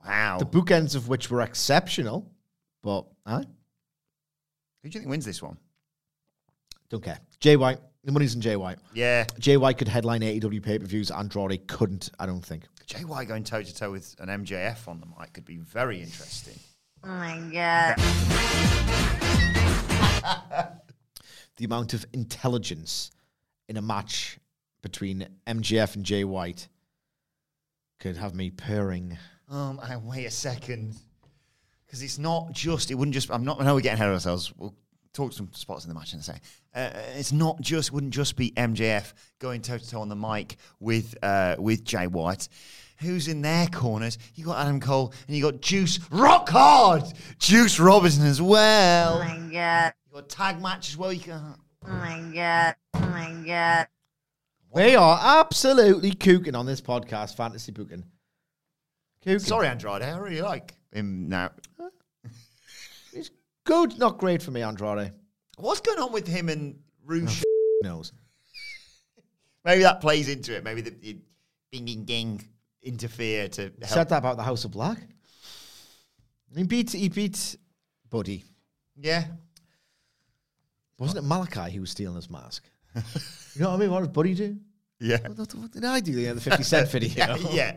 Wow. 0.05 0.38
The 0.39 0.45
bookends 0.45 0.93
of 0.95 1.07
which 1.07 1.32
were 1.32 1.41
exceptional, 1.41 2.30
but 2.84 3.05
I 3.25 3.38
Who 3.38 3.43
do 3.43 3.49
you 4.84 4.91
think 4.99 5.07
wins 5.09 5.25
this 5.25 5.41
one? 5.41 5.57
don't 6.89 7.03
care. 7.03 7.19
Jay 7.39 7.55
White, 7.57 7.80
the 8.05 8.11
money's 8.13 8.34
in 8.36 8.41
Jay 8.41 8.55
White. 8.55 8.78
Yeah. 8.93 9.25
Jay 9.39 9.57
White 9.57 9.78
could 9.78 9.88
headline 9.89 10.21
AEW 10.21 10.63
pay 10.63 10.80
per 10.80 10.86
views. 10.86 11.11
Andrade 11.11 11.67
couldn't, 11.67 12.09
I 12.19 12.25
don't 12.25 12.43
think. 12.43 12.63
Jay 12.86 13.03
White 13.03 13.28
going 13.28 13.43
toe 13.43 13.61
to 13.63 13.75
toe 13.75 13.91
with 13.91 14.15
an 14.19 14.28
MJF 14.30 14.88
on 14.88 14.99
the 15.01 15.05
mic 15.19 15.34
could 15.34 15.43
be 15.45 15.57
very 15.57 16.01
interesting. 16.01 16.57
Oh 17.03 17.07
my 17.09 17.38
god. 17.51 17.95
The 21.57 21.65
amount 21.65 21.95
of 21.95 22.05
intelligence 22.13 23.09
in 23.67 23.78
a 23.78 23.82
match 23.82 24.38
between 24.82 25.28
MJF 25.45 25.95
and 25.95 26.03
Jay 26.03 26.23
White 26.23 26.67
could 27.99 28.17
have 28.17 28.36
me 28.36 28.51
purring. 28.51 29.17
Um, 29.49 29.80
and 29.84 30.05
wait 30.05 30.25
a 30.25 30.32
second, 30.32 30.95
because 31.86 32.01
it's 32.01 32.17
not 32.19 32.51
just. 32.51 32.91
It 32.91 32.95
wouldn't 32.95 33.13
just. 33.13 33.32
I'm 33.32 33.45
not. 33.45 33.61
I 33.61 33.65
know 33.65 33.75
we're 33.75 33.82
getting 33.82 33.95
ahead 33.95 34.09
of 34.09 34.15
ourselves. 34.15 34.53
We'll 34.57 34.75
talk 35.13 35.34
some 35.34 35.49
spots 35.53 35.86
in 35.86 35.89
the 35.89 35.95
match 35.95 36.13
in 36.13 36.19
a 36.19 36.23
second. 36.23 36.41
Uh, 36.75 36.89
it's 37.15 37.32
not 37.32 37.61
just. 37.61 37.91
Wouldn't 37.91 38.13
just 38.13 38.36
be 38.36 38.51
MJF 38.51 39.13
going 39.39 39.61
toe 39.61 39.78
to 39.78 39.89
toe 39.89 40.01
on 40.01 40.09
the 40.09 40.15
mic 40.15 40.57
with 40.80 41.15
uh, 41.23 41.55
with 41.57 41.84
Jay 41.86 42.07
White. 42.07 42.49
Who's 42.99 43.28
in 43.28 43.41
their 43.41 43.67
corners? 43.67 44.17
You 44.36 44.45
got 44.45 44.57
Adam 44.57 44.80
Cole 44.80 45.13
and 45.28 45.38
you 45.38 45.43
got 45.43 45.61
Juice 45.61 45.99
Rock 46.09 46.49
Hard, 46.49 47.03
Juice 47.38 47.80
Robinson 47.80 48.25
as 48.25 48.41
well. 48.41 49.17
Oh 49.17 49.19
my 49.19 49.53
god. 49.53 49.93
You 50.07 50.15
got 50.15 50.30
tag 50.30 50.61
match 50.61 50.89
as 50.89 50.97
well. 50.97 51.13
You 51.13 51.19
can. 51.21 51.55
Oh 51.86 51.89
my 51.89 52.32
god. 52.34 52.75
Oh 52.95 52.99
my 52.99 53.43
god. 53.45 53.88
We 54.78 54.95
are 54.95 55.19
absolutely 55.19 56.11
cooking 56.11 56.53
on 56.53 56.67
this 56.67 56.82
podcast, 56.82 57.36
Fantasy 57.36 57.71
Booking. 57.71 58.03
Cooking. 59.23 59.39
Sorry, 59.39 59.67
Andrade. 59.67 60.03
I 60.03 60.15
really 60.17 60.43
like 60.43 60.75
um, 60.93 60.99
him 60.99 61.30
now. 61.30 61.49
He's 63.11 63.32
good, 63.63 63.97
not 63.97 64.19
great 64.19 64.43
for 64.43 64.51
me, 64.51 64.61
Andrade. 64.61 65.13
What's 65.57 65.82
going 65.82 65.97
on 65.97 66.11
with 66.11 66.28
him 66.28 66.47
and 66.49 66.78
Rouge? 67.03 67.41
Oh, 67.43 67.80
knows. 67.82 68.13
Maybe 69.65 69.82
that 69.82 69.99
plays 69.99 70.30
into 70.30 70.55
it. 70.55 70.63
Maybe 70.63 70.82
the, 70.82 70.91
the 70.91 71.17
ding 71.71 71.86
ding 71.86 72.03
ding 72.05 72.47
interfere 72.84 73.47
to 73.47 73.63
He 73.63 73.71
help. 73.80 73.89
said 73.89 74.09
that 74.09 74.19
about 74.19 74.38
the 74.38 74.43
House 74.43 74.63
of 74.63 74.69
Black. 74.69 74.99
He 76.55 76.61
beat 76.61 76.91
he 76.91 77.09
beat 77.09 77.57
Buddy. 78.11 78.43
Yeah. 78.95 79.23
Wasn't 80.99 81.25
it 81.25 81.28
Malakai 81.28 81.71
who 81.71 81.82
was 81.82 81.89
stealing 81.89 82.15
his 82.15 82.30
mask? 82.30 82.63
you 82.95 83.61
know 83.61 83.69
what 83.69 83.78
I 83.78 83.80
mean? 83.80 83.89
What 83.89 83.99
does 84.01 84.09
Buddy 84.09 84.36
do? 84.36 84.55
Yeah. 84.99 85.17
What 85.27 85.51
fuck 85.51 85.71
did 85.71 85.85
I 85.85 85.99
do? 85.99 86.13
the 86.15 86.29
other 86.29 86.39
50 86.39 86.63
Cent 86.63 86.89
video. 86.91 87.35
yeah. 87.35 87.35
yeah. 87.51 87.75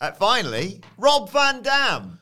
Uh, 0.00 0.10
finally, 0.12 0.80
Rob 0.98 1.30
Van 1.30 1.62
Dam. 1.62 2.18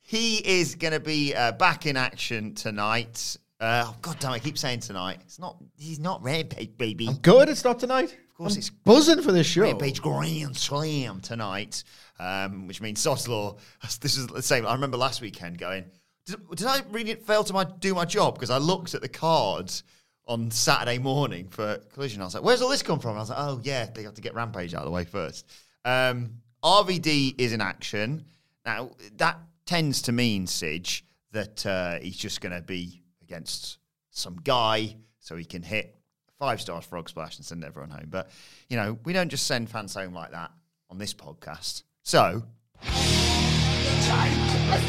He 0.00 0.36
is 0.36 0.74
going 0.74 0.92
to 0.94 1.00
be 1.00 1.34
uh, 1.34 1.52
back 1.52 1.86
in 1.86 1.96
action 1.96 2.54
tonight. 2.54 3.36
Uh, 3.60 3.84
oh, 3.88 3.96
God 4.00 4.16
damn, 4.20 4.32
I 4.32 4.38
keep 4.38 4.56
saying 4.56 4.80
tonight. 4.80 5.18
It's 5.22 5.38
not. 5.38 5.56
He's 5.76 5.98
not 5.98 6.22
Rampage, 6.22 6.76
baby. 6.78 7.08
I'm 7.08 7.16
good. 7.16 7.48
It's 7.48 7.64
not 7.64 7.78
tonight. 7.78 8.12
Of 8.12 8.34
course 8.34 8.52
I'm 8.54 8.58
it's- 8.58 8.70
buzzing 8.70 9.22
for 9.22 9.32
this 9.32 9.46
show. 9.46 9.62
Rampage 9.62 10.00
Grand 10.00 10.56
Slam 10.56 11.20
tonight, 11.20 11.84
um, 12.18 12.66
which 12.66 12.80
means 12.80 13.04
Soslaw. 13.04 13.58
This 14.00 14.16
is 14.16 14.26
the 14.28 14.42
same. 14.42 14.66
I 14.66 14.72
remember 14.74 14.96
last 14.96 15.20
weekend 15.20 15.58
going, 15.58 15.84
did, 16.24 16.36
did 16.54 16.66
I 16.66 16.80
really 16.90 17.14
fail 17.14 17.44
to 17.44 17.52
my, 17.52 17.64
do 17.64 17.94
my 17.94 18.04
job? 18.04 18.34
Because 18.34 18.50
I 18.50 18.58
looked 18.58 18.94
at 18.94 19.00
the 19.02 19.08
cards 19.08 19.82
on 20.28 20.50
Saturday 20.50 20.98
morning 20.98 21.48
for 21.48 21.78
Collision. 21.92 22.20
I 22.20 22.26
was 22.26 22.34
like, 22.34 22.44
where's 22.44 22.62
all 22.62 22.68
this 22.68 22.82
come 22.82 23.00
from? 23.00 23.16
I 23.16 23.20
was 23.20 23.30
like, 23.30 23.38
oh, 23.40 23.60
yeah, 23.64 23.86
they 23.86 24.02
have 24.02 24.14
to 24.14 24.20
get 24.20 24.34
Rampage 24.34 24.74
out 24.74 24.80
of 24.80 24.84
the 24.84 24.92
way 24.92 25.04
first. 25.04 25.46
Um, 25.84 26.34
RVD 26.62 27.34
is 27.38 27.52
in 27.52 27.60
action. 27.60 28.24
Now, 28.64 28.90
that 29.16 29.38
tends 29.64 30.02
to 30.02 30.12
mean, 30.12 30.46
Sidge, 30.46 31.04
that 31.32 31.64
uh, 31.64 31.98
he's 31.98 32.16
just 32.16 32.40
going 32.40 32.54
to 32.54 32.60
be 32.60 33.00
against 33.22 33.78
some 34.10 34.36
guy 34.44 34.96
so 35.18 35.36
he 35.36 35.44
can 35.44 35.62
hit 35.62 35.96
five 36.38 36.60
stars 36.60 36.84
frog 36.84 37.08
splash 37.08 37.36
and 37.38 37.44
send 37.44 37.64
everyone 37.64 37.90
home. 37.90 38.06
But, 38.08 38.30
you 38.68 38.76
know, 38.76 38.98
we 39.04 39.14
don't 39.14 39.30
just 39.30 39.46
send 39.46 39.70
fans 39.70 39.94
home 39.94 40.12
like 40.12 40.32
that 40.32 40.50
on 40.90 40.98
this 40.98 41.14
podcast. 41.14 41.84
So, 42.02 42.42
It's 42.82 44.06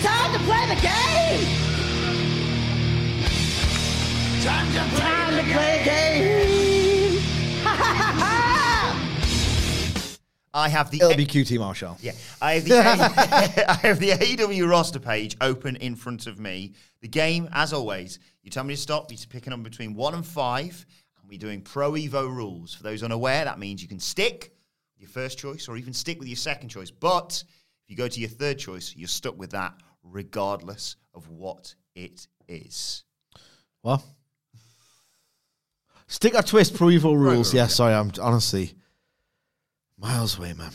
time 0.04 0.34
to 0.34 0.40
play 0.40 0.76
the 0.76 0.82
game! 0.82 1.89
Time 4.42 4.68
to 4.68 4.96
play, 4.96 5.00
time 5.02 5.36
to 5.36 5.44
play 5.52 5.82
game! 5.84 7.20
I 10.54 10.70
have 10.70 10.90
the 10.92 11.00
LBQT 11.00 11.60
Marshall. 11.60 11.98
Yeah, 12.00 12.14
I 12.42 12.54
have 12.54 12.64
the 12.64 12.78
I 13.70 13.74
have 13.86 14.00
the 14.00 14.12
AEW 14.12 14.70
roster 14.70 15.00
page 15.00 15.36
open 15.42 15.76
in 15.76 15.98
front 15.98 16.26
of 16.26 16.40
me. 16.40 16.72
The 17.02 17.10
game, 17.10 17.50
as 17.52 17.74
always, 17.74 18.20
you 18.42 18.50
tell 18.50 18.64
me 18.64 18.76
to 18.76 18.82
stop. 18.82 19.12
You're 19.12 19.20
picking 19.30 19.52
on 19.52 19.62
between 19.62 19.94
one 19.94 20.14
and 20.14 20.26
five, 20.26 20.86
and 21.20 21.30
we're 21.30 21.38
doing 21.38 21.62
Pro 21.62 21.92
Evo 21.92 22.34
rules. 22.34 22.74
For 22.74 22.84
those 22.84 23.04
unaware, 23.04 23.44
that 23.44 23.60
means 23.60 23.82
you 23.82 23.90
can 23.90 24.00
stick 24.00 24.54
with 24.96 25.02
your 25.02 25.10
first 25.10 25.38
choice 25.38 25.68
or 25.68 25.76
even 25.76 25.92
stick 25.92 26.18
with 26.18 26.30
your 26.30 26.38
second 26.38 26.70
choice. 26.70 26.92
But 26.92 27.44
if 27.84 27.90
you 27.90 27.98
go 27.98 28.08
to 28.08 28.20
your 28.22 28.30
third 28.30 28.58
choice, 28.58 28.96
you're 28.96 29.10
stuck 29.10 29.38
with 29.38 29.52
that 29.52 29.74
regardless 30.02 30.96
of 31.14 31.28
what 31.28 31.76
it 31.94 32.26
is. 32.48 33.04
What? 33.82 34.02
Stick 36.10 36.34
or 36.34 36.42
twist 36.42 36.74
Pro 36.76 36.88
Evo 36.88 37.16
rules. 37.16 37.52
Pro 37.52 37.60
yeah, 37.60 37.68
sorry, 37.68 37.94
I'm 37.94 38.12
honestly 38.20 38.74
miles 39.96 40.40
away, 40.40 40.54
man. 40.54 40.72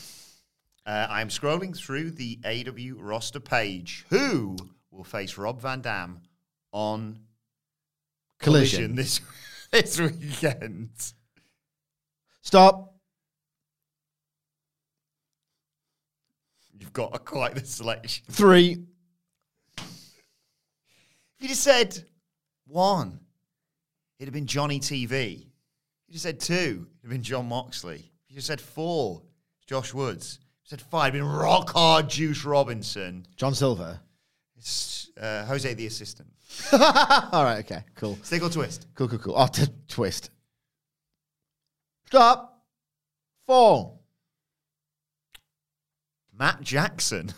Uh, 0.87 1.09
I'm 1.11 1.29
scrolling 1.29 1.77
through 1.77 2.13
the 2.13 2.37
AEW 2.45 2.95
roster 2.99 3.41
page. 3.41 4.07
Who 4.11 4.57
will 4.93 5.03
face 5.03 5.37
Rob 5.37 5.61
Van 5.61 5.81
Dam 5.81 6.21
on 6.71 7.19
Collision. 8.39 8.95
this 8.95 9.21
this 9.73 9.99
weekend? 9.99 10.91
Stop. 12.43 12.95
You've 16.79 16.93
got 16.93 17.17
a, 17.17 17.19
quite 17.19 17.57
the 17.57 17.67
selection. 17.67 18.25
Three. 18.31 18.85
You 21.41 21.49
just 21.49 21.63
said 21.65 22.05
one, 22.67 23.19
it'd 24.25 24.33
have 24.35 24.41
been 24.41 24.47
Johnny 24.47 24.81
TV. 24.81 25.35
If 25.35 26.09
you 26.09 26.13
just 26.13 26.23
said 26.23 26.41
two, 26.41 26.55
it'd 26.55 27.03
have 27.03 27.11
been 27.11 27.23
Jon 27.23 27.47
Moxley. 27.47 27.97
If 27.97 28.31
you 28.31 28.37
just 28.37 28.47
said 28.47 28.59
four, 28.59 29.23
it's 29.59 29.67
Josh 29.67 29.93
Woods. 29.93 30.39
If 30.41 30.73
you 30.73 30.79
said 30.79 30.81
five, 30.81 31.15
it'd 31.15 31.21
been 31.21 31.31
Rock 31.31 31.71
Hard 31.71 32.09
Juice 32.09 32.43
Robinson. 32.43 33.27
John 33.37 33.55
Silver. 33.55 34.01
It's 34.57 35.11
uh, 35.21 35.45
Jose 35.45 35.75
the 35.75 35.87
assistant. 35.87 36.31
All 36.73 37.45
right, 37.45 37.59
okay, 37.67 37.85
cool. 37.97 38.19
Stick 38.23 38.43
or 38.43 38.49
twist? 38.49 38.87
Cool, 38.95 39.09
cool, 39.09 39.19
cool. 39.19 39.35
Oh, 39.37 39.47
t- 39.47 39.67
twist. 39.89 40.31
Stop. 42.07 42.63
Four. 43.47 43.99
Matt 46.39 46.63
Jackson. 46.63 47.31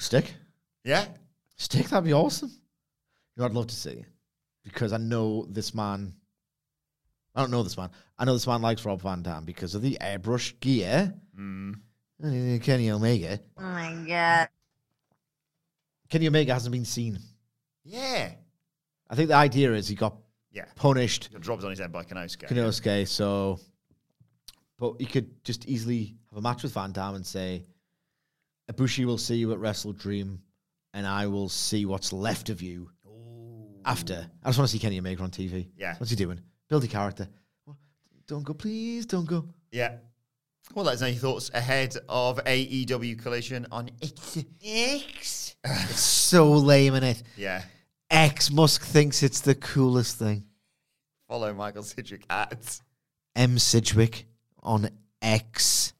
Stick. 0.00 0.34
Yeah? 0.82 1.06
Stick, 1.56 1.88
that'd 1.88 2.04
be 2.04 2.12
awesome. 2.12 2.50
You 2.50 3.40
know, 3.40 3.44
I'd 3.44 3.52
love 3.52 3.68
to 3.68 3.76
see 3.76 4.04
because 4.64 4.92
I 4.92 4.96
know 4.96 5.46
this 5.48 5.74
man. 5.74 6.14
I 7.34 7.40
don't 7.40 7.50
know 7.50 7.62
this 7.62 7.76
man. 7.76 7.90
I 8.18 8.24
know 8.24 8.32
this 8.32 8.46
man 8.46 8.62
likes 8.62 8.84
Rob 8.84 9.02
Van 9.02 9.22
Dam 9.22 9.44
because 9.44 9.74
of 9.74 9.82
the 9.82 9.98
airbrush 10.00 10.58
gear. 10.60 11.14
Mm. 11.38 11.74
Kenny 12.62 12.90
Omega. 12.90 13.40
Oh 13.58 13.62
my 13.62 14.04
god. 14.06 14.48
Kenny 16.08 16.28
Omega 16.28 16.54
hasn't 16.54 16.72
been 16.72 16.84
seen. 16.84 17.18
Yeah. 17.82 18.32
I 19.10 19.14
think 19.14 19.28
the 19.28 19.34
idea 19.34 19.72
is 19.72 19.88
he 19.88 19.94
got 19.94 20.16
Yeah. 20.52 20.66
punished. 20.76 21.30
Got 21.32 21.42
dropped 21.42 21.64
on 21.64 21.70
his 21.70 21.80
head 21.80 21.92
by 21.92 22.04
Konosuke. 22.04 22.48
Konosuke, 22.48 23.06
so. 23.08 23.58
But 24.78 24.94
he 25.00 25.06
could 25.06 25.42
just 25.44 25.66
easily 25.66 26.16
have 26.30 26.38
a 26.38 26.40
match 26.40 26.62
with 26.62 26.72
Van 26.72 26.92
Dam 26.92 27.14
and 27.16 27.26
say, 27.26 27.64
Ibushi 28.72 29.04
will 29.04 29.18
see 29.18 29.36
you 29.36 29.52
at 29.52 29.58
Wrestle 29.58 29.92
Dream, 29.92 30.40
and 30.94 31.06
I 31.06 31.26
will 31.26 31.48
see 31.48 31.84
what's 31.84 32.12
left 32.12 32.48
of 32.48 32.62
you 32.62 32.90
after. 33.84 34.28
I 34.42 34.48
just 34.48 34.58
want 34.58 34.68
to 34.70 34.72
see 34.72 34.78
Kenny 34.78 34.98
Omega 34.98 35.22
on 35.22 35.30
TV. 35.30 35.68
Yeah. 35.76 35.94
What's 35.98 36.10
he 36.10 36.16
doing? 36.16 36.40
Build 36.68 36.84
a 36.84 36.88
character. 36.88 37.28
Don't 38.26 38.42
go, 38.42 38.54
please, 38.54 39.04
don't 39.04 39.26
go. 39.26 39.46
Yeah. 39.70 39.96
Well, 40.74 40.86
let 40.86 40.94
us 40.94 41.00
know 41.02 41.08
your 41.08 41.16
thoughts 41.16 41.50
ahead 41.52 41.94
of 42.08 42.42
AEW 42.44 43.22
Collision 43.22 43.66
on 43.70 43.90
X. 44.00 44.38
X. 44.64 45.56
It's 45.62 46.00
so 46.00 46.52
lame 46.52 46.94
in 46.94 47.04
it. 47.04 47.22
Yeah. 47.36 47.62
X 48.10 48.50
Musk 48.50 48.82
thinks 48.82 49.22
it's 49.22 49.40
the 49.40 49.54
coolest 49.54 50.18
thing. 50.18 50.44
Follow 51.28 51.52
Michael 51.52 51.82
Sidgwick 51.82 52.24
at. 52.30 52.80
M 53.36 53.58
Sidgwick 53.58 54.26
on 54.62 54.88
X. 55.20 55.92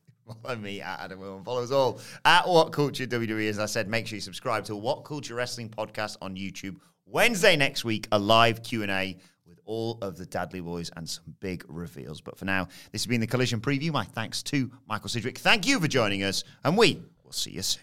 Follow 0.42 0.56
me 0.56 0.80
at 0.80 1.00
Adam 1.00 1.18
Wilbourn. 1.20 1.44
Follow 1.44 1.62
us 1.62 1.70
all 1.70 2.00
at 2.24 2.48
What 2.48 2.72
Culture 2.72 3.06
WWE. 3.06 3.50
As 3.50 3.58
I 3.58 3.66
said, 3.66 3.88
make 3.88 4.06
sure 4.06 4.16
you 4.16 4.20
subscribe 4.20 4.64
to 4.64 4.76
What 4.76 5.04
Culture 5.04 5.34
Wrestling 5.34 5.68
podcast 5.68 6.16
on 6.22 6.36
YouTube. 6.36 6.76
Wednesday 7.06 7.56
next 7.56 7.84
week, 7.84 8.08
a 8.12 8.18
live 8.18 8.62
Q 8.62 8.82
and 8.82 8.90
A 8.90 9.16
with 9.46 9.60
all 9.64 9.98
of 10.02 10.16
the 10.16 10.26
Dudley 10.26 10.60
Boys 10.60 10.90
and 10.96 11.08
some 11.08 11.24
big 11.40 11.64
reveals. 11.68 12.20
But 12.20 12.38
for 12.38 12.44
now, 12.44 12.64
this 12.92 13.02
has 13.02 13.06
been 13.06 13.20
the 13.20 13.26
Collision 13.26 13.60
Preview. 13.60 13.92
My 13.92 14.04
thanks 14.04 14.42
to 14.44 14.70
Michael 14.88 15.08
Sidgwick. 15.08 15.38
Thank 15.38 15.66
you 15.66 15.78
for 15.80 15.88
joining 15.88 16.22
us, 16.22 16.44
and 16.64 16.76
we 16.76 17.02
will 17.22 17.32
see 17.32 17.52
you 17.52 17.62
soon. 17.62 17.82